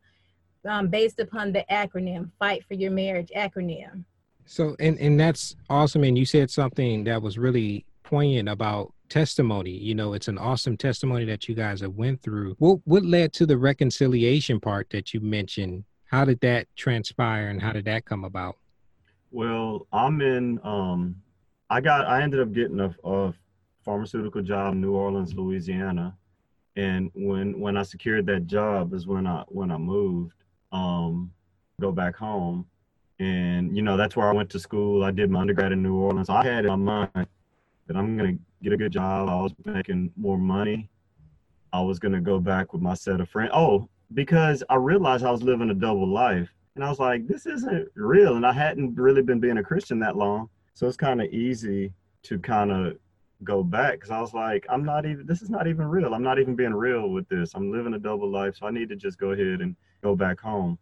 um, 0.69 0.89
based 0.89 1.21
upon 1.21 1.53
the 1.53 1.65
acronym 1.71 2.31
Fight 2.39 2.65
for 2.67 2.75
Your 2.75 2.91
Marriage 2.91 3.31
acronym. 3.37 4.05
So, 4.47 4.75
and, 4.81 4.99
and 4.99 5.19
that's 5.19 5.57
awesome. 5.69 6.05
And 6.05 6.19
you 6.19 6.25
said 6.25 6.51
something 6.51 7.05
that 7.05 7.23
was 7.23 7.39
really 7.39 7.85
poignant 8.03 8.49
about 8.49 8.93
testimony. 9.09 9.71
You 9.71 9.95
know, 9.95 10.13
it's 10.15 10.29
an 10.29 10.39
awesome 10.39 10.77
testimony 10.77 11.25
that 11.27 11.49
you 11.49 11.55
guys 11.55 11.81
have 11.81 11.95
went 11.95 12.23
through. 12.23 12.57
What, 12.59 12.81
what 12.85 13.05
led 13.05 13.33
to 13.35 13.47
the 13.47 13.57
reconciliation 13.57 14.59
part 14.61 14.91
that 14.91 15.15
you 15.15 15.21
mentioned? 15.21 15.85
How 16.07 16.25
did 16.25 16.41
that 16.41 16.67
transpire 16.77 17.49
and 17.49 17.63
how 17.63 17.73
did 17.73 17.85
that 17.85 18.05
come 18.05 18.25
about? 18.25 18.57
Well, 19.31 19.87
I'm 19.93 20.21
in, 20.21 20.59
um, 20.65 21.17
I 21.69 21.81
got, 21.81 22.07
I 22.07 22.23
ended 22.23 22.41
up 22.41 22.53
getting 22.53 22.81
a, 22.81 22.93
a 23.05 23.33
pharmaceutical 23.91 24.41
job 24.41 24.75
in 24.75 24.81
New 24.81 24.93
Orleans, 24.93 25.35
Louisiana. 25.35 26.17
And 26.77 27.11
when, 27.13 27.59
when 27.59 27.77
I 27.77 27.83
secured 27.83 28.25
that 28.27 28.47
job 28.47 28.95
is 28.95 29.05
when 29.05 29.27
I, 29.27 29.43
when 29.49 29.73
I 29.73 29.79
moved 29.79 30.35
um, 30.71 31.33
go 31.81 31.91
back 31.91 32.15
home. 32.15 32.67
And, 33.19 33.77
you 33.77 33.83
know, 33.83 33.97
that's 33.97 34.15
where 34.15 34.29
I 34.29 34.33
went 34.33 34.49
to 34.51 34.61
school. 34.61 35.03
I 35.03 35.11
did 35.11 35.29
my 35.29 35.41
undergrad 35.41 35.73
in 35.73 35.83
New 35.83 35.97
Orleans. 35.97 36.29
I 36.31 36.45
had 36.45 36.67
in 36.67 36.71
my 36.71 36.77
mind 37.13 37.27
that 37.89 37.97
I'm 37.97 38.17
to 38.17 38.39
get 38.63 38.73
a 38.73 38.77
good 38.77 38.93
job. 38.93 39.29
I 39.29 39.43
was 39.43 39.53
making 39.65 40.13
more 40.17 40.39
money. 40.39 40.89
I 41.73 41.81
was 41.81 41.99
to 42.13 42.21
go 42.21 42.39
back 42.39 42.73
with 42.73 42.83
my 42.83 42.95
set 42.95 43.21
of 43.21 43.29
friends. 43.29 43.51
Oh, 43.53 43.89
because 44.15 44.63
I 44.71 44.77
realized 44.77 45.25
I 45.25 45.33
was 45.33 45.43
living 45.43 45.71
a 45.71 45.75
double 45.75 46.07
life. 46.07 46.49
And 46.77 46.85
I 46.85 46.89
was 46.89 47.01
like, 47.01 47.27
this 47.27 47.45
isn't 47.45 47.89
real. 47.97 48.37
And 48.37 48.47
I 48.47 48.53
hadn't 48.53 48.95
really 48.95 49.23
been 49.23 49.41
being 49.41 49.59
a 49.59 49.65
Christian 49.65 49.99
that 49.99 50.17
long. 50.17 50.49
So 50.75 50.87
it's 50.87 50.97
kind 50.97 51.21
of 51.21 51.29
easy 51.31 51.93
to 52.23 52.39
kind 52.39 52.71
of 52.71 52.97
go 53.45 53.63
back 53.63 53.95
because 53.95 54.11
I 54.11 54.21
was 54.21 54.35
like, 54.35 54.67
I'm 54.69 54.85
not 54.85 55.07
even, 55.07 55.27
this 55.27 55.43
is 55.43 55.51
not 55.51 55.67
even 55.67 55.87
real. 55.87 56.15
I'm 56.15 56.23
not 56.23 56.39
even 56.39 56.55
being 56.55 56.75
real 56.75 57.09
with 57.09 57.29
this. 57.29 57.53
I'm 57.55 57.73
living 57.73 57.95
a 57.95 57.99
double 57.99 58.31
life. 58.31 58.57
So 58.57 58.67
I 58.67 58.71
need 58.71 58.89
to 58.91 58.97
just 58.97 59.19
go 59.19 59.31
ahead 59.31 59.61
and 59.61 59.77
go 60.03 60.15
back 60.15 60.41
home. 60.41 60.79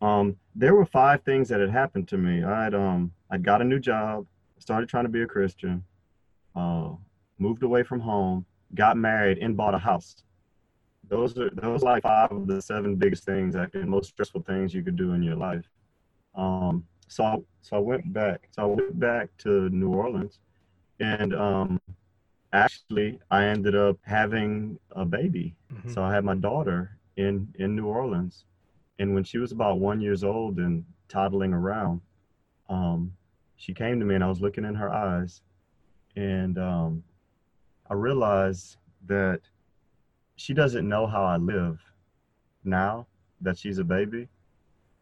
Um, 0.00 0.36
there 0.54 0.74
were 0.74 0.86
five 0.86 1.22
things 1.22 1.48
that 1.48 1.60
had 1.60 1.70
happened 1.70 2.08
to 2.08 2.18
me. 2.18 2.42
I'd, 2.42 2.74
um, 2.74 3.12
I 3.30 3.38
got 3.38 3.62
a 3.62 3.64
new 3.64 3.78
job, 3.78 4.26
started 4.58 4.88
trying 4.88 5.04
to 5.04 5.10
be 5.10 5.22
a 5.22 5.26
Christian, 5.26 5.84
uh, 6.56 6.90
moved 7.38 7.62
away 7.62 7.82
from 7.82 8.00
home, 8.00 8.44
got 8.74 8.96
married, 8.96 9.38
and 9.38 9.56
bought 9.56 9.74
a 9.74 9.78
house. 9.78 10.16
Those 11.08 11.36
are 11.36 11.50
those 11.50 11.82
are 11.82 11.86
like 11.86 12.02
five 12.04 12.30
of 12.30 12.46
the 12.46 12.62
seven 12.62 12.96
biggest 12.96 13.24
things 13.24 13.54
and 13.54 13.70
most 13.86 14.10
stressful 14.10 14.42
things 14.42 14.72
you 14.72 14.82
could 14.82 14.96
do 14.96 15.12
in 15.12 15.22
your 15.22 15.36
life. 15.36 15.68
Um, 16.34 16.84
so 17.08 17.44
so 17.60 17.76
I 17.76 17.80
went 17.80 18.12
back. 18.12 18.48
So 18.52 18.62
I 18.62 18.66
went 18.66 18.98
back 18.98 19.28
to 19.38 19.68
New 19.68 19.92
Orleans 19.92 20.38
and 21.00 21.34
um, 21.34 21.80
actually, 22.52 23.18
I 23.30 23.44
ended 23.44 23.74
up 23.74 23.98
having 24.02 24.78
a 24.92 25.04
baby. 25.04 25.54
Mm-hmm. 25.72 25.92
So 25.92 26.02
I 26.02 26.12
had 26.12 26.24
my 26.24 26.34
daughter 26.34 26.98
in 27.16 27.48
in 27.58 27.76
New 27.76 27.86
Orleans, 27.86 28.44
and 28.98 29.14
when 29.14 29.24
she 29.24 29.38
was 29.38 29.52
about 29.52 29.78
one 29.78 30.00
years 30.00 30.24
old 30.24 30.58
and 30.58 30.84
toddling 31.08 31.52
around, 31.52 32.00
um, 32.68 33.12
she 33.56 33.74
came 33.74 34.00
to 34.00 34.06
me 34.06 34.14
and 34.14 34.24
I 34.24 34.28
was 34.28 34.40
looking 34.40 34.64
in 34.64 34.74
her 34.74 34.90
eyes, 34.90 35.42
and 36.16 36.58
um, 36.58 37.04
I 37.90 37.94
realized 37.94 38.76
that 39.06 39.40
she 40.36 40.54
doesn't 40.54 40.88
know 40.88 41.06
how 41.06 41.24
I 41.24 41.36
live 41.36 41.80
now 42.64 43.06
that 43.40 43.58
she's 43.58 43.78
a 43.78 43.84
baby, 43.84 44.28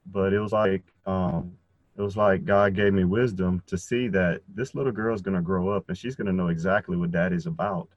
but 0.07 0.32
it 0.32 0.41
was 0.41 0.53
like 0.53 0.82
um, 1.07 1.57
it 2.01 2.03
was 2.03 2.16
like 2.16 2.46
God 2.46 2.74
gave 2.74 2.94
me 2.94 3.05
wisdom 3.05 3.62
to 3.66 3.76
see 3.76 4.09
that 4.09 4.40
this 4.48 4.74
little 4.74 4.90
girl 4.90 5.14
is 5.14 5.20
gonna 5.20 5.42
grow 5.42 5.68
up 5.68 5.84
and 5.88 5.98
she's 5.98 6.16
gonna 6.16 6.32
know 6.32 6.48
exactly 6.48 6.96
what 6.96 7.11
daddy's 7.11 7.44
about, 7.44 7.88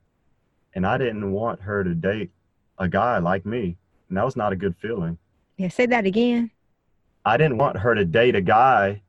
and 0.74 0.86
I 0.86 0.97
didn't 0.97 1.32
want 1.32 1.62
her 1.62 1.86
to 1.86 1.95
date 1.95 2.30
a 2.80 2.89
guy 2.89 3.20
like 3.20 3.45
me, 3.45 3.78
and 4.10 4.18
that 4.18 4.26
was 4.26 4.36
not 4.36 4.51
a 4.51 4.58
good 4.58 4.76
feeling. 4.76 5.18
Yeah, 5.56 5.70
say 5.70 5.86
that 5.86 6.06
again. 6.06 6.51
I 7.24 7.38
didn't 7.38 7.58
want 7.58 7.78
her 7.78 7.95
to 7.95 8.04
date 8.04 8.36
a 8.36 8.41
guy 8.41 9.01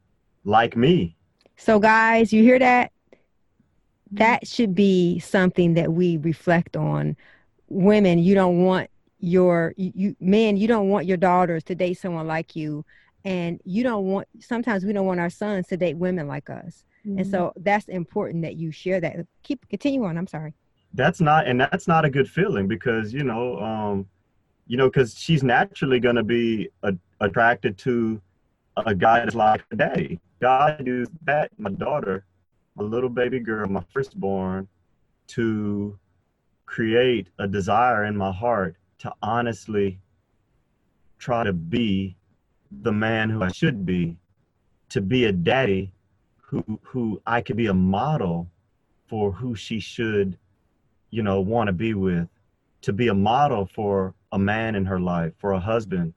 like 0.45 0.77
me. 0.77 1.17
So, 1.57 1.81
guys, 1.81 2.33
you 2.33 2.45
hear 2.45 2.61
that? 2.61 2.93
That 4.13 4.47
should 4.47 4.77
be 4.77 5.19
something 5.19 5.75
that 5.75 5.93
we 5.93 6.19
reflect 6.19 6.77
on. 6.77 7.17
Women, 7.69 8.21
you 8.21 8.37
don't 8.37 8.63
want 8.63 8.89
your 9.19 9.75
you, 9.77 9.91
you 9.93 10.17
men, 10.21 10.57
you 10.57 10.69
don't 10.69 10.89
want 10.89 11.07
your 11.07 11.17
daughters 11.17 11.65
to 11.65 11.75
date 11.75 11.99
someone 11.99 12.29
like 12.29 12.55
you, 12.55 12.85
and 13.25 13.61
you 13.65 13.83
don't 13.83 14.05
want. 14.05 14.29
Sometimes 14.41 14.85
we 14.85 14.93
don't 14.93 15.07
want 15.07 15.21
our 15.21 15.31
sons 15.31 15.67
to 15.69 15.77
date 15.77 15.97
women 15.97 16.29
like 16.29 16.51
us, 16.51 16.85
mm-hmm. 17.07 17.19
and 17.19 17.27
so 17.27 17.53
that's 17.57 17.89
important 17.89 18.43
that 18.43 18.57
you 18.57 18.71
share 18.71 19.01
that. 19.01 19.27
Keep 19.43 19.69
continue 19.69 20.05
on. 20.05 20.19
I'm 20.19 20.27
sorry. 20.27 20.55
That's 20.93 21.21
not, 21.21 21.49
and 21.49 21.61
that's 21.61 21.89
not 21.89 22.05
a 22.05 22.11
good 22.11 22.29
feeling 22.29 22.69
because 22.69 23.13
you 23.13 23.25
know, 23.25 23.59
um, 23.59 24.07
you 24.67 24.77
know, 24.77 24.89
because 24.89 25.19
she's 25.19 25.43
naturally 25.43 26.01
going 26.01 26.17
to 26.17 26.23
be 26.23 26.69
a, 26.83 26.95
attracted 27.21 27.79
to 27.79 28.21
a 28.77 28.95
guy 28.95 29.21
that's 29.21 29.35
like 29.35 29.63
her 29.71 29.77
daddy. 29.77 30.21
God 30.41 30.87
used 30.87 31.11
that, 31.25 31.51
my 31.59 31.71
daughter, 31.71 32.25
my 32.77 32.85
little 32.85 33.09
baby 33.09 33.41
girl, 33.41 33.69
my 33.69 33.83
firstborn, 33.93 34.69
to 35.29 35.99
create 36.67 37.29
a 37.39 37.47
desire 37.47 38.05
in 38.05 38.17
my 38.17 38.33
heart 38.33 38.77
to 38.99 39.13
honestly 39.23 40.01
try 41.19 41.45
to 41.45 41.53
be 41.53 42.17
the 42.83 42.93
man 42.93 43.31
who 43.31 43.43
I 43.43 43.51
should 43.51 43.85
be, 43.85 44.17
to 44.91 45.01
be 45.01 45.25
a 45.25 45.33
daddy 45.33 45.93
who 46.41 46.63
who 46.83 47.21
I 47.27 47.41
could 47.41 47.57
be 47.57 47.67
a 47.67 47.75
model 47.75 48.49
for 49.09 49.33
who 49.33 49.55
she 49.55 49.81
should, 49.81 50.39
you 51.11 51.23
know, 51.23 51.41
want 51.41 51.69
to 51.69 51.73
be 51.73 51.95
with, 51.95 52.29
to 52.83 52.93
be 52.93 53.09
a 53.09 53.15
model 53.15 53.67
for 53.67 54.15
a 54.33 54.39
man 54.39 54.75
in 54.75 54.85
her 54.85 55.01
life, 55.01 55.33
for 55.39 55.53
a 55.53 55.61
husband, 55.61 56.15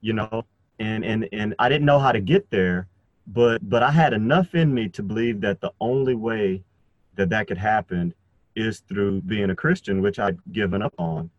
you 0.00 0.12
know, 0.12 0.44
and 0.78 1.04
and 1.04 1.28
and 1.32 1.54
I 1.58 1.68
didn't 1.68 1.86
know 1.86 1.98
how 1.98 2.12
to 2.12 2.20
get 2.20 2.50
there, 2.50 2.88
but 3.26 3.68
but 3.68 3.82
I 3.82 3.90
had 3.90 4.12
enough 4.12 4.54
in 4.54 4.72
me 4.72 4.88
to 4.90 5.02
believe 5.02 5.40
that 5.40 5.60
the 5.60 5.72
only 5.80 6.14
way 6.14 6.62
that 7.16 7.30
that 7.30 7.46
could 7.48 7.58
happen 7.58 8.14
is 8.54 8.80
through 8.80 9.20
being 9.22 9.50
a 9.50 9.56
Christian, 9.56 10.00
which 10.00 10.18
I'd 10.18 10.38
given 10.52 10.82
up 10.82 10.94
on. 10.98 11.30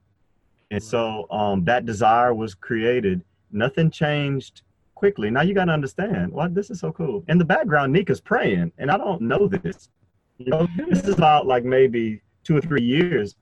And 0.69 0.83
so 0.83 1.29
um, 1.31 1.63
that 1.65 1.85
desire 1.85 2.33
was 2.33 2.53
created. 2.53 3.21
Nothing 3.51 3.91
changed 3.91 4.61
quickly. 4.95 5.29
Now 5.29 5.41
you 5.41 5.53
got 5.53 5.65
to 5.65 5.73
understand, 5.73 6.31
why 6.31 6.47
this 6.47 6.69
is 6.69 6.79
so 6.79 6.91
cool. 6.91 7.23
In 7.27 7.37
the 7.37 7.45
background, 7.45 7.93
Nika's 7.93 8.21
praying, 8.21 8.71
and 8.77 8.89
I 8.91 8.97
don't 8.97 9.21
know 9.21 9.47
this. 9.47 9.89
You 10.37 10.51
know, 10.51 10.67
this 10.77 11.03
is 11.03 11.15
about 11.15 11.47
like 11.47 11.63
maybe 11.63 12.21
two 12.43 12.57
or 12.57 12.61
three 12.61 12.83
years 12.83 13.35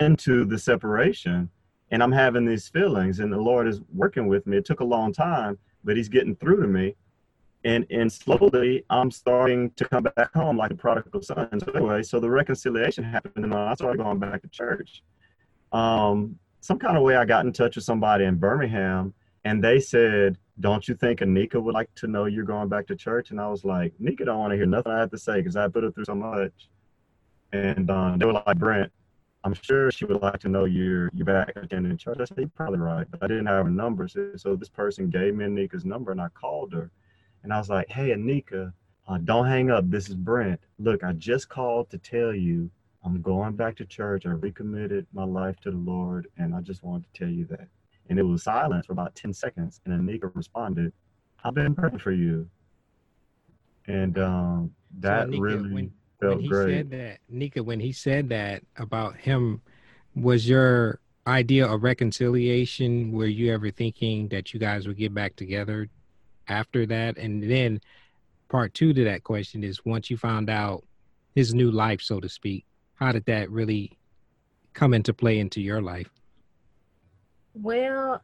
into 0.00 0.44
the 0.44 0.58
separation 0.58 1.48
and 1.92 2.02
I'm 2.02 2.10
having 2.10 2.46
these 2.46 2.68
feelings, 2.68 3.20
and 3.20 3.32
the 3.32 3.38
Lord 3.38 3.68
is 3.68 3.80
working 3.94 4.26
with 4.26 4.46
me. 4.46 4.56
It 4.56 4.64
took 4.64 4.80
a 4.80 4.84
long 4.84 5.12
time, 5.12 5.58
but 5.84 5.96
He's 5.96 6.08
getting 6.08 6.34
through 6.34 6.62
to 6.62 6.66
me, 6.66 6.96
and 7.64 7.86
and 7.90 8.10
slowly 8.10 8.84
I'm 8.90 9.10
starting 9.10 9.70
to 9.72 9.84
come 9.84 10.04
back 10.04 10.32
home 10.32 10.56
like 10.56 10.72
a 10.72 10.74
prodigal 10.74 11.22
son. 11.22 11.60
So 11.60 11.72
anyway, 11.72 12.02
so 12.02 12.18
the 12.18 12.30
reconciliation 12.30 13.04
happened, 13.04 13.44
and 13.44 13.54
I 13.54 13.74
started 13.74 13.98
going 13.98 14.18
back 14.18 14.40
to 14.42 14.48
church. 14.48 15.02
Um, 15.72 16.38
some 16.60 16.78
kind 16.78 16.96
of 16.96 17.02
way 17.02 17.16
I 17.16 17.24
got 17.26 17.44
in 17.44 17.52
touch 17.52 17.76
with 17.76 17.84
somebody 17.84 18.24
in 18.24 18.36
Birmingham, 18.36 19.12
and 19.44 19.62
they 19.62 19.80
said, 19.80 20.38
"Don't 20.60 20.86
you 20.88 20.94
think 20.94 21.20
Anika 21.20 21.62
would 21.62 21.74
like 21.74 21.94
to 21.96 22.06
know 22.06 22.26
you're 22.26 22.44
going 22.44 22.68
back 22.68 22.86
to 22.88 22.96
church?" 22.96 23.30
And 23.30 23.40
I 23.40 23.48
was 23.48 23.64
like, 23.64 23.92
"Nika 23.98 24.24
don't 24.24 24.38
want 24.38 24.52
to 24.52 24.56
hear 24.56 24.66
nothing 24.66 24.92
I 24.92 25.00
have 25.00 25.10
to 25.10 25.18
say 25.18 25.36
because 25.38 25.56
I 25.56 25.68
put 25.68 25.84
her 25.84 25.90
through 25.90 26.04
so 26.04 26.14
much." 26.14 26.68
And 27.52 27.90
um, 27.90 28.18
they 28.18 28.26
were 28.26 28.32
like, 28.32 28.58
"Brent, 28.58 28.92
I'm 29.44 29.54
sure 29.54 29.90
she 29.90 30.04
would 30.04 30.22
like 30.22 30.38
to 30.40 30.48
know 30.48 30.66
you're 30.66 31.10
you're 31.12 31.26
back 31.26 31.52
attending 31.56 31.96
church. 31.96 32.18
I 32.20 32.24
said, 32.24 32.38
You're 32.38 32.48
probably 32.48 32.78
right. 32.78 33.06
But 33.10 33.22
I 33.24 33.26
didn't 33.26 33.46
have 33.46 33.64
her 33.64 33.70
number. 33.70 34.06
So, 34.08 34.54
this 34.56 34.68
person 34.68 35.10
gave 35.10 35.34
me 35.34 35.44
Anika's 35.44 35.84
number 35.84 36.12
and 36.12 36.20
I 36.20 36.28
called 36.28 36.72
her. 36.72 36.90
And 37.42 37.52
I 37.52 37.58
was 37.58 37.68
like, 37.68 37.88
Hey 37.88 38.10
Anika, 38.10 38.72
uh, 39.08 39.18
don't 39.18 39.46
hang 39.46 39.70
up. 39.70 39.90
This 39.90 40.08
is 40.08 40.14
Brent. 40.14 40.60
Look, 40.78 41.02
I 41.02 41.12
just 41.12 41.48
called 41.48 41.90
to 41.90 41.98
tell 41.98 42.32
you 42.32 42.70
I'm 43.04 43.20
going 43.20 43.56
back 43.56 43.76
to 43.76 43.84
church. 43.84 44.26
I 44.26 44.30
recommitted 44.30 45.06
my 45.12 45.24
life 45.24 45.58
to 45.60 45.72
the 45.72 45.76
Lord 45.76 46.28
and 46.38 46.54
I 46.54 46.60
just 46.60 46.84
wanted 46.84 47.12
to 47.12 47.18
tell 47.18 47.32
you 47.32 47.44
that. 47.46 47.66
And 48.08 48.18
it 48.18 48.22
was 48.22 48.42
silence 48.42 48.86
for 48.86 48.92
about 48.92 49.14
10 49.14 49.32
seconds. 49.32 49.80
And 49.86 50.08
Anika 50.08 50.30
responded, 50.34 50.92
I've 51.44 51.54
been 51.54 51.74
praying 51.74 51.98
for 51.98 52.12
you. 52.12 52.48
And 53.86 54.18
um, 54.18 54.74
that 55.00 55.26
so 55.26 55.32
Anika, 55.32 55.40
really 55.40 55.72
when- 55.72 55.92
when 56.18 56.38
he 56.38 56.48
great. 56.48 56.68
said 56.68 56.90
that, 56.90 57.18
Nika, 57.28 57.62
when 57.64 57.80
he 57.80 57.90
said 57.92 58.28
that 58.28 58.62
about 58.76 59.16
him, 59.16 59.60
was 60.14 60.48
your 60.48 61.00
idea 61.26 61.66
of 61.66 61.82
reconciliation? 61.82 63.10
Were 63.10 63.26
you 63.26 63.52
ever 63.52 63.70
thinking 63.72 64.28
that 64.28 64.54
you 64.54 64.60
guys 64.60 64.86
would 64.86 64.96
get 64.98 65.12
back 65.12 65.34
together 65.34 65.88
after 66.46 66.86
that? 66.86 67.18
And 67.18 67.42
then 67.42 67.80
part 68.48 68.72
two 68.74 68.92
to 68.92 69.04
that 69.04 69.24
question 69.24 69.64
is 69.64 69.84
once 69.84 70.10
you 70.10 70.16
found 70.16 70.48
out 70.48 70.84
his 71.34 71.54
new 71.54 71.72
life, 71.72 72.00
so 72.02 72.20
to 72.20 72.28
speak, 72.28 72.66
how 72.94 73.10
did 73.10 73.24
that 73.24 73.50
really 73.50 73.98
come 74.74 74.94
into 74.94 75.12
play 75.12 75.40
into 75.40 75.60
your 75.60 75.82
life? 75.82 76.10
Well, 77.54 78.22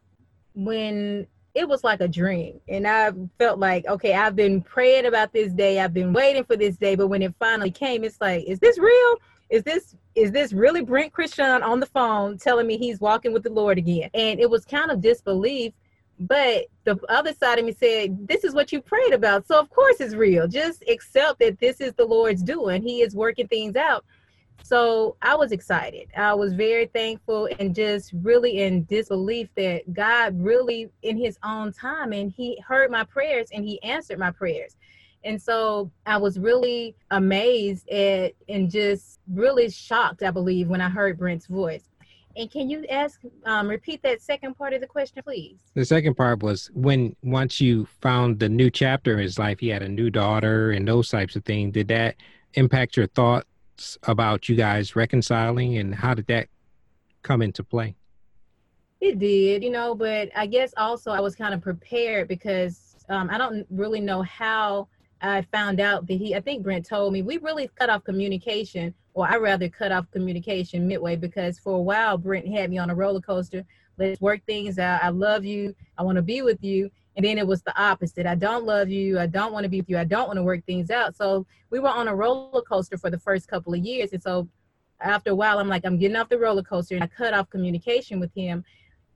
when 0.54 1.26
it 1.58 1.68
was 1.68 1.82
like 1.82 2.00
a 2.00 2.08
dream. 2.08 2.60
And 2.68 2.86
I 2.86 3.12
felt 3.38 3.58
like, 3.58 3.86
okay, 3.86 4.14
I've 4.14 4.36
been 4.36 4.62
praying 4.62 5.06
about 5.06 5.32
this 5.32 5.52
day. 5.52 5.80
I've 5.80 5.92
been 5.94 6.12
waiting 6.12 6.44
for 6.44 6.56
this 6.56 6.76
day. 6.76 6.94
But 6.94 7.08
when 7.08 7.20
it 7.20 7.34
finally 7.38 7.70
came, 7.70 8.04
it's 8.04 8.20
like, 8.20 8.44
is 8.44 8.60
this 8.60 8.78
real? 8.78 9.16
Is 9.50 9.62
this 9.64 9.96
is 10.14 10.30
this 10.30 10.52
really 10.52 10.82
Brent 10.82 11.12
Christian 11.12 11.62
on 11.62 11.80
the 11.80 11.86
phone 11.86 12.38
telling 12.38 12.66
me 12.66 12.76
he's 12.76 13.00
walking 13.00 13.32
with 13.32 13.42
the 13.42 13.50
Lord 13.50 13.78
again? 13.78 14.10
And 14.14 14.38
it 14.38 14.48
was 14.48 14.64
kind 14.64 14.90
of 14.90 15.00
disbelief. 15.00 15.72
But 16.20 16.66
the 16.84 16.98
other 17.08 17.32
side 17.32 17.58
of 17.58 17.64
me 17.64 17.72
said, 17.72 18.28
This 18.28 18.44
is 18.44 18.54
what 18.54 18.70
you 18.72 18.80
prayed 18.80 19.12
about. 19.12 19.46
So 19.46 19.58
of 19.58 19.70
course 19.70 20.00
it's 20.00 20.14
real. 20.14 20.46
Just 20.46 20.84
accept 20.88 21.38
that 21.40 21.58
this 21.58 21.80
is 21.80 21.92
the 21.94 22.04
Lord's 22.04 22.42
doing. 22.42 22.82
He 22.82 23.00
is 23.00 23.16
working 23.16 23.48
things 23.48 23.74
out. 23.74 24.04
So 24.62 25.16
I 25.22 25.34
was 25.34 25.52
excited. 25.52 26.08
I 26.16 26.34
was 26.34 26.52
very 26.52 26.86
thankful 26.86 27.48
and 27.58 27.74
just 27.74 28.12
really 28.12 28.62
in 28.62 28.84
disbelief 28.84 29.48
that 29.56 29.92
God 29.92 30.38
really, 30.38 30.90
in 31.02 31.16
His 31.16 31.38
own 31.42 31.72
time, 31.72 32.12
and 32.12 32.30
He 32.30 32.62
heard 32.66 32.90
my 32.90 33.04
prayers 33.04 33.48
and 33.52 33.64
He 33.64 33.82
answered 33.82 34.18
my 34.18 34.30
prayers. 34.30 34.76
And 35.24 35.40
so 35.40 35.90
I 36.06 36.16
was 36.16 36.38
really 36.38 36.94
amazed 37.10 37.88
at 37.88 38.34
and 38.48 38.70
just 38.70 39.20
really 39.32 39.70
shocked, 39.70 40.22
I 40.22 40.30
believe, 40.30 40.68
when 40.68 40.80
I 40.80 40.88
heard 40.88 41.18
Brent's 41.18 41.46
voice. 41.46 41.88
And 42.36 42.48
can 42.48 42.70
you 42.70 42.86
ask, 42.86 43.20
um, 43.46 43.66
repeat 43.66 44.00
that 44.04 44.22
second 44.22 44.54
part 44.56 44.72
of 44.72 44.80
the 44.80 44.86
question, 44.86 45.22
please? 45.24 45.56
The 45.74 45.84
second 45.84 46.14
part 46.14 46.40
was 46.40 46.70
when 46.72 47.16
once 47.22 47.60
you 47.60 47.88
found 48.00 48.38
the 48.38 48.48
new 48.48 48.70
chapter 48.70 49.14
in 49.14 49.18
his 49.18 49.40
life, 49.40 49.58
he 49.58 49.68
had 49.68 49.82
a 49.82 49.88
new 49.88 50.08
daughter 50.08 50.70
and 50.70 50.86
those 50.86 51.08
types 51.08 51.34
of 51.34 51.44
things. 51.44 51.72
Did 51.72 51.88
that 51.88 52.14
impact 52.54 52.96
your 52.96 53.08
thought 53.08 53.44
about 54.04 54.48
you 54.48 54.56
guys 54.56 54.96
reconciling 54.96 55.78
and 55.78 55.94
how 55.94 56.14
did 56.14 56.26
that 56.26 56.48
come 57.22 57.42
into 57.42 57.62
play? 57.62 57.94
It 59.00 59.18
did, 59.18 59.62
you 59.62 59.70
know, 59.70 59.94
but 59.94 60.30
I 60.34 60.46
guess 60.46 60.74
also 60.76 61.12
I 61.12 61.20
was 61.20 61.36
kind 61.36 61.54
of 61.54 61.60
prepared 61.60 62.26
because 62.28 62.96
um, 63.08 63.30
I 63.30 63.38
don't 63.38 63.66
really 63.70 64.00
know 64.00 64.22
how 64.22 64.88
I 65.20 65.42
found 65.52 65.80
out 65.80 66.06
that 66.06 66.14
he, 66.14 66.34
I 66.34 66.40
think 66.40 66.62
Brent 66.62 66.86
told 66.86 67.12
me, 67.12 67.22
we 67.22 67.38
really 67.38 67.68
cut 67.76 67.90
off 67.90 68.04
communication, 68.04 68.94
or 69.14 69.28
I 69.28 69.36
rather 69.36 69.68
cut 69.68 69.92
off 69.92 70.10
communication 70.10 70.86
midway 70.86 71.16
because 71.16 71.58
for 71.58 71.74
a 71.74 71.80
while 71.80 72.18
Brent 72.18 72.48
had 72.48 72.70
me 72.70 72.78
on 72.78 72.90
a 72.90 72.94
roller 72.94 73.20
coaster. 73.20 73.64
Let's 73.98 74.20
work 74.20 74.40
things 74.46 74.78
out. 74.78 75.02
I 75.02 75.08
love 75.08 75.44
you. 75.44 75.74
I 75.96 76.02
want 76.02 76.16
to 76.16 76.22
be 76.22 76.42
with 76.42 76.62
you. 76.62 76.90
And 77.18 77.26
then 77.26 77.36
it 77.36 77.46
was 77.46 77.62
the 77.62 77.76
opposite. 77.78 78.26
I 78.26 78.36
don't 78.36 78.64
love 78.64 78.88
you. 78.88 79.18
I 79.18 79.26
don't 79.26 79.52
want 79.52 79.64
to 79.64 79.68
be 79.68 79.80
with 79.80 79.90
you. 79.90 79.98
I 79.98 80.04
don't 80.04 80.28
want 80.28 80.36
to 80.36 80.42
work 80.44 80.64
things 80.64 80.88
out. 80.88 81.16
So 81.16 81.46
we 81.68 81.80
were 81.80 81.88
on 81.88 82.06
a 82.06 82.14
roller 82.14 82.62
coaster 82.62 82.96
for 82.96 83.10
the 83.10 83.18
first 83.18 83.48
couple 83.48 83.74
of 83.74 83.80
years. 83.80 84.12
And 84.12 84.22
so 84.22 84.48
after 85.00 85.32
a 85.32 85.34
while, 85.34 85.58
I'm 85.58 85.66
like, 85.66 85.84
I'm 85.84 85.98
getting 85.98 86.16
off 86.16 86.28
the 86.28 86.38
roller 86.38 86.62
coaster. 86.62 86.94
And 86.94 87.02
I 87.02 87.08
cut 87.08 87.34
off 87.34 87.50
communication 87.50 88.20
with 88.20 88.32
him. 88.36 88.64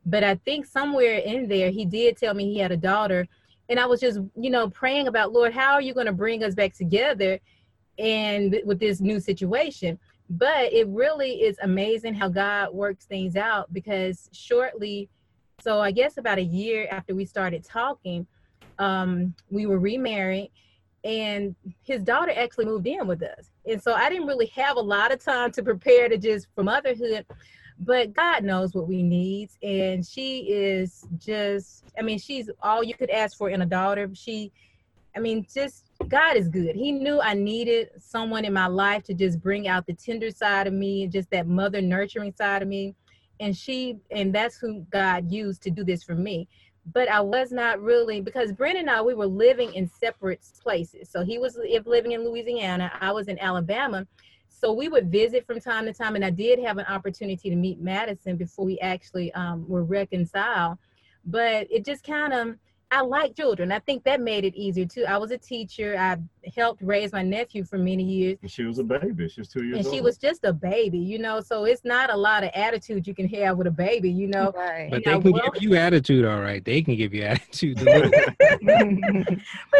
But 0.04 0.24
I 0.24 0.34
think 0.34 0.66
somewhere 0.66 1.18
in 1.18 1.46
there, 1.46 1.70
he 1.70 1.84
did 1.84 2.16
tell 2.16 2.34
me 2.34 2.52
he 2.52 2.58
had 2.58 2.72
a 2.72 2.76
daughter. 2.76 3.24
And 3.68 3.78
I 3.78 3.86
was 3.86 4.00
just, 4.00 4.18
you 4.36 4.50
know, 4.50 4.68
praying 4.68 5.06
about, 5.06 5.32
Lord, 5.32 5.54
how 5.54 5.74
are 5.74 5.80
you 5.80 5.94
going 5.94 6.06
to 6.06 6.12
bring 6.12 6.42
us 6.42 6.54
back 6.54 6.74
together 6.74 7.38
and 7.98 8.60
with 8.66 8.80
this 8.80 9.00
new 9.00 9.20
situation? 9.20 9.98
but 10.38 10.72
it 10.72 10.88
really 10.88 11.42
is 11.42 11.58
amazing 11.62 12.14
how 12.14 12.26
God 12.26 12.72
works 12.72 13.04
things 13.04 13.36
out 13.36 13.70
because 13.72 14.30
shortly, 14.32 15.10
so 15.62 15.80
I 15.80 15.92
guess 15.92 16.18
about 16.18 16.38
a 16.38 16.42
year 16.42 16.88
after 16.90 17.14
we 17.14 17.24
started 17.24 17.64
talking, 17.64 18.26
um, 18.80 19.32
we 19.48 19.66
were 19.66 19.78
remarried 19.78 20.50
and 21.04 21.54
his 21.84 22.02
daughter 22.02 22.32
actually 22.36 22.64
moved 22.64 22.86
in 22.86 23.06
with 23.06 23.22
us. 23.22 23.50
And 23.66 23.80
so 23.80 23.92
I 23.92 24.08
didn't 24.08 24.26
really 24.26 24.46
have 24.46 24.76
a 24.76 24.80
lot 24.80 25.12
of 25.12 25.22
time 25.22 25.52
to 25.52 25.62
prepare 25.62 26.08
to 26.08 26.18
just 26.18 26.48
for 26.54 26.64
motherhood, 26.64 27.26
but 27.78 28.12
God 28.12 28.42
knows 28.42 28.74
what 28.74 28.88
we 28.88 29.04
need. 29.04 29.50
And 29.62 30.04
she 30.04 30.50
is 30.50 31.06
just, 31.18 31.84
I 31.96 32.02
mean, 32.02 32.18
she's 32.18 32.50
all 32.60 32.82
you 32.82 32.94
could 32.94 33.10
ask 33.10 33.36
for 33.36 33.48
in 33.48 33.62
a 33.62 33.66
daughter. 33.66 34.10
She, 34.14 34.50
I 35.14 35.20
mean, 35.20 35.46
just 35.52 35.90
God 36.08 36.36
is 36.36 36.48
good. 36.48 36.74
He 36.74 36.90
knew 36.90 37.20
I 37.20 37.34
needed 37.34 37.90
someone 37.98 38.44
in 38.44 38.52
my 38.52 38.66
life 38.66 39.04
to 39.04 39.14
just 39.14 39.40
bring 39.40 39.68
out 39.68 39.86
the 39.86 39.94
tender 39.94 40.30
side 40.32 40.66
of 40.66 40.72
me 40.72 41.06
just 41.06 41.30
that 41.30 41.46
mother 41.46 41.80
nurturing 41.80 42.34
side 42.36 42.62
of 42.62 42.68
me. 42.68 42.94
And 43.42 43.56
she, 43.56 43.98
and 44.12 44.32
that's 44.32 44.56
who 44.56 44.86
God 44.90 45.30
used 45.30 45.62
to 45.62 45.70
do 45.70 45.82
this 45.82 46.04
for 46.04 46.14
me. 46.14 46.48
But 46.92 47.10
I 47.10 47.20
was 47.20 47.50
not 47.50 47.80
really 47.82 48.20
because 48.20 48.52
Brent 48.52 48.78
and 48.78 48.88
I 48.88 49.02
we 49.02 49.14
were 49.14 49.26
living 49.26 49.74
in 49.74 49.88
separate 49.88 50.44
places. 50.62 51.10
So 51.10 51.24
he 51.24 51.38
was 51.38 51.58
living 51.84 52.12
in 52.12 52.24
Louisiana, 52.24 52.92
I 53.00 53.10
was 53.10 53.26
in 53.26 53.38
Alabama. 53.40 54.06
So 54.48 54.72
we 54.72 54.88
would 54.88 55.10
visit 55.10 55.44
from 55.44 55.58
time 55.58 55.86
to 55.86 55.92
time, 55.92 56.14
and 56.14 56.24
I 56.24 56.30
did 56.30 56.60
have 56.60 56.78
an 56.78 56.86
opportunity 56.86 57.50
to 57.50 57.56
meet 57.56 57.80
Madison 57.80 58.36
before 58.36 58.64
we 58.64 58.78
actually 58.78 59.32
um, 59.34 59.66
were 59.68 59.82
reconciled. 59.82 60.78
But 61.24 61.66
it 61.68 61.84
just 61.84 62.04
kind 62.04 62.32
of 62.32 62.54
I 62.92 63.00
like 63.00 63.34
children. 63.34 63.72
I 63.72 63.78
think 63.78 64.04
that 64.04 64.20
made 64.20 64.44
it 64.44 64.54
easier 64.54 64.84
too. 64.84 65.06
I 65.08 65.16
was 65.16 65.30
a 65.30 65.38
teacher. 65.38 65.96
I 65.98 66.18
helped 66.54 66.82
raise 66.82 67.10
my 67.10 67.22
nephew 67.22 67.64
for 67.64 67.78
many 67.78 68.02
years. 68.02 68.36
And 68.42 68.50
she 68.50 68.64
was 68.64 68.78
a 68.78 68.84
baby. 68.84 69.30
She 69.30 69.40
was 69.40 69.48
two 69.48 69.64
years 69.64 69.78
and 69.78 69.86
old. 69.86 69.94
she 69.94 70.02
was 70.02 70.18
just 70.18 70.44
a 70.44 70.52
baby, 70.52 70.98
you 70.98 71.18
know. 71.18 71.40
So 71.40 71.64
it's 71.64 71.86
not 71.86 72.12
a 72.12 72.16
lot 72.16 72.44
of 72.44 72.50
attitude 72.54 73.06
you 73.06 73.14
can 73.14 73.26
have 73.28 73.56
with 73.56 73.66
a 73.66 73.70
baby, 73.70 74.10
you 74.10 74.26
know. 74.26 74.52
Right. 74.54 74.90
But 74.90 75.04
they 75.06 75.18
can 75.18 75.32
give 75.32 75.62
you 75.62 75.74
attitude, 75.74 76.26
all 76.26 76.42
right. 76.42 76.62
They 76.62 76.82
can 76.82 76.96
give 76.96 77.14
you 77.14 77.22
attitude. 77.22 77.76
but 77.82 77.88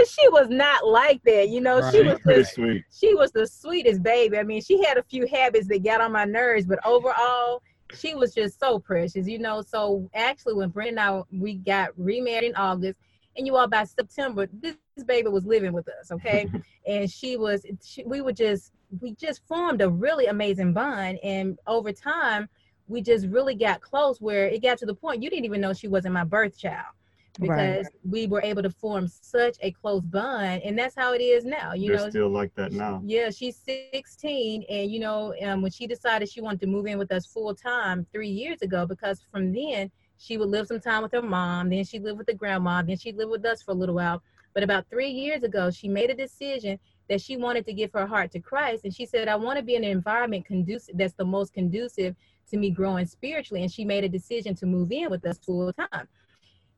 she 0.09 0.29
was 0.31 0.49
not 0.49 0.87
like 0.87 1.23
that, 1.25 1.51
you 1.51 1.61
know. 1.61 1.81
Right. 1.81 1.93
She 1.93 2.03
was 2.03 2.19
pretty 2.21 2.45
sweet. 2.45 2.85
She 2.91 3.15
was 3.15 3.31
the 3.31 3.47
sweetest 3.47 4.03
baby. 4.03 4.39
I 4.39 4.43
mean, 4.43 4.63
she 4.63 4.83
had 4.85 4.97
a 4.97 5.03
few 5.03 5.27
habits 5.27 5.69
that 5.69 5.85
got 5.85 6.01
on 6.01 6.13
my 6.13 6.25
nerves, 6.25 6.65
but 6.65 6.79
overall 6.87 7.63
she 7.99 8.15
was 8.15 8.35
just 8.35 8.59
so 8.59 8.79
precious, 8.79 9.27
you 9.27 9.39
know. 9.39 9.63
So 9.63 10.09
actually, 10.15 10.55
when 10.55 10.71
Brent 10.71 10.91
and 10.91 11.01
I 11.01 11.23
we 11.31 11.55
got 11.55 11.91
remarried 11.97 12.51
in 12.51 12.57
August, 12.57 12.99
and 13.37 13.47
you 13.47 13.57
all 13.57 13.69
by 13.69 13.85
September, 13.85 14.49
this, 14.53 14.77
this 14.97 15.05
baby 15.05 15.29
was 15.29 15.47
living 15.47 15.73
with 15.73 15.89
us, 15.89 16.11
okay? 16.13 16.51
and 16.87 17.11
she 17.11 17.37
was, 17.37 17.65
she, 17.85 18.05
we 18.05 18.21
were 18.21 18.33
just, 18.33 18.73
we 19.01 19.15
just 19.15 19.47
formed 19.47 19.81
a 19.81 19.89
really 19.89 20.27
amazing 20.27 20.73
bond, 20.73 21.19
and 21.23 21.59
over 21.67 21.93
time, 21.93 22.49
we 22.89 23.01
just 23.01 23.27
really 23.27 23.55
got 23.55 23.81
close. 23.81 24.21
Where 24.21 24.47
it 24.47 24.63
got 24.63 24.79
to 24.79 24.87
the 24.87 24.95
point 24.95 25.23
you 25.23 25.31
didn't 25.31 25.45
even 25.45 25.61
know 25.61 25.73
she 25.73 25.89
wasn't 25.89 26.15
my 26.15 26.25
birth 26.25 26.59
child 26.59 26.95
because 27.41 27.85
right. 27.85 27.93
we 28.09 28.27
were 28.27 28.43
able 28.43 28.63
to 28.63 28.71
form 28.71 29.09
such 29.09 29.57
a 29.63 29.71
close 29.71 30.03
bond 30.03 30.63
and 30.63 30.79
that's 30.79 30.95
how 30.95 31.15
it 31.15 31.21
is 31.21 31.45
now 31.45 31.73
you 31.73 31.89
They're 31.89 31.97
know 32.05 32.11
still 32.11 32.29
like 32.29 32.55
that 32.57 32.73
now. 32.73 33.01
yeah 33.05 33.31
she's 33.31 33.57
16 33.57 34.65
and 34.69 34.91
you 34.91 35.01
know 35.01 35.35
um, 35.43 35.63
when 35.63 35.71
she 35.71 35.87
decided 35.87 36.29
she 36.29 36.41
wanted 36.43 36.61
to 36.61 36.67
move 36.67 36.87
in 36.87 36.99
with 36.99 37.11
us 37.11 37.27
full 37.27 37.55
time 37.55 38.07
three 38.13 38.29
years 38.29 38.61
ago 38.61 38.87
because 38.87 39.23
from 39.31 39.53
then 39.53 39.91
she 40.19 40.37
would 40.37 40.49
live 40.49 40.67
some 40.67 40.81
time 40.81 41.03
with 41.03 41.13
her 41.13 41.23
mom 41.23 41.71
then 41.71 41.85
she 41.85 41.99
lived 41.99 42.19
with 42.19 42.27
the 42.27 42.35
grandma 42.35 42.83
then 42.83 42.97
she 42.97 43.13
lived 43.13 43.31
with 43.31 43.45
us 43.47 43.63
for 43.63 43.71
a 43.71 43.75
little 43.75 43.95
while. 43.95 44.23
But 44.55 44.63
about 44.63 44.85
three 44.91 45.09
years 45.11 45.43
ago 45.43 45.71
she 45.71 45.89
made 45.89 46.11
a 46.11 46.15
decision 46.15 46.79
that 47.09 47.23
she 47.23 47.39
wanted 47.39 47.65
to 47.67 47.73
give 47.73 47.91
her 47.93 48.07
heart 48.07 48.31
to 48.33 48.41
christ 48.41 48.85
and 48.85 48.95
she 48.95 49.07
said 49.07 49.27
i 49.27 49.35
want 49.35 49.59
to 49.59 49.65
be 49.65 49.75
in 49.75 49.85
an 49.85 49.91
environment 49.91 50.45
conducive 50.45 50.97
that's 50.99 51.15
the 51.15 51.25
most 51.25 51.55
conducive 51.55 52.15
to 52.51 52.59
me 52.59 52.71
growing 52.71 53.07
spiritually 53.07 53.63
and 53.63 53.73
she 53.73 53.85
made 53.85 54.05
a 54.05 54.09
decision 54.09 54.55
to 54.55 54.67
move 54.67 54.93
in 54.93 55.09
with 55.11 55.25
us 55.27 55.39
full 55.39 55.73
time 55.73 56.07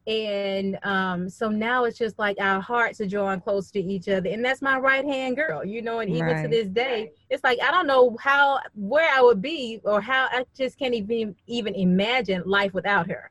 and 0.07 0.79
um, 0.83 1.29
so 1.29 1.49
now 1.49 1.85
it's 1.85 1.99
just 1.99 2.19
like 2.19 2.37
our 2.41 2.61
hearts 2.61 3.01
are 3.01 3.07
drawing 3.07 3.41
close 3.41 3.71
to 3.71 3.81
each 3.81 4.09
other. 4.09 4.29
And 4.29 4.45
that's 4.45 4.61
my 4.61 4.79
right 4.79 5.05
hand 5.05 5.37
girl 5.37 5.65
you 5.65 5.83
know 5.83 6.01
and 6.01 6.11
even 6.11 6.27
right. 6.27 6.43
to 6.43 6.49
this 6.49 6.69
day 6.69 7.11
it's 7.31 7.43
like 7.45 7.59
i 7.63 7.71
don't 7.71 7.87
know 7.87 8.17
how 8.21 8.61
where 8.75 9.11
i 9.17 9.21
would 9.21 9.41
be 9.41 9.81
or 9.85 10.01
how 10.01 10.27
i 10.31 10.45
just 10.57 10.79
can't 10.79 10.95
even 10.95 11.35
even 11.47 11.75
imagine 11.75 12.43
life 12.47 12.73
without 12.73 13.09
her. 13.09 13.31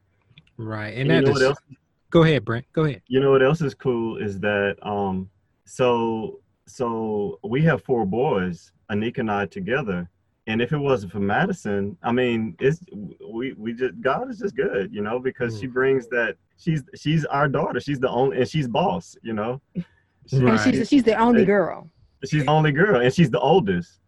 Right. 0.58 0.96
And, 0.96 1.12
and 1.12 1.28
that 1.28 1.36
is, 1.36 1.58
go 2.12 2.24
ahead 2.24 2.46
brent. 2.46 2.66
Go 2.74 2.84
ahead. 2.84 3.02
You 3.08 3.20
know 3.20 3.32
what 3.32 3.42
else 3.42 3.62
is 3.62 3.74
cool 3.74 4.18
is 4.18 4.40
that 4.40 4.78
um 4.84 5.30
so 5.66 6.40
so 6.68 7.40
we 7.44 7.62
have 7.62 7.84
four 7.84 8.06
boys 8.06 8.72
anika 8.92 9.20
and 9.20 9.32
i 9.32 9.46
together 9.46 10.10
and 10.48 10.62
if 10.62 10.74
it 10.74 10.78
wasn't 10.78 11.12
for 11.12 11.20
Madison, 11.20 11.98
I 12.04 12.12
mean, 12.12 12.56
it's 12.60 12.80
we 13.26 13.54
we 13.54 13.74
just 13.74 14.00
God 14.02 14.30
is 14.30 14.40
just 14.40 14.56
good, 14.56 14.94
you 14.94 15.02
know, 15.02 15.20
because 15.20 15.56
mm. 15.56 15.62
she 15.62 15.68
brings 15.68 16.08
that 16.10 16.36
she's 16.58 16.84
she's 16.96 17.26
our 17.26 17.48
daughter. 17.48 17.80
She's 17.80 18.00
the 18.00 18.10
only 18.10 18.38
and 18.38 18.48
she's 18.48 18.68
boss, 18.68 19.16
you 19.24 19.34
know. 19.34 19.62
She, 20.26 20.38
right. 20.38 20.58
she's 20.58 20.88
she's 20.88 21.04
the 21.04 21.16
only 21.16 21.44
girl. 21.44 21.90
She's 22.24 22.46
the 22.46 22.50
only 22.50 22.72
girl, 22.72 23.02
and 23.02 23.14
she's 23.14 23.30
the 23.30 23.42
oldest. 23.42 24.00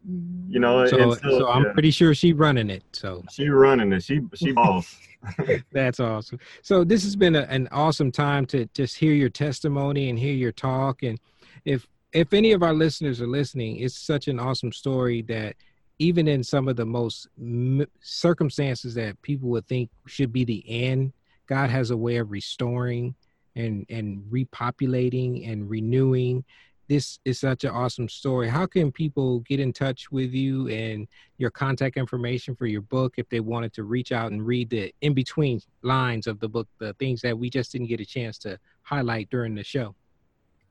You 0.48 0.60
know, 0.60 0.86
so, 0.86 1.12
so, 1.12 1.38
so 1.40 1.48
I'm 1.48 1.64
yeah. 1.64 1.72
pretty 1.74 1.90
sure 1.90 2.14
she's 2.14 2.32
running 2.32 2.70
it. 2.70 2.82
So 2.92 3.22
she 3.30 3.50
running 3.50 3.92
it. 3.92 4.02
She 4.02 4.22
she 4.34 4.52
boss. 4.54 4.96
That's 5.72 6.00
awesome. 6.00 6.38
So 6.62 6.84
this 6.84 7.04
has 7.04 7.16
been 7.16 7.36
a, 7.36 7.42
an 7.42 7.68
awesome 7.70 8.10
time 8.10 8.46
to 8.46 8.64
just 8.72 8.96
hear 8.96 9.12
your 9.12 9.28
testimony 9.28 10.08
and 10.08 10.18
hear 10.18 10.32
your 10.32 10.52
talk. 10.52 11.02
And 11.02 11.20
if 11.66 11.86
if 12.14 12.32
any 12.32 12.52
of 12.52 12.62
our 12.62 12.72
listeners 12.72 13.20
are 13.20 13.26
listening, 13.26 13.76
it's 13.76 13.98
such 13.98 14.28
an 14.28 14.40
awesome 14.40 14.72
story 14.72 15.20
that 15.22 15.56
even 15.98 16.28
in 16.28 16.42
some 16.42 16.68
of 16.68 16.76
the 16.76 16.86
most 16.86 17.28
m- 17.38 17.86
circumstances 18.00 18.94
that 18.94 19.20
people 19.22 19.48
would 19.50 19.66
think 19.66 19.90
should 20.06 20.32
be 20.32 20.44
the 20.44 20.64
end, 20.68 21.12
God 21.46 21.70
has 21.70 21.90
a 21.90 21.96
way 21.96 22.16
of 22.16 22.30
restoring 22.30 23.14
and 23.54 23.86
and 23.88 24.22
repopulating 24.30 25.50
and 25.50 25.68
renewing. 25.68 26.44
This 26.88 27.18
is 27.24 27.40
such 27.40 27.64
an 27.64 27.70
awesome 27.70 28.08
story. 28.08 28.48
How 28.48 28.66
can 28.66 28.92
people 28.92 29.40
get 29.40 29.58
in 29.58 29.72
touch 29.72 30.12
with 30.12 30.32
you 30.32 30.68
and 30.68 31.08
your 31.36 31.50
contact 31.50 31.96
information 31.96 32.54
for 32.54 32.66
your 32.66 32.82
book 32.82 33.14
if 33.16 33.28
they 33.28 33.40
wanted 33.40 33.72
to 33.72 33.82
reach 33.82 34.12
out 34.12 34.30
and 34.30 34.46
read 34.46 34.70
the 34.70 34.94
in 35.00 35.12
between 35.12 35.60
lines 35.82 36.28
of 36.28 36.38
the 36.38 36.48
book, 36.48 36.68
the 36.78 36.92
things 36.94 37.20
that 37.22 37.36
we 37.36 37.50
just 37.50 37.72
didn't 37.72 37.88
get 37.88 38.00
a 38.00 38.06
chance 38.06 38.38
to 38.38 38.58
highlight 38.82 39.28
during 39.30 39.54
the 39.54 39.64
show? 39.64 39.96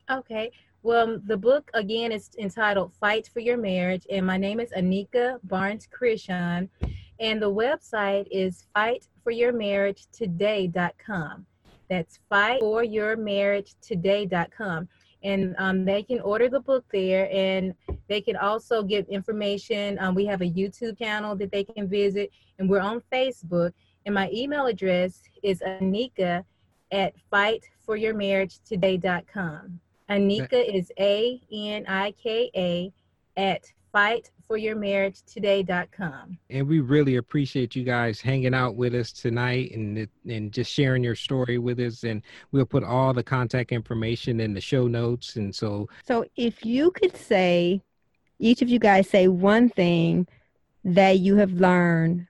Okay. 0.10 0.52
Well, 0.86 1.18
the 1.26 1.36
book 1.36 1.70
again 1.74 2.12
is 2.12 2.30
entitled 2.38 2.94
Fight 2.94 3.28
for 3.34 3.40
Your 3.40 3.58
Marriage, 3.58 4.06
and 4.08 4.24
my 4.24 4.38
name 4.38 4.60
is 4.60 4.70
Anika 4.70 5.40
Barnes 5.44 5.88
Christian, 5.92 6.70
and 7.20 7.42
the 7.42 7.52
website 7.52 8.28
is 8.30 8.68
fightforyourmarriagetoday.com. 8.76 11.46
That's 11.90 12.20
fightforyourmarriagetoday.com. 12.32 14.88
And 15.24 15.56
um, 15.58 15.86
they 15.86 16.04
can 16.04 16.20
order 16.20 16.50
the 16.50 16.60
book 16.60 16.86
there, 16.94 17.32
and 17.34 17.74
they 18.08 18.22
can 18.22 18.36
also 18.36 18.84
get 18.84 19.10
information. 19.10 19.98
Um, 20.00 20.14
we 20.14 20.28
have 20.28 20.42
a 20.42 20.52
YouTube 20.52 21.00
channel 21.00 21.36
that 21.38 21.52
they 21.52 21.64
can 21.64 21.88
visit, 21.88 22.30
and 22.60 22.70
we're 22.70 22.80
on 22.80 23.02
Facebook. 23.12 23.72
And 24.06 24.14
my 24.14 24.30
email 24.32 24.68
address 24.68 25.24
is 25.42 25.62
anika 25.62 26.44
at 26.92 27.16
fightforyourmarriagetoday.com. 27.34 29.80
Anika 30.10 30.74
is 30.74 30.92
A 31.00 31.40
N 31.52 31.86
I 31.88 32.12
K 32.12 32.50
A 32.56 32.92
at 33.38 33.72
fightforyourmarriagetoday.com. 33.94 36.38
And 36.50 36.68
we 36.68 36.80
really 36.82 37.16
appreciate 37.16 37.74
you 37.76 37.84
guys 37.84 38.20
hanging 38.20 38.54
out 38.54 38.76
with 38.76 38.94
us 38.94 39.12
tonight 39.12 39.72
and 39.72 40.08
and 40.28 40.52
just 40.52 40.72
sharing 40.72 41.04
your 41.04 41.16
story 41.16 41.58
with 41.58 41.80
us. 41.80 42.04
And 42.04 42.22
we'll 42.52 42.66
put 42.66 42.84
all 42.84 43.14
the 43.14 43.24
contact 43.24 43.72
information 43.72 44.42
in 44.42 44.54
the 44.54 44.62
show 44.62 44.88
notes. 44.88 45.38
And 45.38 45.56
so, 45.56 45.90
so 46.06 46.26
if 46.36 46.66
you 46.66 46.92
could 46.92 47.16
say, 47.16 47.82
each 48.40 48.62
of 48.62 48.68
you 48.70 48.80
guys 48.80 49.10
say 49.10 49.30
one 49.30 49.70
thing 49.70 50.28
that 50.84 51.20
you 51.20 51.38
have 51.38 51.54
learned 51.54 52.28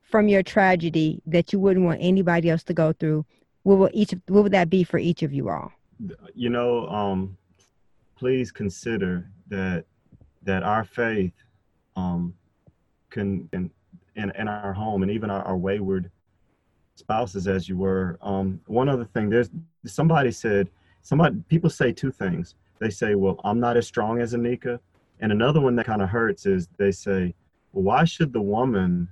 from 0.00 0.28
your 0.28 0.42
tragedy 0.42 1.20
that 1.26 1.52
you 1.52 1.58
wouldn't 1.58 1.84
want 1.86 1.98
anybody 2.02 2.50
else 2.50 2.62
to 2.64 2.74
go 2.74 2.92
through, 2.92 3.24
what 3.62 3.78
will 3.78 3.90
each 3.92 4.14
what 4.28 4.42
would 4.42 4.52
that 4.52 4.68
be 4.70 4.82
for 4.82 4.98
each 4.98 5.22
of 5.22 5.32
you 5.32 5.50
all? 5.50 5.72
You 6.34 6.50
know, 6.50 6.86
um, 6.88 7.36
please 8.16 8.52
consider 8.52 9.30
that 9.48 9.84
that 10.44 10.62
our 10.62 10.84
faith 10.84 11.34
um, 11.96 12.34
can 13.10 13.48
in, 13.52 13.70
in, 14.16 14.32
in 14.38 14.48
our 14.48 14.72
home 14.72 15.02
and 15.02 15.10
even 15.10 15.30
our, 15.30 15.42
our 15.42 15.56
wayward 15.56 16.10
spouses 16.94 17.46
as 17.46 17.68
you 17.68 17.76
were. 17.76 18.18
Um, 18.20 18.60
one 18.66 18.88
other 18.88 19.04
thing, 19.04 19.30
there's 19.30 19.50
somebody 19.84 20.30
said 20.30 20.68
somebody 21.02 21.36
people 21.48 21.70
say 21.70 21.92
two 21.92 22.10
things. 22.10 22.54
They 22.78 22.90
say, 22.90 23.14
"Well, 23.14 23.40
I'm 23.44 23.60
not 23.60 23.76
as 23.76 23.86
strong 23.86 24.20
as 24.20 24.34
Anika," 24.34 24.80
and 25.20 25.32
another 25.32 25.60
one 25.60 25.76
that 25.76 25.86
kind 25.86 26.02
of 26.02 26.08
hurts 26.08 26.46
is 26.46 26.68
they 26.78 26.90
say, 26.90 27.34
"Well, 27.72 27.84
why 27.84 28.04
should 28.04 28.32
the 28.32 28.42
woman, 28.42 29.08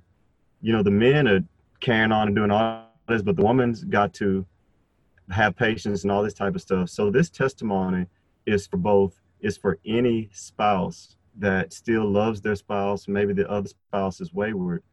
you 0.61 0.73
know, 0.73 0.83
the 0.83 0.91
men 0.91 1.27
are 1.27 1.43
carrying 1.79 2.11
on 2.11 2.27
and 2.27 2.35
doing 2.35 2.51
all 2.51 2.85
this, 3.07 3.21
but 3.21 3.35
the 3.35 3.43
woman's 3.43 3.83
got 3.83 4.13
to 4.15 4.45
have 5.31 5.55
patience 5.55 6.03
and 6.03 6.11
all 6.11 6.23
this 6.23 6.33
type 6.33 6.55
of 6.55 6.61
stuff. 6.61 6.89
So 6.89 7.09
this 7.09 7.29
testimony 7.29 8.05
is 8.45 8.67
for 8.67 8.77
both, 8.77 9.19
is 9.39 9.57
for 9.57 9.79
any 9.85 10.29
spouse 10.33 11.15
that 11.37 11.73
still 11.73 12.09
loves 12.09 12.41
their 12.41 12.55
spouse. 12.55 13.07
Maybe 13.07 13.33
the 13.33 13.49
other 13.49 13.69
spouse 13.69 14.21
is 14.21 14.33
wayward. 14.33 14.83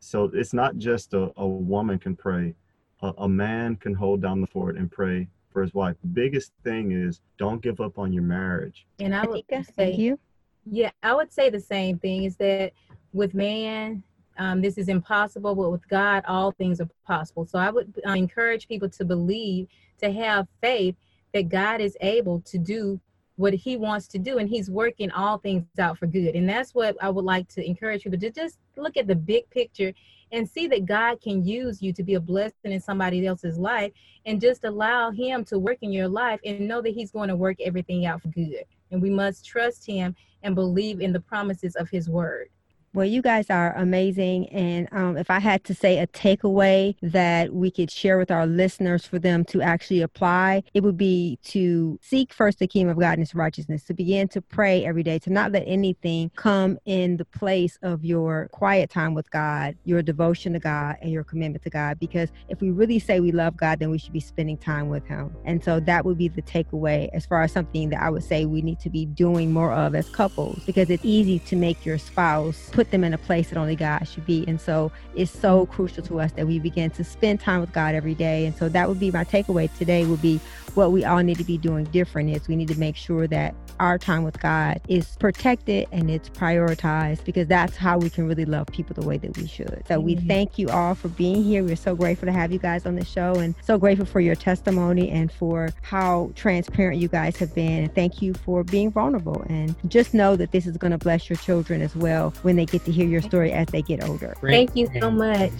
So 0.00 0.30
it's 0.32 0.52
not 0.52 0.76
just 0.76 1.14
a, 1.14 1.30
a 1.36 1.46
woman 1.46 1.98
can 1.98 2.16
pray. 2.16 2.54
A, 3.02 3.12
a 3.18 3.28
man 3.28 3.76
can 3.76 3.94
hold 3.94 4.22
down 4.22 4.40
the 4.40 4.46
fort 4.46 4.76
and 4.76 4.90
pray 4.90 5.28
for 5.50 5.62
his 5.62 5.74
wife. 5.74 5.96
The 6.00 6.08
biggest 6.08 6.52
thing 6.62 6.92
is 6.92 7.20
don't 7.38 7.62
give 7.62 7.80
up 7.80 7.98
on 7.98 8.12
your 8.12 8.22
marriage. 8.22 8.86
And 8.98 9.14
I 9.14 9.24
would 9.26 9.44
say, 9.76 9.92
you. 9.92 10.18
Yeah, 10.66 10.90
I 11.02 11.14
would 11.14 11.32
say 11.32 11.50
the 11.50 11.60
same 11.60 11.98
thing 11.98 12.24
is 12.24 12.36
that 12.36 12.72
with 13.12 13.34
man, 13.34 14.02
um, 14.36 14.60
this 14.60 14.78
is 14.78 14.88
impossible, 14.88 15.54
but 15.54 15.70
with 15.70 15.88
God, 15.88 16.24
all 16.26 16.50
things 16.52 16.80
are 16.80 16.88
possible. 17.06 17.46
So 17.46 17.58
I 17.58 17.70
would 17.70 18.00
uh, 18.06 18.12
encourage 18.12 18.68
people 18.68 18.88
to 18.90 19.04
believe, 19.04 19.68
to 20.00 20.10
have 20.12 20.48
faith 20.60 20.96
that 21.32 21.48
God 21.48 21.80
is 21.80 21.96
able 22.00 22.40
to 22.42 22.58
do 22.58 23.00
what 23.36 23.52
he 23.52 23.76
wants 23.76 24.06
to 24.06 24.18
do 24.18 24.38
and 24.38 24.48
he's 24.48 24.70
working 24.70 25.10
all 25.10 25.38
things 25.38 25.64
out 25.78 25.98
for 25.98 26.06
good. 26.06 26.36
And 26.36 26.48
that's 26.48 26.72
what 26.72 26.96
i 27.00 27.10
would 27.10 27.24
like 27.24 27.48
to 27.48 27.66
encourage 27.66 28.04
people 28.04 28.18
to 28.18 28.30
just 28.30 28.58
look 28.76 28.96
at 28.96 29.08
the 29.08 29.14
big 29.16 29.50
picture 29.50 29.92
and 30.30 30.48
see 30.48 30.68
that 30.68 30.86
god 30.86 31.20
can 31.20 31.44
use 31.44 31.82
you 31.82 31.92
to 31.92 32.04
be 32.04 32.14
a 32.14 32.20
blessing 32.20 32.70
in 32.70 32.80
somebody 32.80 33.26
else's 33.26 33.58
life 33.58 33.92
and 34.26 34.40
just 34.40 34.64
allow 34.64 35.10
him 35.10 35.44
to 35.44 35.58
work 35.58 35.78
in 35.82 35.92
your 35.92 36.08
life 36.08 36.40
and 36.44 36.66
know 36.68 36.80
that 36.80 36.94
he's 36.94 37.10
going 37.10 37.28
to 37.28 37.36
work 37.36 37.56
everything 37.60 38.06
out 38.06 38.22
for 38.22 38.28
good. 38.28 38.64
And 38.90 39.02
we 39.02 39.10
must 39.10 39.44
trust 39.44 39.84
him 39.86 40.14
and 40.42 40.54
believe 40.54 41.00
in 41.00 41.12
the 41.12 41.20
promises 41.20 41.74
of 41.74 41.90
his 41.90 42.08
word 42.08 42.48
well, 42.94 43.06
you 43.06 43.20
guys 43.20 43.50
are 43.50 43.74
amazing. 43.76 44.48
And 44.50 44.88
um, 44.92 45.16
if 45.16 45.30
I 45.30 45.40
had 45.40 45.64
to 45.64 45.74
say 45.74 45.98
a 45.98 46.06
takeaway 46.06 46.94
that 47.02 47.52
we 47.52 47.70
could 47.70 47.90
share 47.90 48.18
with 48.18 48.30
our 48.30 48.46
listeners 48.46 49.04
for 49.04 49.18
them 49.18 49.44
to 49.46 49.60
actually 49.60 50.00
apply, 50.00 50.62
it 50.74 50.84
would 50.84 50.96
be 50.96 51.38
to 51.44 51.98
seek 52.00 52.32
first 52.32 52.60
the 52.60 52.68
kingdom 52.68 52.90
of 52.90 53.00
God 53.00 53.14
and 53.14 53.20
his 53.20 53.34
righteousness, 53.34 53.82
to 53.84 53.94
begin 53.94 54.28
to 54.28 54.40
pray 54.40 54.84
every 54.84 55.02
day, 55.02 55.18
to 55.18 55.30
not 55.30 55.50
let 55.50 55.64
anything 55.66 56.30
come 56.36 56.78
in 56.84 57.16
the 57.16 57.24
place 57.24 57.78
of 57.82 58.04
your 58.04 58.48
quiet 58.52 58.90
time 58.90 59.12
with 59.12 59.28
God, 59.32 59.76
your 59.84 60.00
devotion 60.00 60.52
to 60.52 60.60
God, 60.60 60.96
and 61.02 61.10
your 61.10 61.24
commitment 61.24 61.64
to 61.64 61.70
God. 61.70 61.98
Because 61.98 62.30
if 62.48 62.60
we 62.60 62.70
really 62.70 63.00
say 63.00 63.18
we 63.18 63.32
love 63.32 63.56
God, 63.56 63.80
then 63.80 63.90
we 63.90 63.98
should 63.98 64.12
be 64.12 64.20
spending 64.20 64.56
time 64.56 64.88
with 64.88 65.04
him. 65.06 65.34
And 65.44 65.64
so 65.64 65.80
that 65.80 66.04
would 66.04 66.18
be 66.18 66.28
the 66.28 66.42
takeaway 66.42 67.10
as 67.12 67.26
far 67.26 67.42
as 67.42 67.50
something 67.50 67.88
that 67.88 68.00
I 68.00 68.08
would 68.08 68.22
say 68.22 68.46
we 68.46 68.62
need 68.62 68.78
to 68.80 68.90
be 68.90 69.04
doing 69.04 69.52
more 69.52 69.72
of 69.72 69.96
as 69.96 70.08
couples, 70.08 70.62
because 70.64 70.90
it's 70.90 71.04
easy 71.04 71.40
to 71.40 71.56
make 71.56 71.84
your 71.84 71.98
spouse 71.98 72.70
put 72.72 72.83
put 72.84 72.90
them 72.90 73.02
in 73.02 73.14
a 73.14 73.18
place 73.18 73.48
that 73.48 73.56
only 73.56 73.76
God 73.76 74.06
should 74.06 74.26
be. 74.26 74.44
And 74.46 74.60
so 74.60 74.92
it's 75.14 75.30
so 75.30 75.64
mm. 75.64 75.70
crucial 75.70 76.02
to 76.04 76.20
us 76.20 76.32
that 76.32 76.46
we 76.46 76.58
begin 76.58 76.90
to 76.90 77.04
spend 77.04 77.40
time 77.40 77.62
with 77.62 77.72
God 77.72 77.94
every 77.94 78.14
day. 78.14 78.44
And 78.44 78.54
so 78.54 78.68
that 78.68 78.88
would 78.88 79.00
be 79.00 79.10
my 79.10 79.24
takeaway 79.24 79.74
today 79.78 80.04
would 80.04 80.20
be 80.20 80.38
what 80.74 80.92
we 80.92 81.04
all 81.04 81.18
need 81.18 81.38
to 81.38 81.44
be 81.44 81.58
doing 81.58 81.84
different 81.84 82.30
is 82.30 82.48
we 82.48 82.56
need 82.56 82.68
to 82.68 82.78
make 82.78 82.96
sure 82.96 83.26
that 83.28 83.54
our 83.80 83.98
time 83.98 84.22
with 84.22 84.40
God 84.40 84.80
is 84.88 85.16
protected 85.18 85.88
and 85.92 86.10
it's 86.10 86.28
prioritized 86.30 87.24
because 87.24 87.48
that's 87.48 87.76
how 87.76 87.98
we 87.98 88.10
can 88.10 88.26
really 88.26 88.44
love 88.44 88.66
people 88.68 88.94
the 88.94 89.06
way 89.06 89.18
that 89.18 89.36
we 89.36 89.46
should. 89.46 89.82
So 89.88 90.00
we 90.00 90.16
thank 90.16 90.58
you 90.58 90.68
all 90.68 90.94
for 90.94 91.08
being 91.08 91.42
here. 91.42 91.64
We're 91.64 91.76
so 91.76 91.94
grateful 91.94 92.26
to 92.26 92.32
have 92.32 92.52
you 92.52 92.58
guys 92.58 92.86
on 92.86 92.96
the 92.96 93.04
show 93.04 93.34
and 93.34 93.54
so 93.62 93.78
grateful 93.78 94.06
for 94.06 94.20
your 94.20 94.34
testimony 94.34 95.10
and 95.10 95.30
for 95.32 95.70
how 95.82 96.30
transparent 96.34 97.00
you 97.00 97.08
guys 97.08 97.36
have 97.38 97.54
been. 97.54 97.84
And 97.84 97.94
thank 97.94 98.22
you 98.22 98.34
for 98.34 98.64
being 98.64 98.90
vulnerable. 98.90 99.44
And 99.48 99.74
just 99.88 100.14
know 100.14 100.36
that 100.36 100.52
this 100.52 100.66
is 100.66 100.76
going 100.76 100.92
to 100.92 100.98
bless 100.98 101.28
your 101.28 101.36
children 101.36 101.82
as 101.82 101.94
well 101.96 102.30
when 102.42 102.56
they 102.56 102.66
get 102.66 102.84
to 102.84 102.92
hear 102.92 103.06
your 103.06 103.22
story 103.22 103.52
as 103.52 103.66
they 103.68 103.82
get 103.82 104.04
older. 104.04 104.34
Thank 104.40 104.76
you 104.76 104.88
so 105.00 105.10
much. 105.10 105.52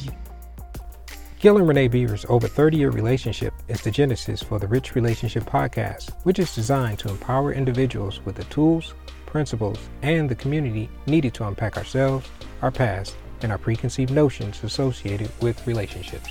Gil 1.45 1.59
and 1.59 1.69
Renee 1.69 1.89
Beaver's 1.89 2.25
over 2.31 2.49
30 2.49 2.79
year 2.79 2.89
relationship 2.89 3.53
is 3.69 3.83
the 3.83 3.91
genesis 3.91 4.43
for 4.43 4.59
the 4.59 4.67
Rich 4.67 4.95
Relationship 4.95 5.45
Podcast, 5.45 6.11
which 6.23 6.39
is 6.39 6.55
designed 6.55 6.99
to 7.01 7.11
empower 7.11 7.53
individuals 7.53 8.25
with 8.25 8.35
the 8.35 8.45
tools, 8.45 8.95
principles, 9.27 9.79
and 10.01 10.27
the 10.27 10.35
community 10.35 10.89
needed 11.05 11.35
to 11.35 11.47
unpack 11.47 11.77
ourselves, 11.77 12.31
our 12.63 12.71
past, 12.71 13.15
and 13.43 13.53
our 13.53 13.59
preconceived 13.59 14.11
notions 14.11 14.65
associated 14.65 15.31
with 15.43 15.67
relationships. 15.67 16.31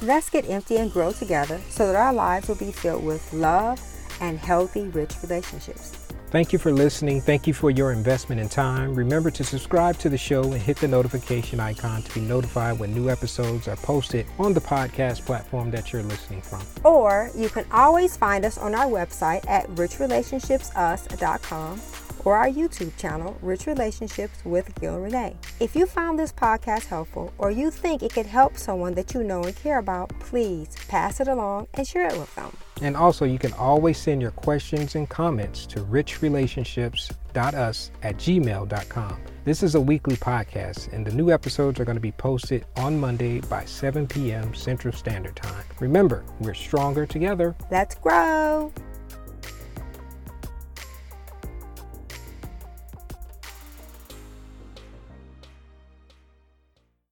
Let's 0.00 0.30
get 0.30 0.48
empty 0.48 0.76
and 0.76 0.92
grow 0.92 1.10
together 1.10 1.60
so 1.68 1.88
that 1.88 1.96
our 1.96 2.12
lives 2.12 2.46
will 2.46 2.54
be 2.54 2.70
filled 2.70 3.04
with 3.04 3.32
love 3.32 3.80
and 4.20 4.38
healthy, 4.38 4.86
rich 4.90 5.16
relationships. 5.24 6.05
Thank 6.36 6.52
you 6.52 6.58
for 6.58 6.70
listening. 6.70 7.22
Thank 7.22 7.46
you 7.46 7.54
for 7.54 7.70
your 7.70 7.92
investment 7.92 8.42
in 8.42 8.50
time. 8.50 8.94
Remember 8.94 9.30
to 9.30 9.42
subscribe 9.42 9.96
to 10.00 10.10
the 10.10 10.18
show 10.18 10.42
and 10.52 10.60
hit 10.60 10.76
the 10.76 10.86
notification 10.86 11.60
icon 11.60 12.02
to 12.02 12.12
be 12.12 12.20
notified 12.20 12.78
when 12.78 12.94
new 12.94 13.08
episodes 13.08 13.68
are 13.68 13.76
posted 13.76 14.26
on 14.38 14.52
the 14.52 14.60
podcast 14.60 15.24
platform 15.24 15.70
that 15.70 15.94
you're 15.94 16.02
listening 16.02 16.42
from. 16.42 16.60
Or 16.84 17.30
you 17.34 17.48
can 17.48 17.64
always 17.72 18.18
find 18.18 18.44
us 18.44 18.58
on 18.58 18.74
our 18.74 18.84
website 18.84 19.48
at 19.48 19.66
richrelationshipsus.com 19.76 21.80
or 22.26 22.36
our 22.36 22.48
YouTube 22.48 22.94
channel, 22.98 23.38
Rich 23.40 23.66
Relationships 23.66 24.44
with 24.44 24.74
Gil 24.80 24.98
Renee. 24.98 25.36
If 25.60 25.76
you 25.76 25.86
found 25.86 26.18
this 26.18 26.32
podcast 26.32 26.86
helpful 26.86 27.32
or 27.38 27.52
you 27.52 27.70
think 27.70 28.02
it 28.02 28.12
could 28.12 28.26
help 28.26 28.58
someone 28.58 28.94
that 28.94 29.14
you 29.14 29.22
know 29.22 29.44
and 29.44 29.54
care 29.54 29.78
about, 29.78 30.08
please 30.18 30.70
pass 30.88 31.20
it 31.20 31.28
along 31.28 31.68
and 31.74 31.86
share 31.86 32.08
it 32.08 32.18
with 32.18 32.34
them. 32.34 32.50
And 32.82 32.96
also, 32.96 33.24
you 33.24 33.38
can 33.38 33.52
always 33.52 33.96
send 33.96 34.20
your 34.20 34.32
questions 34.32 34.96
and 34.96 35.08
comments 35.08 35.66
to 35.66 35.78
richrelationships.us 35.80 37.90
at 38.02 38.16
gmail.com. 38.16 39.20
This 39.44 39.62
is 39.62 39.76
a 39.76 39.80
weekly 39.80 40.16
podcast, 40.16 40.92
and 40.92 41.06
the 41.06 41.12
new 41.12 41.30
episodes 41.30 41.78
are 41.78 41.84
going 41.84 41.96
to 41.96 42.00
be 42.00 42.10
posted 42.10 42.66
on 42.76 42.98
Monday 42.98 43.40
by 43.42 43.64
7 43.64 44.08
p.m. 44.08 44.52
Central 44.52 44.92
Standard 44.92 45.36
Time. 45.36 45.64
Remember, 45.78 46.24
we're 46.40 46.54
stronger 46.54 47.06
together. 47.06 47.54
Let's 47.70 47.94
grow. 47.94 48.72